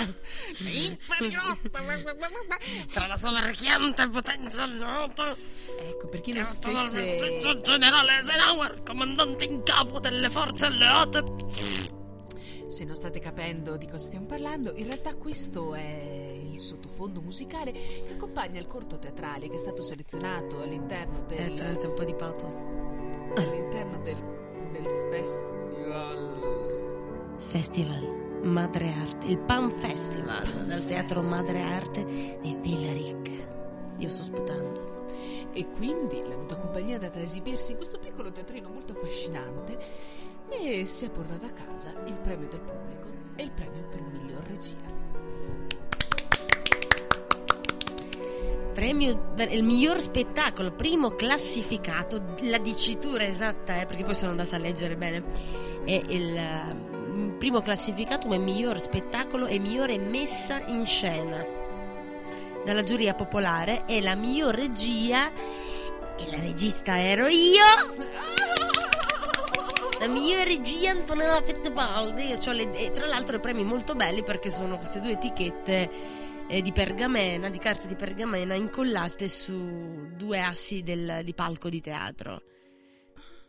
Tra 2.92 3.08
la 3.08 3.18
soverchiante 3.18 4.08
potenza 4.10 4.64
alleata 4.64 5.36
ecco 5.80 6.08
per 6.08 6.22
chi 6.22 6.34
non 6.34 6.46
stesse 6.46 6.96
vestito 7.20 7.62
generale 7.62 8.18
Eisenhower, 8.18 8.82
comandante 8.84 9.46
in 9.46 9.62
capo 9.64 10.00
delle 10.00 10.30
forze 10.30 10.66
alleate. 10.66 11.24
se 12.68 12.84
non 12.84 12.96
state 12.96 13.20
capendo 13.20 13.78
di 13.78 13.86
cosa 13.86 14.06
stiamo 14.06 14.26
parlando, 14.26 14.74
in 14.76 14.86
realtà 14.86 15.16
questo 15.16 15.74
è 15.76 16.40
il 16.52 16.60
sottofondo 16.60 17.22
musicale 17.22 17.72
che 17.72 18.14
accompagna 18.14 18.60
il 18.60 18.68
corto 18.68 18.98
teatrale 18.98 19.48
che 19.50 19.56
è 19.56 19.60
stato 19.60 19.82
selezionato 19.84 20.62
all'interno 20.62 21.26
Eh, 21.30 21.54
del 21.54 21.78
un 21.84 21.94
po' 21.94 22.04
di 22.04 22.16
pathos. 22.16 22.64
all'interno 23.36 24.00
del, 24.00 24.18
del 24.72 25.08
festival 25.12 26.57
Festival 27.40 28.40
Madre 28.44 28.92
Arte, 28.94 29.28
il 29.28 29.38
Pan 29.38 29.72
Festival 29.72 30.66
del 30.66 30.86
teatro 30.86 31.22
Madre 31.22 31.62
Arte 31.62 32.06
di 32.42 32.56
Villaric. 32.60 33.48
Io 33.98 34.10
sto 34.10 34.24
sputando. 34.24 35.06
E 35.54 35.68
quindi 35.72 36.22
la 36.28 36.36
nuda 36.36 36.56
compagnia 36.56 36.92
è 36.92 36.96
andata 36.96 37.20
a 37.20 37.24
esibirsi 37.24 37.72
in 37.72 37.78
questo 37.78 37.98
piccolo 37.98 38.32
teatrino 38.32 38.70
molto 38.70 38.94
affascinante 38.94 39.78
e 40.50 40.86
si 40.86 41.06
è 41.06 41.10
portata 41.10 41.48
a 41.48 41.52
casa 41.52 41.94
il 42.06 42.14
premio 42.14 42.48
del 42.48 42.60
pubblico 42.60 43.08
e 43.36 43.44
il 43.44 43.52
premio 43.52 43.84
per 43.90 44.02
miglior 44.02 44.44
regia. 44.44 44.96
Premio 48.74 49.32
per 49.36 49.52
il 49.52 49.64
miglior 49.64 50.00
spettacolo, 50.00 50.72
primo 50.72 51.16
classificato, 51.16 52.36
la 52.42 52.60
dicitura 52.60 53.26
esatta, 53.26 53.82
eh, 53.82 53.88
perché 53.88 54.04
poi 54.04 54.14
sono 54.14 54.32
andata 54.32 54.56
a 54.56 54.60
leggere 54.60 54.96
bene. 54.96 55.24
È 55.84 56.02
il 56.10 56.97
primo 57.38 57.62
classificato 57.62 58.28
come 58.28 58.38
miglior 58.38 58.80
spettacolo 58.80 59.46
e 59.48 59.60
migliore 59.60 59.98
messa 59.98 60.60
in 60.68 60.86
scena. 60.86 61.46
Dalla 62.66 62.84
giuria 62.84 63.14
popolare 63.14 63.86
e 63.86 64.02
la 64.02 64.16
miglior 64.16 64.54
regia 64.54 65.32
e 65.32 66.30
la 66.30 66.40
regista 66.40 67.00
ero 67.02 67.28
io. 67.28 67.64
La 70.00 70.08
miglior 70.08 70.46
regia 70.46 70.92
Antonella 70.92 71.42
le- 72.52 72.72
e 72.72 72.92
tra 72.92 73.08
l'altro 73.08 73.40
premi 73.40 73.64
molto 73.64 73.96
belli 73.96 74.22
perché 74.24 74.52
sono 74.52 74.78
queste 74.78 75.00
due 75.00 75.12
etichette 75.14 75.90
eh, 76.48 76.62
di 76.62 76.72
pergamena 76.72 77.50
di 77.50 77.58
carta 77.58 77.88
di 77.88 77.96
pergamena 77.96 78.54
incollate 78.54 79.28
su 79.28 80.08
due 80.16 80.40
assi 80.42 80.84
del- 80.84 81.22
di 81.24 81.34
palco 81.34 81.68
di 81.70 81.82
teatro 81.82 82.42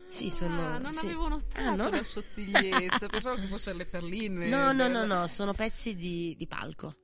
sì 0.09 0.31
sono 0.31 0.75
ah, 0.75 0.79
non 0.79 0.93
sì. 0.95 1.05
avevo 1.07 1.29
notato 1.29 1.61
Ah, 1.61 1.75
no? 1.75 1.89
la 1.89 2.03
sottigliezza, 2.03 3.07
pensavo 3.11 3.37
che 3.41 3.47
fossero 3.47 3.77
le 3.77 3.85
perline. 3.87 4.49
No, 4.49 4.73
no, 4.73 4.89
no, 4.89 5.05
no, 5.05 5.27
sono 5.27 5.53
pezzi 5.53 5.95
di, 5.95 6.35
di 6.37 6.47
palco. 6.47 6.95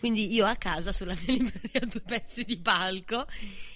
Quindi 0.00 0.32
io 0.32 0.46
a 0.46 0.56
casa 0.56 0.92
sulla 0.92 1.14
mia 1.14 1.36
libreria 1.36 1.80
ho 1.82 1.86
due 1.86 2.00
pezzi 2.00 2.44
di 2.44 2.56
palco 2.58 3.26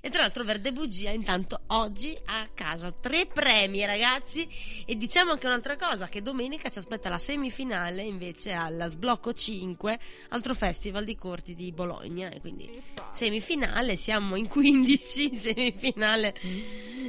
e 0.01 0.09
tra 0.09 0.23
l'altro 0.23 0.43
Verde 0.43 0.73
Bugia 0.73 1.11
intanto 1.11 1.61
oggi 1.67 2.17
ha 2.25 2.41
a 2.41 2.49
casa 2.49 2.91
tre 2.93 3.27
premi 3.27 3.85
ragazzi 3.85 4.49
e 4.87 4.97
diciamo 4.97 5.33
anche 5.33 5.45
un'altra 5.45 5.77
cosa 5.77 6.07
che 6.07 6.23
domenica 6.23 6.71
ci 6.71 6.79
aspetta 6.79 7.11
la 7.11 7.19
semifinale 7.19 8.01
invece 8.01 8.53
alla 8.53 8.89
Sblocco 8.89 9.35
5 9.35 9.99
altro 10.31 10.55
festival 10.55 11.05
di 11.05 11.15
corti 11.15 11.53
di 11.53 11.71
Bologna 11.73 12.31
e 12.31 12.41
quindi 12.41 12.71
semifinale 13.11 13.95
siamo 13.95 14.37
in 14.37 14.49
15 14.49 15.29
semifinale 15.37 16.35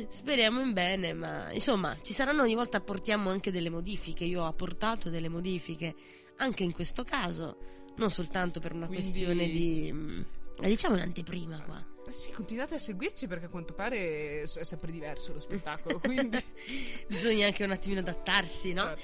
speriamo 0.10 0.62
in 0.62 0.74
bene 0.74 1.14
ma 1.14 1.52
insomma 1.52 1.98
ci 2.02 2.14
saranno 2.14 2.42
ogni 2.44 2.56
volta 2.56 2.78
apportiamo 2.78 3.30
anche 3.30 3.52
delle 3.52 3.70
modifiche 3.70 4.24
io 4.24 4.44
ho 4.44 4.46
apportato 4.48 5.10
delle 5.10 5.30
modifiche 5.30 5.96
anche 6.38 6.64
in 6.64 6.72
questo 6.74 7.04
caso 7.04 7.58
non 7.98 8.12
soltanto 8.12 8.60
per 8.60 8.74
una 8.74 8.88
Quindi- 8.88 9.04
questione 9.06 9.48
di 9.48 9.90
mm, 9.92 10.22
diciamo 10.62 10.96
un'anteprima 10.96 11.62
qua 11.62 11.86
Sì, 12.10 12.32
continuate 12.32 12.76
a 12.76 12.80
seguirci 12.80 13.28
perché 13.28 13.46
a 13.46 13.50
quanto 13.50 13.74
pare 13.74 14.42
è 14.42 14.46
sempre 14.46 14.92
diverso 14.92 15.34
lo 15.34 15.40
spettacolo, 15.40 16.00
quindi... 16.00 16.44
bisogna 17.08 17.48
anche 17.48 17.64
un 17.64 17.72
attimino 17.72 18.02
adattarsi 18.02 18.74
no? 18.74 18.84
Certo. 18.84 19.02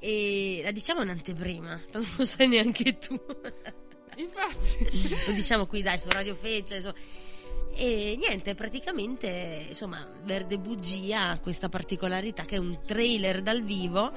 e 0.00 0.60
la 0.62 0.70
diciamo 0.70 1.00
un'anteprima 1.02 1.82
tanto 1.90 2.06
non 2.08 2.16
lo 2.18 2.26
sai 2.26 2.48
neanche 2.48 2.98
tu 2.98 3.18
Infatti... 4.16 5.08
lo 5.26 5.32
diciamo 5.32 5.66
qui 5.66 5.80
dai 5.82 5.98
su 5.98 6.08
Radio 6.10 6.34
Fece 6.34 6.76
insomma. 6.76 6.94
E 7.74 8.16
niente 8.18 8.54
praticamente 8.54 9.66
insomma 9.68 10.06
Verde 10.22 10.58
Bugia 10.58 11.30
ha 11.30 11.40
questa 11.40 11.68
particolarità 11.68 12.44
che 12.44 12.56
è 12.56 12.58
un 12.58 12.80
trailer 12.84 13.42
dal 13.42 13.62
vivo 13.62 14.10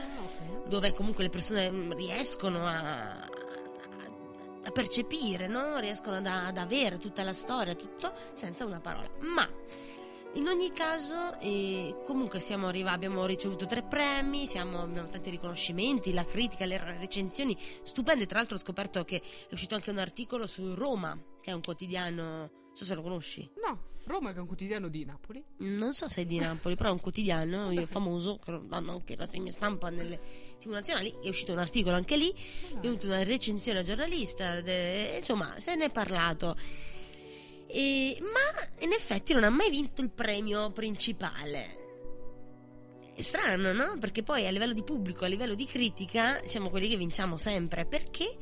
dove 0.67 0.93
comunque 0.93 1.23
le 1.23 1.29
persone 1.29 1.69
mm, 1.69 1.91
riescono 1.93 2.67
a, 2.67 3.21
a- 3.21 4.71
percepire, 4.71 5.47
no? 5.47 5.77
riescono 5.77 6.17
ad, 6.17 6.25
ad 6.25 6.57
avere 6.57 6.97
tutta 6.97 7.23
la 7.23 7.33
storia, 7.33 7.75
tutto 7.75 8.11
senza 8.33 8.65
una 8.65 8.79
parola. 8.79 9.07
Ma 9.19 9.47
in 10.33 10.47
ogni 10.47 10.71
caso, 10.73 11.39
eh, 11.39 12.01
comunque 12.03 12.41
siamo 12.41 12.67
arrivati, 12.67 12.95
abbiamo 12.95 13.25
ricevuto 13.25 13.65
tre 13.65 13.83
premi, 13.83 14.47
siamo- 14.47 14.81
abbiamo 14.81 15.07
tanti 15.07 15.29
riconoscimenti, 15.29 16.11
la 16.11 16.25
critica, 16.25 16.65
le 16.65 16.97
recensioni 16.99 17.57
stupende. 17.83 18.25
Tra 18.25 18.39
l'altro 18.39 18.57
ho 18.57 18.59
scoperto 18.59 19.03
che 19.05 19.21
è 19.21 19.53
uscito 19.53 19.75
anche 19.75 19.91
un 19.91 19.99
articolo 19.99 20.45
su 20.45 20.73
Roma, 20.73 21.17
che 21.39 21.51
è 21.51 21.53
un 21.53 21.61
quotidiano, 21.61 22.49
so 22.75 22.83
se 22.83 22.93
lo 22.93 23.01
conosci. 23.01 23.49
No, 23.65 23.93
Roma 24.03 24.31
che 24.31 24.37
è 24.37 24.41
un 24.41 24.47
quotidiano 24.47 24.89
di 24.89 25.05
Napoli. 25.05 25.43
Non 25.59 25.93
so 25.93 26.09
se 26.09 26.21
è 26.21 26.25
di 26.25 26.37
Napoli, 26.37 26.75
però 26.75 26.89
è 26.89 26.91
un 26.91 26.99
quotidiano 26.99 27.71
famoso, 27.85 28.37
che 28.37 28.59
danno 28.65 28.91
anche 28.91 29.15
rassegna 29.15 29.49
stampa 29.49 29.89
nelle 29.89 30.19
tv 30.59 30.71
nazionali. 30.71 31.13
È 31.23 31.29
uscito 31.29 31.53
un 31.53 31.59
articolo 31.59 31.95
anche 31.95 32.17
lì, 32.17 32.29
è 32.31 32.79
venuta 32.81 33.07
una 33.07 33.23
recensione 33.23 33.79
al 33.79 33.85
giornalista, 33.85 34.59
de- 34.61 35.15
insomma, 35.19 35.59
se 35.59 35.75
ne 35.75 35.85
è 35.85 35.91
parlato. 35.91 36.55
E- 37.67 38.17
ma 38.21 38.83
in 38.83 38.91
effetti 38.91 39.33
non 39.33 39.45
ha 39.45 39.49
mai 39.49 39.69
vinto 39.69 40.01
il 40.01 40.09
premio 40.09 40.71
principale. 40.71 41.83
È 43.15 43.21
strano, 43.21 43.71
no? 43.71 43.97
Perché 43.97 44.21
poi 44.23 44.45
a 44.45 44.51
livello 44.51 44.73
di 44.73 44.83
pubblico, 44.83 45.23
a 45.23 45.27
livello 45.27 45.55
di 45.55 45.65
critica, 45.65 46.41
siamo 46.45 46.69
quelli 46.69 46.89
che 46.89 46.97
vinciamo 46.97 47.37
sempre. 47.37 47.85
Perché? 47.85 48.37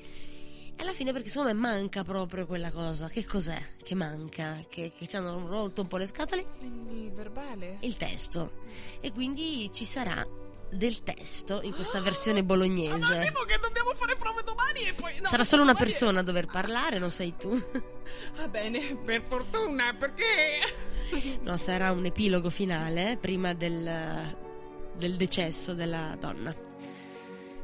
Alla 0.77 0.93
fine 0.93 1.13
perché 1.13 1.29
secondo 1.29 1.53
me 1.53 1.59
manca 1.59 2.03
proprio 2.03 2.45
quella 2.45 2.71
cosa. 2.71 3.07
Che 3.07 3.25
cos'è 3.25 3.61
che 3.81 3.95
manca? 3.95 4.63
Che, 4.67 4.91
che 4.95 5.07
ci 5.07 5.15
hanno 5.15 5.47
rotto 5.47 5.81
un 5.81 5.87
po' 5.87 5.97
le 5.97 6.07
scatole? 6.07 6.45
Quindi 6.57 7.09
verbale? 7.13 7.77
Il 7.81 7.95
testo. 7.95 8.61
E 8.99 9.11
quindi 9.11 9.69
ci 9.71 9.85
sarà 9.85 10.25
del 10.73 11.03
testo 11.03 11.61
in 11.61 11.73
questa 11.73 12.01
versione 12.01 12.43
bolognese. 12.43 13.19
che 13.45 13.59
dobbiamo 13.59 13.93
fare 13.93 14.15
prove 14.15 14.43
domani 14.43 14.87
e 14.87 14.93
poi... 14.93 15.13
no, 15.19 15.27
Sarà 15.27 15.43
solo 15.43 15.61
una 15.61 15.75
persona 15.75 16.19
a 16.21 16.23
dover 16.23 16.47
parlare, 16.47 16.97
non 16.97 17.09
sei 17.09 17.35
tu. 17.37 17.49
Va 18.35 18.47
bene, 18.47 18.97
per 18.97 19.21
fortuna, 19.21 19.93
perché... 19.93 20.61
No, 21.41 21.57
sarà 21.57 21.91
un 21.91 22.05
epilogo 22.05 22.49
finale 22.49 23.17
prima 23.21 23.53
del, 23.53 24.35
del 24.95 25.15
decesso 25.15 25.75
della 25.75 26.17
donna. 26.19 26.55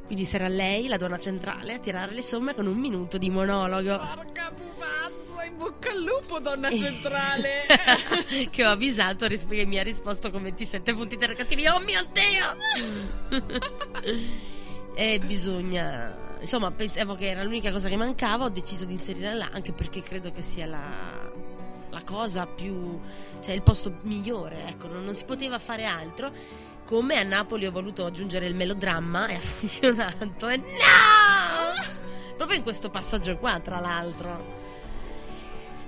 Quindi 0.09 0.25
sarà 0.25 0.47
lei, 0.47 0.87
la 0.87 0.97
donna 0.97 1.19
centrale, 1.19 1.75
a 1.75 1.77
tirare 1.77 2.13
le 2.13 2.23
somme 2.23 2.55
con 2.55 2.65
un 2.65 2.79
minuto 2.79 3.19
di 3.19 3.29
monologo. 3.29 3.95
Porca 4.15 4.51
pupazza, 4.51 5.45
in 5.45 5.55
bocca 5.55 5.91
al 5.91 6.01
lupo, 6.01 6.39
donna 6.39 6.75
centrale. 6.75 7.67
che 8.49 8.65
ho 8.65 8.71
avvisato 8.71 9.27
che 9.27 9.65
mi 9.67 9.77
ha 9.77 9.83
risposto 9.83 10.31
con 10.31 10.41
27 10.41 10.95
punti 10.95 11.13
interrogativi. 11.13 11.67
Oh 11.67 11.77
mio 11.77 12.01
Dio! 12.11 13.39
e 14.95 15.19
bisogna. 15.19 16.37
Insomma, 16.39 16.71
pensavo 16.71 17.13
che 17.13 17.29
era 17.29 17.43
l'unica 17.43 17.71
cosa 17.71 17.87
che 17.87 17.95
mancava. 17.95 18.45
Ho 18.45 18.49
deciso 18.49 18.85
di 18.85 18.93
inserirla 18.93 19.35
là, 19.35 19.49
anche 19.53 19.73
perché 19.73 20.01
credo 20.01 20.31
che 20.31 20.41
sia 20.41 20.65
la, 20.65 21.31
la 21.91 22.03
cosa 22.03 22.47
più. 22.47 22.99
cioè 23.41 23.53
il 23.53 23.61
posto 23.61 23.99
migliore. 24.01 24.69
Ecco, 24.69 24.87
non, 24.87 25.05
non 25.05 25.13
si 25.13 25.25
poteva 25.25 25.59
fare 25.59 25.85
altro. 25.85 26.31
Come 26.89 27.19
a 27.19 27.23
Napoli 27.23 27.67
ho 27.67 27.71
voluto 27.71 28.03
aggiungere 28.03 28.47
il 28.47 28.55
melodramma 28.55 29.27
e 29.27 29.35
ha 29.35 29.39
funzionato. 29.39 30.47
E 30.47 30.57
no! 30.57 30.65
Proprio 32.35 32.57
in 32.57 32.63
questo 32.63 32.89
passaggio 32.89 33.37
qua, 33.37 33.59
tra 33.59 33.79
l'altro. 33.79 34.57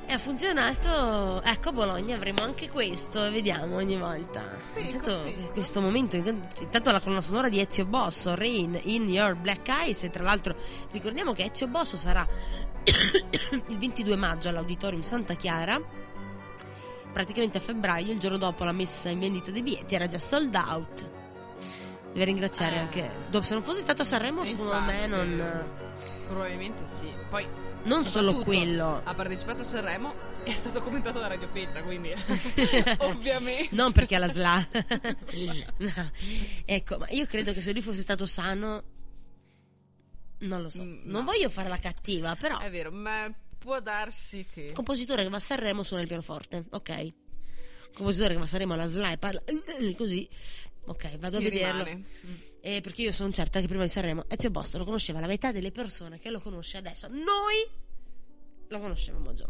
E 0.06 0.14
ha 0.14 0.20
funzionato. 0.20 1.42
Ecco, 1.42 1.70
a 1.70 1.72
Bologna 1.72 2.16
avremo 2.16 2.44
anche 2.44 2.70
questo. 2.70 3.32
Vediamo 3.32 3.78
ogni 3.78 3.98
volta. 3.98 4.44
Intanto, 4.76 5.24
questo 5.54 5.82
momento. 5.82 6.18
Intanto 6.18 6.92
la 6.92 7.00
colonna 7.00 7.22
sonora 7.22 7.50
di 7.50 7.60
Ezio 7.60 7.86
Bosso, 7.86 8.36
Rain 8.36 8.80
in 8.84 9.10
Your 9.10 9.34
Black 9.34 9.70
Eyes. 9.70 10.04
E 10.04 10.12
tra 10.12 10.22
l'altro, 10.22 10.56
ricordiamo 10.92 11.34
che 11.34 11.46
Ezio 11.46 11.66
Bosso 11.66 11.98
sarà 11.98 12.28
il 12.84 13.78
22 13.80 14.16
maggio 14.16 14.50
all'Auditorium 14.50 15.02
Santa 15.02 15.34
Chiara. 15.34 15.82
Praticamente 17.12 17.58
a 17.58 17.62
febbraio, 17.62 18.12
il 18.14 18.20
giorno 18.20 18.38
dopo 18.38 18.64
la 18.64 18.72
messa 18.72 19.10
in 19.10 19.20
vendita 19.20 19.52
dei 19.52 19.62
biglietti, 19.62 19.96
era 19.96 20.08
già 20.08 20.20
sold 20.20 20.54
out. 20.56 21.10
Deve 22.14 22.26
ringraziare 22.26 22.76
Eh. 22.76 22.80
anche. 22.80 23.12
Dopo, 23.30 23.46
se 23.46 23.54
non 23.54 23.64
fosse 23.64 23.82
stato 23.82 24.02
a 24.02 24.06
Sanremo, 24.06 24.46
secondo 24.46 24.80
me 24.80 25.08
non. 25.08 25.64
Probabilmente 26.28 26.86
sì. 26.86 27.12
Poi 27.30 27.46
Non 27.84 28.06
solo 28.06 28.34
quello. 28.44 29.02
Ha 29.04 29.14
partecipato 29.14 29.62
a 29.62 29.64
Sanremo 29.66 30.14
e 30.44 30.52
è 30.52 30.54
stato 30.54 30.82
commentato 30.82 31.20
da 31.20 31.28
Radio 31.28 31.48
Feccia, 31.52 31.82
quindi 31.82 32.14
ovviamente. 33.00 33.70
Non 33.76 33.92
perché 33.92 34.16
ha 34.16 34.20
la 34.20 34.28
SLA. 34.30 34.68
No. 35.78 36.12
Ecco, 36.66 36.98
ma 36.98 37.08
io 37.10 37.26
credo 37.26 37.52
che 37.54 37.62
se 37.62 37.74
lui 37.74 37.82
fosse 37.82 38.02
stato 38.02 38.26
sano. 38.26 38.84
Non 40.40 40.62
lo 40.62 40.70
so. 40.70 40.84
Mm, 40.84 41.02
Non 41.06 41.24
no. 41.26 41.32
voglio 41.32 41.50
fare 41.50 41.70
la 41.70 41.78
cattiva, 41.78 42.36
però. 42.36 42.60
È 42.60 42.70
vero, 42.72 42.92
ma 42.92 43.30
può 43.62 43.80
darsi 43.80 44.44
che 44.50 44.72
Compositore 44.72 45.22
che 45.22 45.30
va 45.30 45.38
a 45.38 45.40
Sanremo 45.40 45.84
suona 45.84 46.02
il 46.02 46.08
pianoforte, 46.08 46.66
ok. 46.72 47.14
Compositore 47.94 48.34
che 48.34 48.40
va 48.40 48.46
a 48.46 48.48
Sanremo 48.48 48.74
alla 48.74 48.88
SLA 48.88 49.12
e 49.12 49.18
parla 49.20 49.44
così. 49.96 50.28
Ok, 50.86 51.18
vado 51.20 51.38
a 51.38 51.40
ti 51.40 51.50
vederlo. 51.50 51.84
rimane. 51.84 52.06
Eh, 52.62 52.82
perché 52.82 53.04
io 53.04 53.12
sono 53.12 53.32
certa 53.32 53.60
che 53.60 53.68
prima 53.68 53.84
di 53.84 53.90
Sanremo 53.90 54.26
Ezio 54.28 54.50
Bosso 54.50 54.78
lo 54.80 54.84
conosceva 54.86 55.20
la 55.20 55.28
metà 55.28 55.52
delle 55.52 55.72
persone 55.72 56.18
che 56.18 56.32
lo 56.32 56.40
conosce 56.40 56.78
adesso. 56.78 57.08
Noi 57.08 57.68
lo 58.68 58.80
conoscevamo 58.80 59.34
già. 59.34 59.48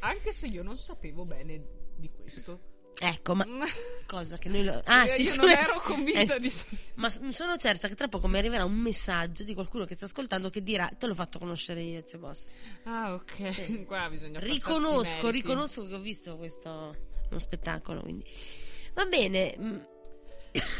Anche 0.00 0.32
se 0.32 0.46
io 0.46 0.62
non 0.62 0.78
sapevo 0.78 1.24
bene 1.24 1.62
di 1.96 2.08
questo. 2.10 2.77
Ecco, 3.00 3.34
ma 3.36 3.46
cosa 4.06 4.38
che 4.38 4.48
noi 4.48 4.64
lo... 4.64 4.80
Ah, 4.84 5.04
Io- 5.04 5.14
sì, 5.14 5.22
io 5.22 5.36
non 5.36 5.50
ero 5.50 5.80
convinta 5.82 6.34
eh, 6.34 6.40
di- 6.40 6.52
Ma 6.94 7.08
sono 7.10 7.56
certa 7.56 7.86
che 7.86 7.94
tra 7.94 8.08
poco 8.08 8.26
mi 8.26 8.38
arriverà 8.38 8.64
un 8.64 8.74
messaggio 8.76 9.44
di 9.44 9.54
qualcuno 9.54 9.84
che 9.84 9.94
sta 9.94 10.06
ascoltando 10.06 10.50
che 10.50 10.62
dirà 10.62 10.90
te 10.98 11.06
l'ho 11.06 11.14
fatto 11.14 11.38
conoscere 11.38 11.80
io, 11.82 11.98
Ezio 11.98 12.18
Boss. 12.18 12.50
Ah, 12.84 13.14
ok. 13.14 13.84
Qua 13.86 14.08
bisogna 14.08 14.40
Riconosco, 14.40 15.28
riconosco 15.30 15.86
che 15.86 15.94
ho 15.94 16.00
visto 16.00 16.36
questo 16.36 16.96
uno 17.30 17.38
spettacolo, 17.38 18.00
quindi 18.00 18.24
va 18.94 19.04
bene. 19.04 19.54
mm, 19.58 19.76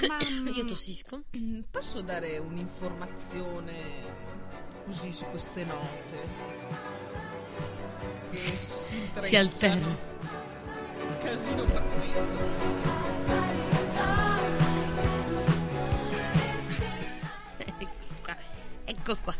Ma 0.08 0.18
Io 0.56 0.64
tossisco. 0.64 1.22
mm, 1.36 1.60
posso 1.70 2.00
dare 2.00 2.38
un'informazione 2.38 4.26
così 4.86 5.12
su 5.12 5.24
queste 5.26 5.64
note? 5.64 6.26
Che 8.30 8.36
si. 8.56 9.08
Si 9.20 9.36
alterna. 9.36 9.96
Un 11.08 11.18
casino 11.22 11.64
pazzesco. 11.64 13.46
Ecco 17.58 17.86
qua. 18.22 18.36
Ecco 18.84 19.16
qua. 19.16 19.34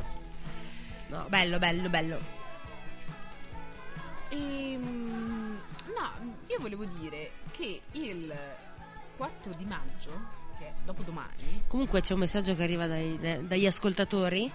No, 1.08 1.26
bello, 1.28 1.58
bello, 1.58 1.88
bello. 1.88 2.18
Ehm, 4.30 5.58
no, 5.96 6.36
io 6.46 6.58
volevo 6.58 6.84
dire 6.84 7.30
che 7.50 7.80
il 7.92 8.34
4 9.16 9.54
di 9.54 9.64
maggio, 9.64 10.10
che 10.58 10.66
è 10.66 10.72
dopodomani, 10.84 11.62
Comunque 11.66 12.00
c'è 12.00 12.12
un 12.12 12.20
messaggio 12.20 12.54
che 12.54 12.62
arriva 12.62 12.86
dai- 12.86 13.18
da- 13.18 13.38
dagli 13.38 13.66
ascoltatori. 13.66 14.50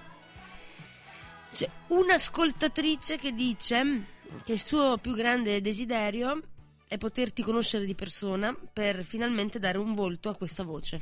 C'è 1.52 1.70
un'ascoltatrice 1.88 3.18
che 3.18 3.32
dice 3.34 4.06
che 4.44 4.54
il 4.54 4.60
suo 4.62 4.98
più 4.98 5.14
grande 5.14 5.62
desiderio 5.62 6.42
è 6.94 6.98
poterti 7.00 7.42
conoscere 7.42 7.86
di 7.86 7.96
persona 7.96 8.56
per 8.72 9.04
finalmente 9.04 9.58
dare 9.58 9.80
un 9.80 9.96
volto 9.96 10.30
a 10.30 10.36
questa 10.36 10.62
voce. 10.62 11.02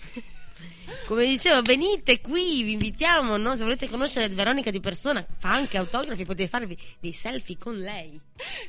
Come 1.08 1.26
dicevo, 1.26 1.62
venite 1.62 2.22
qui, 2.22 2.64
vi 2.64 2.72
invitiamo, 2.74 3.36
no? 3.36 3.58
Se 3.58 3.64
volete 3.64 3.90
conoscere 3.90 4.34
Veronica 4.34 4.72
di 4.72 4.80
persona, 4.80 5.26
fa 5.38 5.52
anche 5.52 5.78
autografi, 5.78 6.24
potete 6.24 6.48
farvi 6.48 6.78
dei 7.02 7.12
selfie 7.12 7.58
con 7.58 7.78
lei. 7.80 8.18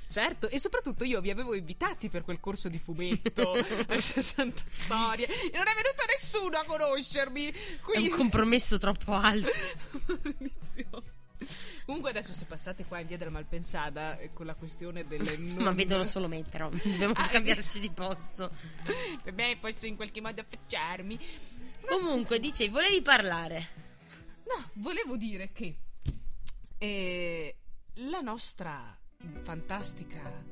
Certo, 0.09 0.49
e 0.49 0.59
soprattutto 0.59 1.05
io 1.05 1.21
vi 1.21 1.31
avevo 1.31 1.55
invitati 1.55 2.09
per 2.09 2.25
quel 2.25 2.41
corso 2.41 2.69
di 2.69 2.81
fumetto 2.81 3.53
a 3.87 4.01
60 4.01 4.61
storie 4.69 5.27
e 5.27 5.57
non 5.57 5.69
è 5.69 5.75
venuto 5.75 6.05
nessuno 6.09 6.59
a 6.59 6.65
conoscermi. 6.65 7.49
È 7.49 7.55
un 7.55 7.79
Quindi... 7.81 8.09
compromesso 8.09 8.77
troppo 8.79 9.13
alto. 9.13 9.51
Maledizione. 10.25 11.21
Comunque 11.87 12.11
adesso 12.11 12.33
se 12.33 12.45
passate 12.45 12.85
qua 12.85 12.99
in 13.01 13.07
via 13.07 13.17
della 13.19 13.31
Malpensada 13.31 14.19
eh, 14.19 14.33
con 14.33 14.47
la 14.47 14.55
questione 14.55 15.07
delle 15.07 15.37
non... 15.39 15.65
Ma 15.65 15.73
vedono 15.73 16.05
solo 16.05 16.29
me, 16.29 16.43
però. 16.43 16.69
Dobbiamo 16.83 17.15
Ah, 17.17 17.29
scambiarci 17.29 17.79
di 17.81 17.91
posto. 17.91 18.51
Vabbè, 19.25 19.59
posso 19.59 19.87
in 19.87 19.97
qualche 19.97 20.21
modo 20.21 20.41
affacciarmi. 20.41 21.19
Comunque, 21.87 22.39
dicevi, 22.39 22.71
volevi 22.71 23.03
parlare. 23.03 23.69
No, 24.45 24.71
volevo 24.75 25.17
dire 25.17 25.53
che 25.53 25.77
eh, 26.79 27.57
la 27.95 28.21
nostra 28.21 28.97
fantastica 29.43 30.45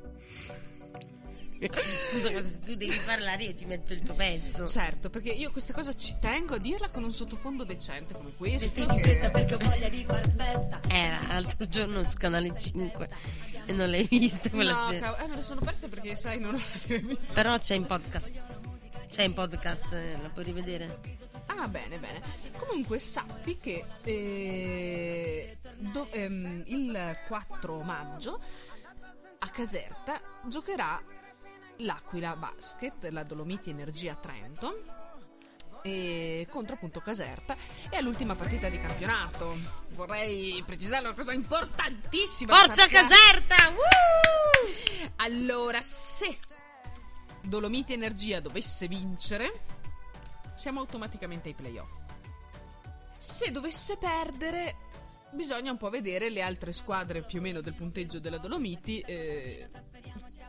Scusa, 2.09 2.31
cosa- 2.31 2.47
se 2.47 2.59
tu 2.61 2.75
devi 2.75 2.99
parlare, 3.05 3.43
io 3.43 3.53
ti 3.53 3.65
metto 3.65 3.93
il 3.93 4.01
tuo 4.01 4.13
pezzo. 4.15 4.65
Certo, 4.67 5.09
perché 5.09 5.29
io 5.29 5.51
questa 5.51 5.73
cosa 5.73 5.93
ci 5.93 6.15
tengo 6.19 6.55
a 6.55 6.57
dirla 6.57 6.89
con 6.89 7.03
un 7.03 7.11
sottofondo 7.11 7.63
decente 7.63 8.13
come 8.13 8.33
questo. 8.35 8.59
Vestiti 8.59 8.93
in 8.93 9.01
fretta 9.01 9.29
perché 9.29 9.53
ho 9.55 9.57
voglia 9.59 9.89
di 9.89 10.03
far 10.05 10.29
festa. 10.35 10.79
Era 10.89 11.21
l'altro 11.27 11.67
giorno 11.67 12.03
su 12.03 12.15
canale 12.17 12.53
5 12.57 13.09
e 13.65 13.71
non 13.73 13.89
l'hai 13.89 14.07
vista 14.09 14.49
quella 14.49 14.71
no, 14.73 14.87
sera. 14.89 14.99
cavolo, 15.11 15.23
eh, 15.23 15.27
me 15.27 15.35
la 15.35 15.41
sono 15.41 15.61
persa 15.61 15.87
perché 15.87 16.15
sai, 16.15 16.39
non 16.39 16.55
ho 16.55 16.57
la 16.57 16.79
televisione. 16.81 17.33
Però 17.33 17.57
c'è 17.59 17.75
in 17.75 17.85
podcast. 17.85 18.41
C'è 19.09 19.23
in 19.23 19.33
podcast, 19.33 19.93
eh, 19.93 20.17
la 20.21 20.29
puoi 20.29 20.45
rivedere. 20.45 20.99
Ah, 21.47 21.67
bene, 21.67 21.99
bene. 21.99 22.21
Comunque 22.57 22.97
sappi 22.97 23.57
che 23.57 23.83
eh, 24.03 25.57
do- 25.77 26.07
ehm, 26.11 26.63
il 26.67 27.11
4 27.27 27.81
maggio 27.81 28.39
a 29.39 29.49
Caserta 29.49 30.21
giocherà 30.47 31.01
l'Aquila 31.83 32.35
Basket, 32.35 33.03
la 33.09 33.23
Dolomiti 33.23 33.69
Energia 33.69 34.15
Trento. 34.15 34.99
E 35.83 36.45
contro 36.51 36.75
appunto 36.75 36.99
Caserta 36.99 37.57
e 37.89 37.97
all'ultima 37.97 38.35
partita 38.35 38.69
di 38.69 38.79
campionato 38.79 39.57
vorrei 39.93 40.61
precisare 40.63 41.05
una 41.05 41.15
cosa 41.15 41.33
importantissima 41.33 42.53
Forza 42.53 42.83
Sappia- 42.83 43.01
Caserta! 43.01 43.55
Woo! 43.69 45.11
allora, 45.17 45.81
se 45.81 46.37
Dolomiti 47.41 47.93
Energia 47.93 48.39
dovesse 48.39 48.87
vincere, 48.87 49.51
siamo 50.53 50.81
automaticamente 50.81 51.49
ai 51.49 51.55
playoff. 51.55 52.05
Se 53.17 53.49
dovesse 53.49 53.97
perdere, 53.97 54.75
bisogna 55.31 55.71
un 55.71 55.77
po' 55.77 55.89
vedere 55.89 56.29
le 56.29 56.41
altre 56.41 56.71
squadre 56.73 57.23
più 57.23 57.39
o 57.39 57.41
meno 57.41 57.61
del 57.61 57.73
punteggio 57.73 58.19
della 58.19 58.37
Dolomiti 58.37 58.99
eh, 58.99 59.69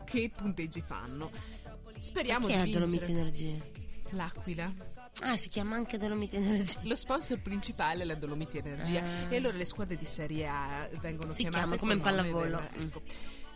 che 0.05 0.31
punteggi 0.35 0.83
fanno. 0.85 1.31
Speriamo 1.99 2.47
Chi 2.47 2.53
è 2.53 2.63
di 2.63 2.73
la 2.73 2.81
vincere. 2.81 3.07
Dolomiti 3.07 3.13
Energia? 3.47 3.65
L'Aquila. 4.11 4.73
Ah, 5.21 5.37
si 5.37 5.49
chiama 5.49 5.77
anche 5.77 5.99
Dolomiti 5.99 6.37
Energia. 6.37 6.81
Lo 6.83 6.97
sponsor 6.97 7.41
principale 7.41 8.03
è 8.03 8.05
la 8.07 8.15
Dolomiti 8.15 8.59
Energia 8.59 9.03
Ah. 9.03 9.31
e 9.33 9.37
allora 9.37 9.57
le 9.57 9.65
squadre 9.65 9.97
di 9.97 10.05
Serie 10.05 10.47
A 10.47 10.89
vengono 11.01 11.33
Si 11.33 11.43
chiamate 11.43 11.59
chiama 11.63 11.77
come 11.79 11.93
in 11.95 12.01
pallavolo. 12.01 12.61
del- 12.73 12.83
ecco. 12.87 13.03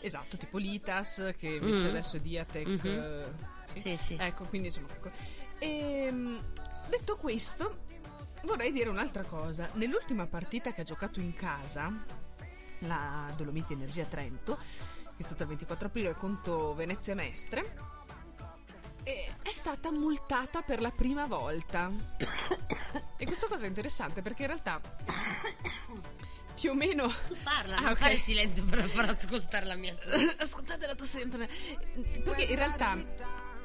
Esatto, 0.01 0.37
tipo 0.37 0.59
Litas 0.59 1.33
che 1.37 1.49
invece 1.49 1.87
Mm. 1.87 1.91
adesso 1.91 2.17
è 2.17 2.21
Diatec. 2.21 2.67
Mhm. 2.67 2.87
eh, 2.87 3.25
sì. 3.67 3.81
Sì, 3.81 3.97
sì. 3.99 4.17
Ecco, 4.19 4.45
quindi 4.45 4.69
insomma. 4.69 4.89
ecco. 4.93 5.11
Ehm, 5.59 6.41
detto 6.89 7.17
questo, 7.17 7.85
vorrei 8.45 8.71
dire 8.71 8.89
un'altra 8.91 9.25
cosa. 9.25 9.69
Nell'ultima 9.75 10.27
partita 10.27 10.73
che 10.73 10.83
ha 10.83 10.85
giocato 10.85 11.19
in 11.21 11.35
casa, 11.35 11.93
la 12.81 13.33
Dolomiti 13.37 13.73
Energia 13.73 14.05
Trento, 14.05 14.59
che 15.17 15.23
è 15.23 15.23
stata 15.23 15.43
il 15.43 15.49
24 15.49 15.87
aprile 15.89 16.15
contro 16.15 16.75
Venezia 16.75 17.15
Mestre, 17.15 17.77
eh, 19.03 19.33
è 19.43 19.51
stata 19.51 19.91
multata 19.91 20.63
per 20.63 20.81
la 20.81 20.91
prima 20.91 21.27
volta. 21.27 21.91
E 23.17 23.25
questa 23.25 23.47
cosa 23.47 23.65
è 23.65 23.69
interessante 23.69 24.21
perché 24.23 24.43
in 24.43 24.49
realtà 24.49 24.81
più 26.59 26.71
o 26.71 26.75
meno 26.75 27.11
parla, 27.43 27.77
Ah, 27.77 27.81
non 27.83 27.91
ok. 27.93 27.99
fare 27.99 28.17
silenzio 28.17 28.65
per 28.65 28.83
far 28.85 29.11
ascoltare 29.11 29.65
la 29.67 29.75
mia 29.77 29.95
tosse. 29.95 30.37
Ascoltate 30.43 30.87
la 30.87 30.95
tosse 30.95 31.17
di 31.19 31.23
Antonella. 31.23 31.53
Perché 32.25 32.43
in 32.45 32.57
realtà 32.57 32.97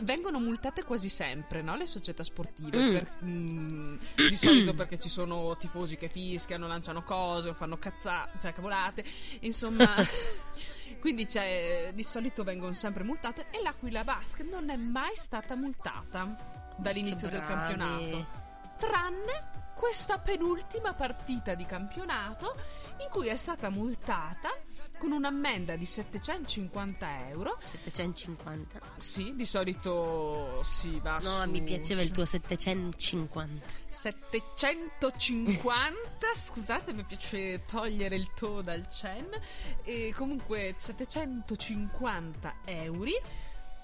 vengono 0.01 0.39
multate 0.39 0.83
quasi 0.83 1.09
sempre 1.09 1.61
no? 1.61 1.75
le 1.75 1.85
società 1.85 2.23
sportive. 2.23 2.77
Mm. 2.77 2.91
per- 2.93 3.11
mm, 3.23 3.97
di 4.29 4.35
solito 4.35 4.73
perché 4.73 4.97
ci 4.97 5.09
sono 5.09 5.55
tifosi 5.57 5.97
che 5.97 6.07
fischiano, 6.07 6.67
lanciano 6.67 7.03
cose 7.03 7.49
o 7.49 7.53
fanno 7.53 7.77
cazzate, 7.77 8.39
cioè 8.39 8.53
cavolate. 8.53 9.03
Insomma, 9.41 9.95
quindi 10.99 11.25
c'è- 11.25 11.91
di 11.93 12.03
solito 12.03 12.43
vengono 12.43 12.73
sempre 12.73 13.03
multate. 13.03 13.47
E 13.51 13.61
l'Aquila 13.61 14.03
Basket 14.03 14.47
non 14.47 14.69
è 14.69 14.75
mai 14.75 15.15
stata 15.15 15.55
multata 15.55 16.35
dall'inizio 16.77 17.29
del 17.29 17.43
campionato. 17.45 18.39
Tranne 18.77 19.49
questa 19.75 20.19
penultima 20.19 20.93
partita 20.93 21.55
di 21.55 21.65
campionato 21.65 22.55
in 23.03 23.09
cui 23.09 23.27
è 23.27 23.35
stata 23.35 23.69
multata 23.69 24.49
con 24.97 25.11
un'ammenda 25.11 25.75
di 25.75 25.85
750 25.85 27.29
euro. 27.29 27.57
750. 27.65 28.79
Sì, 28.97 29.35
di 29.35 29.45
solito 29.45 30.61
si 30.63 30.99
va 30.99 31.17
No, 31.19 31.41
su... 31.41 31.49
mi 31.49 31.63
piaceva 31.63 32.01
il 32.01 32.11
tuo 32.11 32.25
750. 32.25 33.65
750 33.89 36.27
scusate 36.35 36.93
mi 36.93 37.03
piace 37.03 37.63
togliere 37.65 38.15
il 38.15 38.31
to 38.33 38.61
dal 38.61 38.87
cen 38.87 39.27
e 39.83 40.13
comunque 40.15 40.75
750 40.77 42.55
euro 42.65 43.09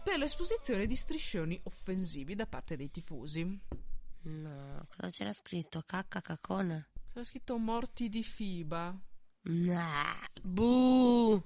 per 0.04 0.18
l'esposizione 0.18 0.86
di 0.86 0.96
striscioni 0.96 1.60
offensivi 1.64 2.36
da 2.36 2.46
parte 2.46 2.78
dei 2.78 2.90
tifosi 2.90 3.60
No, 4.24 4.86
cosa 4.90 5.10
c'era 5.10 5.32
scritto? 5.32 5.82
Cacca 5.86 6.22
cacona. 6.22 6.86
c'era 7.12 7.24
scritto 7.24 7.58
morti 7.58 8.10
di 8.10 8.24
FIBA 8.24 8.96
Nah, 9.48 10.28
bu. 10.44 11.42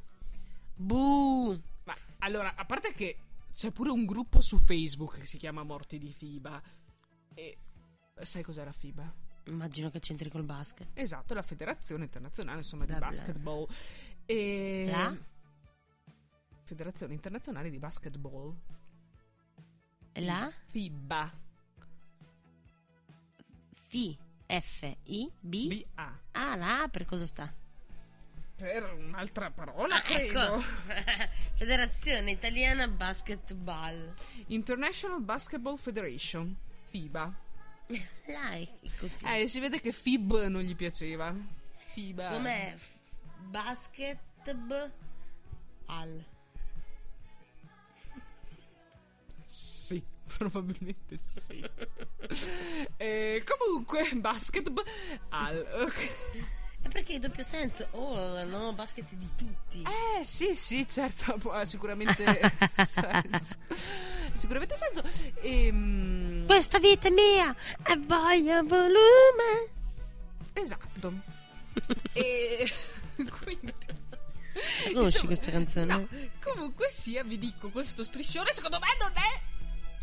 Bu. 0.76 1.62
ma 1.84 1.95
allora 2.20 2.56
a 2.56 2.66
parte 2.66 2.93
che 2.93 3.18
c'è 3.54 3.72
pure 3.72 3.91
un 3.91 4.06
gruppo 4.06 4.41
su 4.41 4.58
Facebook 4.58 5.20
che 5.20 5.26
si 5.26 5.38
chiama 5.38 5.62
morti 5.64 5.99
di 5.99 6.12
FIBA 6.12 6.62
e 7.36 7.58
sai 8.22 8.41
cos'era 8.41 8.72
FIBA? 8.72 9.14
Immagino 9.45 9.89
che 9.89 9.99
c'entri 9.99 10.30
col 10.30 10.43
basket. 10.43 10.89
Esatto, 10.93 11.34
la 11.34 11.41
Federazione 11.41 12.06
Internazionale 12.06 12.58
insomma 12.60 12.86
di 12.86 12.91
Bla 12.91 12.99
bla. 12.99 13.10
Basketball. 13.10 13.68
E... 14.26 14.88
La? 14.89 15.16
Federazione 16.64 17.14
Internazionale 17.14 17.70
di 17.70 17.78
Basketball. 17.78 18.56
La? 20.14 20.52
FIBA. 20.66 21.39
F. 23.74 24.18
F. 24.47 24.97
I. 25.04 25.32
B. 25.39 25.68
BA. 25.68 26.20
Ah, 26.32 26.56
la 26.56 26.84
A 26.84 26.88
per 26.88 27.06
cosa 27.06 27.26
sta? 27.26 27.54
Per 28.62 28.93
un'altra 28.93 29.49
parola, 29.49 29.95
Ah, 29.95 30.03
ecco. 30.20 30.62
Federazione 31.57 32.30
Italiana 32.30 32.88
Basketball. 32.88 34.14
International 34.47 35.20
Basketball 35.22 35.78
Federation. 35.78 36.55
FIBA. 36.89 37.34
È 37.88 38.68
così. 38.99 39.26
Eh, 39.26 39.47
si 39.47 39.59
vede 39.59 39.82
che 39.82 39.91
FIB 39.91 40.45
non 40.45 40.62
gli 40.62 40.76
piaceva. 40.76 41.34
FIBA. 41.74 42.22
Secondo 42.22 42.41
me 42.43 42.74
è 42.74 42.78
f- 42.78 42.97
basketball. 43.39 44.91
Al. 45.88 46.24
Sì, 49.43 50.03
probabilmente 50.38 51.18
sì. 51.18 51.68
Eh, 52.97 53.43
comunque, 53.43 54.07
basketball. 54.14 54.86
Al. 55.30 55.68
ok. 55.82 56.59
È 56.84 56.88
perché 56.88 57.14
è 57.16 57.20
doppio 57.20 57.44
senso. 57.44 57.88
Oh, 57.92 58.44
no, 58.46 58.74
basket 58.74 59.14
di 59.14 59.30
tutti. 59.38 59.84
Eh 59.84 60.24
sì, 60.26 60.56
sì, 60.56 60.88
certo, 60.90 61.40
sicuramente 61.66 62.24
senso. 62.86 63.56
Sicuramente 64.34 64.76
senso. 64.76 65.02
Ehm, 65.42 66.46
Questa 66.46 66.80
vita 66.80 67.08
è 67.08 67.12
mia 67.12 67.56
e 67.86 67.98
voglio 67.98 68.64
volume. 68.64 69.70
esatto. 70.54 71.14
e 72.14 72.70
quindi 73.44 73.74
La 73.88 74.92
conosci 74.94 75.26
Insomma, 75.26 75.26
questa 75.26 75.52
canzone? 75.52 75.86
No, 75.86 76.08
comunque 76.42 76.90
sia, 76.90 77.24
vi 77.24 77.38
dico, 77.38 77.70
questo 77.70 78.04
striscione 78.04 78.52
secondo 78.52 78.80
me 78.80 78.88
non 79.00 79.12
è 79.16 79.42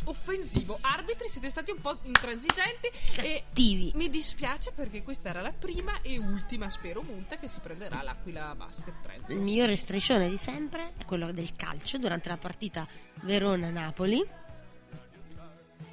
offensivo. 0.08 0.78
Arbitri 0.80 1.28
siete 1.28 1.48
stati 1.48 1.70
un 1.70 1.80
po' 1.80 1.98
intransigenti 2.02 2.88
e 3.20 3.44
Cattivi. 3.44 3.92
mi 3.94 4.08
dispiace 4.08 4.72
perché 4.72 5.02
questa 5.02 5.28
era 5.30 5.40
la 5.40 5.52
prima 5.52 6.00
e 6.02 6.18
ultima, 6.18 6.70
spero, 6.70 7.02
multa 7.02 7.36
che 7.36 7.48
si 7.48 7.60
prenderà 7.60 8.02
l'Aquila 8.02 8.54
Basket 8.54 8.94
Trento. 9.02 9.32
Il 9.32 9.38
migliore 9.38 9.76
striscione 9.76 10.28
di 10.28 10.38
sempre 10.38 10.92
è 10.96 11.04
quello 11.04 11.30
del 11.32 11.54
calcio 11.56 11.98
durante 11.98 12.28
la 12.28 12.36
partita 12.36 12.86
Verona-Napoli. 13.22 14.26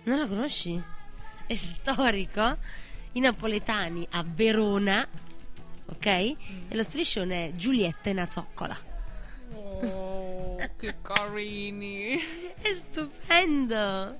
Non 0.03 0.19
la 0.19 0.27
conosci? 0.27 0.81
È 1.47 1.55
storico. 1.55 2.57
I 3.13 3.19
napoletani 3.19 4.05
a 4.11 4.25
Verona, 4.27 5.07
ok? 5.85 6.05
E 6.05 6.35
lo 6.69 6.83
striscione 6.83 7.47
è 7.47 7.51
Giulietta 7.51 8.09
e 8.09 8.13
Nazoccola. 8.13 8.77
Oh, 9.53 10.14
che 10.77 10.95
carini. 11.01 12.17
È 12.59 12.73
stupendo. 12.73 14.19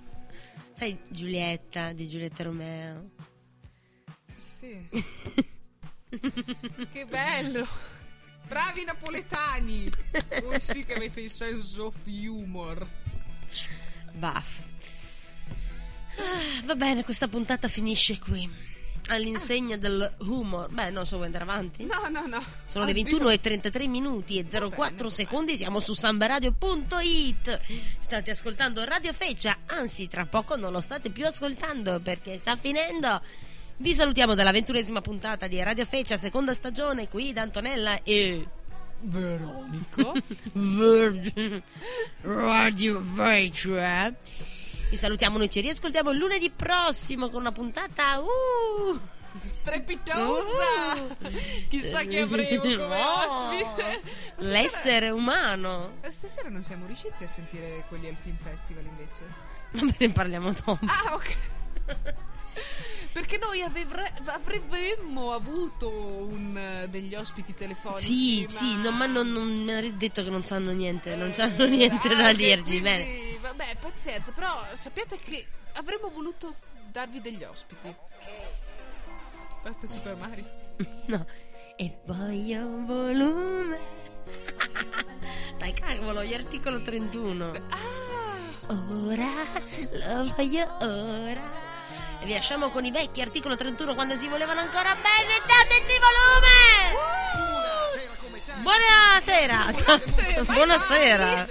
Sai, 0.74 0.98
Giulietta 1.10 1.94
di 1.94 2.08
Giulietta 2.08 2.44
Romeo. 2.44 3.10
Sì. 4.36 4.88
che 6.92 7.06
bello. 7.06 7.68
Bravi 8.48 8.84
napoletani. 8.84 9.90
Voi 10.42 10.60
sì 10.60 10.84
che 10.84 10.94
avete 10.94 11.22
il 11.22 11.30
sense 11.30 11.80
of 11.82 11.96
humor. 12.06 12.88
Baff. 14.14 14.68
Ah, 16.18 16.66
va 16.66 16.76
bene, 16.76 17.04
questa 17.04 17.28
puntata 17.28 17.68
finisce 17.68 18.20
qui. 18.20 18.50
All'insegna 19.08 19.78
del 19.78 20.12
humor. 20.20 20.70
Beh, 20.70 20.90
non 20.90 21.06
so, 21.06 21.16
vuoi 21.16 21.28
andare 21.28 21.44
avanti? 21.44 21.86
No, 21.86 22.08
no, 22.10 22.26
no. 22.26 22.44
Sono 22.66 22.86
le 22.86 22.92
Oddio. 22.92 23.04
21 23.04 23.30
e 23.30 23.40
33 23.40 23.88
minuti 23.88 24.38
e 24.38 24.46
04 24.46 25.10
secondi, 25.10 25.56
siamo 25.56 25.80
su 25.80 25.94
sambaradio.it. 25.94 27.60
State 28.00 28.32
ascoltando 28.32 28.84
Radio 28.84 29.14
Feccia, 29.14 29.58
anzi 29.68 30.08
tra 30.08 30.26
poco 30.26 30.56
non 30.56 30.72
lo 30.72 30.82
state 30.82 31.12
più 31.12 31.26
ascoltando 31.26 32.00
perché 32.00 32.40
sta 32.40 32.56
finendo. 32.56 33.22
Vi 33.78 33.94
salutiamo 33.94 34.36
dalla 34.36 34.52
ventunesima 34.52 35.02
puntata 35.02 35.48
di 35.48 35.62
Radio 35.62 35.86
Feccia, 35.86 36.18
seconda 36.18 36.54
stagione, 36.54 37.10
qui 37.10 37.34
da 37.34 37.42
Antonella 37.42 38.02
e 38.04 38.48
Veronico. 39.02 40.14
Virgin 40.54 41.62
Radio 42.22 43.02
Feccia. 43.02 44.14
Vi 44.90 44.96
salutiamo, 44.98 45.38
noi 45.38 45.50
ci 45.50 45.62
riascoltiamo 45.62 46.12
lunedì 46.14 46.50
prossimo 46.50 47.30
con 47.30 47.42
una 47.42 47.52
puntata... 47.52 48.20
Uh, 48.20 49.00
Strepitosa. 49.44 50.94
Uh. 50.94 51.32
Chissà 51.68 52.02
che 52.04 52.22
avremo 52.22 52.62
come 52.62 52.76
No. 52.78 53.24
ospite. 53.26 54.02
Stasera- 54.06 54.50
L'essere 54.50 55.10
umano. 55.10 55.98
Stasera 56.08 56.50
non 56.50 56.64
siamo 56.64 56.86
riusciti 56.86 57.24
a 57.24 57.28
sentire 57.28 57.84
quelli 57.90 58.08
al 58.08 58.16
Film 58.22 58.38
Festival 58.38 58.86
invece. 58.86 59.24
Va 59.72 59.86
bene, 59.98 60.14
parliamo 60.14 60.52
dopo. 60.54 60.80
Ah, 60.86 61.14
ok. 61.16 61.38
Perché 63.16 63.38
noi 63.38 63.62
avevre- 63.62 64.12
avremmo 64.26 65.32
avuto 65.32 65.90
un, 65.90 66.58
eh, 66.58 66.90
degli 66.90 67.16
ospiti 67.16 67.54
telefonici. 67.54 68.04
Sì, 68.04 68.46
sì, 68.50 68.76
no, 68.76 68.92
ma 68.92 69.06
non, 69.06 69.30
non 69.32 69.48
mi 69.54 69.72
ha 69.72 69.90
detto 69.94 70.22
che 70.22 70.30
non 70.30 70.44
sanno 70.44 70.72
niente, 70.72 71.16
non 71.16 71.30
Eh, 71.30 71.34
sanno 71.34 71.64
niente 71.66 72.10
da 72.10 72.26
anche 72.28 72.36
dirci. 72.36 72.62
quindi, 72.64 72.82
Bene. 72.82 73.38
Vabbè, 73.40 73.78
pazienza, 73.80 74.32
però 74.34 74.66
sappiate 74.74 75.18
che 75.18 75.46
avremmo 75.76 76.10
voluto 76.10 76.54
darvi 76.92 77.22
degli 77.22 77.42
ospiti. 77.46 77.96
Parte 79.64 79.88
Super 79.88 80.16
Mario. 80.18 80.46
No. 81.08 81.26
E 81.78 82.00
voglio 82.06 82.68
volume. 82.86 83.78
Dai, 85.58 85.72
cavolo, 85.72 86.22
gli 86.22 86.34
articolo 86.34 86.82
31. 86.82 87.46
Ah! 87.70 88.74
Ora, 88.74 89.32
lo 90.10 90.34
voglio 90.36 90.68
ora. 90.82 91.64
E 92.26 92.28
vi 92.28 92.34
lasciamo 92.34 92.72
con 92.72 92.84
i 92.84 92.90
vecchi 92.90 93.22
articolo 93.22 93.56
31 93.56 93.94
quando 93.94 94.16
si 94.16 94.28
volevano 94.28 94.60
ancora 94.60 94.96
bene. 94.96 95.44
Dateci 95.46 96.00
volume! 96.02 96.98
Buonasera! 98.64 99.72
Buonasera! 100.42 101.48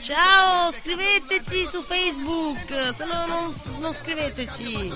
Ciao, 0.00 0.72
scriveteci 0.72 1.66
su 1.66 1.82
Facebook, 1.82 2.94
se 2.94 3.04
no 3.04 3.26
non, 3.26 3.54
non 3.80 3.92
scriveteci. 3.92 4.90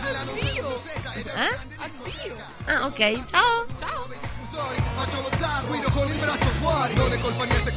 Addio! 0.00 0.82
Eh? 1.14 1.58
Addio! 1.76 2.36
Ah, 2.64 2.86
ok, 2.86 3.24
ciao! 3.30 3.64
Ciao! 3.78 4.08
Faccio 4.52 5.20
lo 5.22 5.30
zar, 5.38 5.64
guido 5.66 5.88
con 5.90 6.06
il 6.08 6.18
braccio 6.18 6.48
fuori 6.48 6.94
Non 6.94 7.10
è 7.10 7.18
colpa 7.20 7.44
mia 7.44 7.62
se 7.62 7.70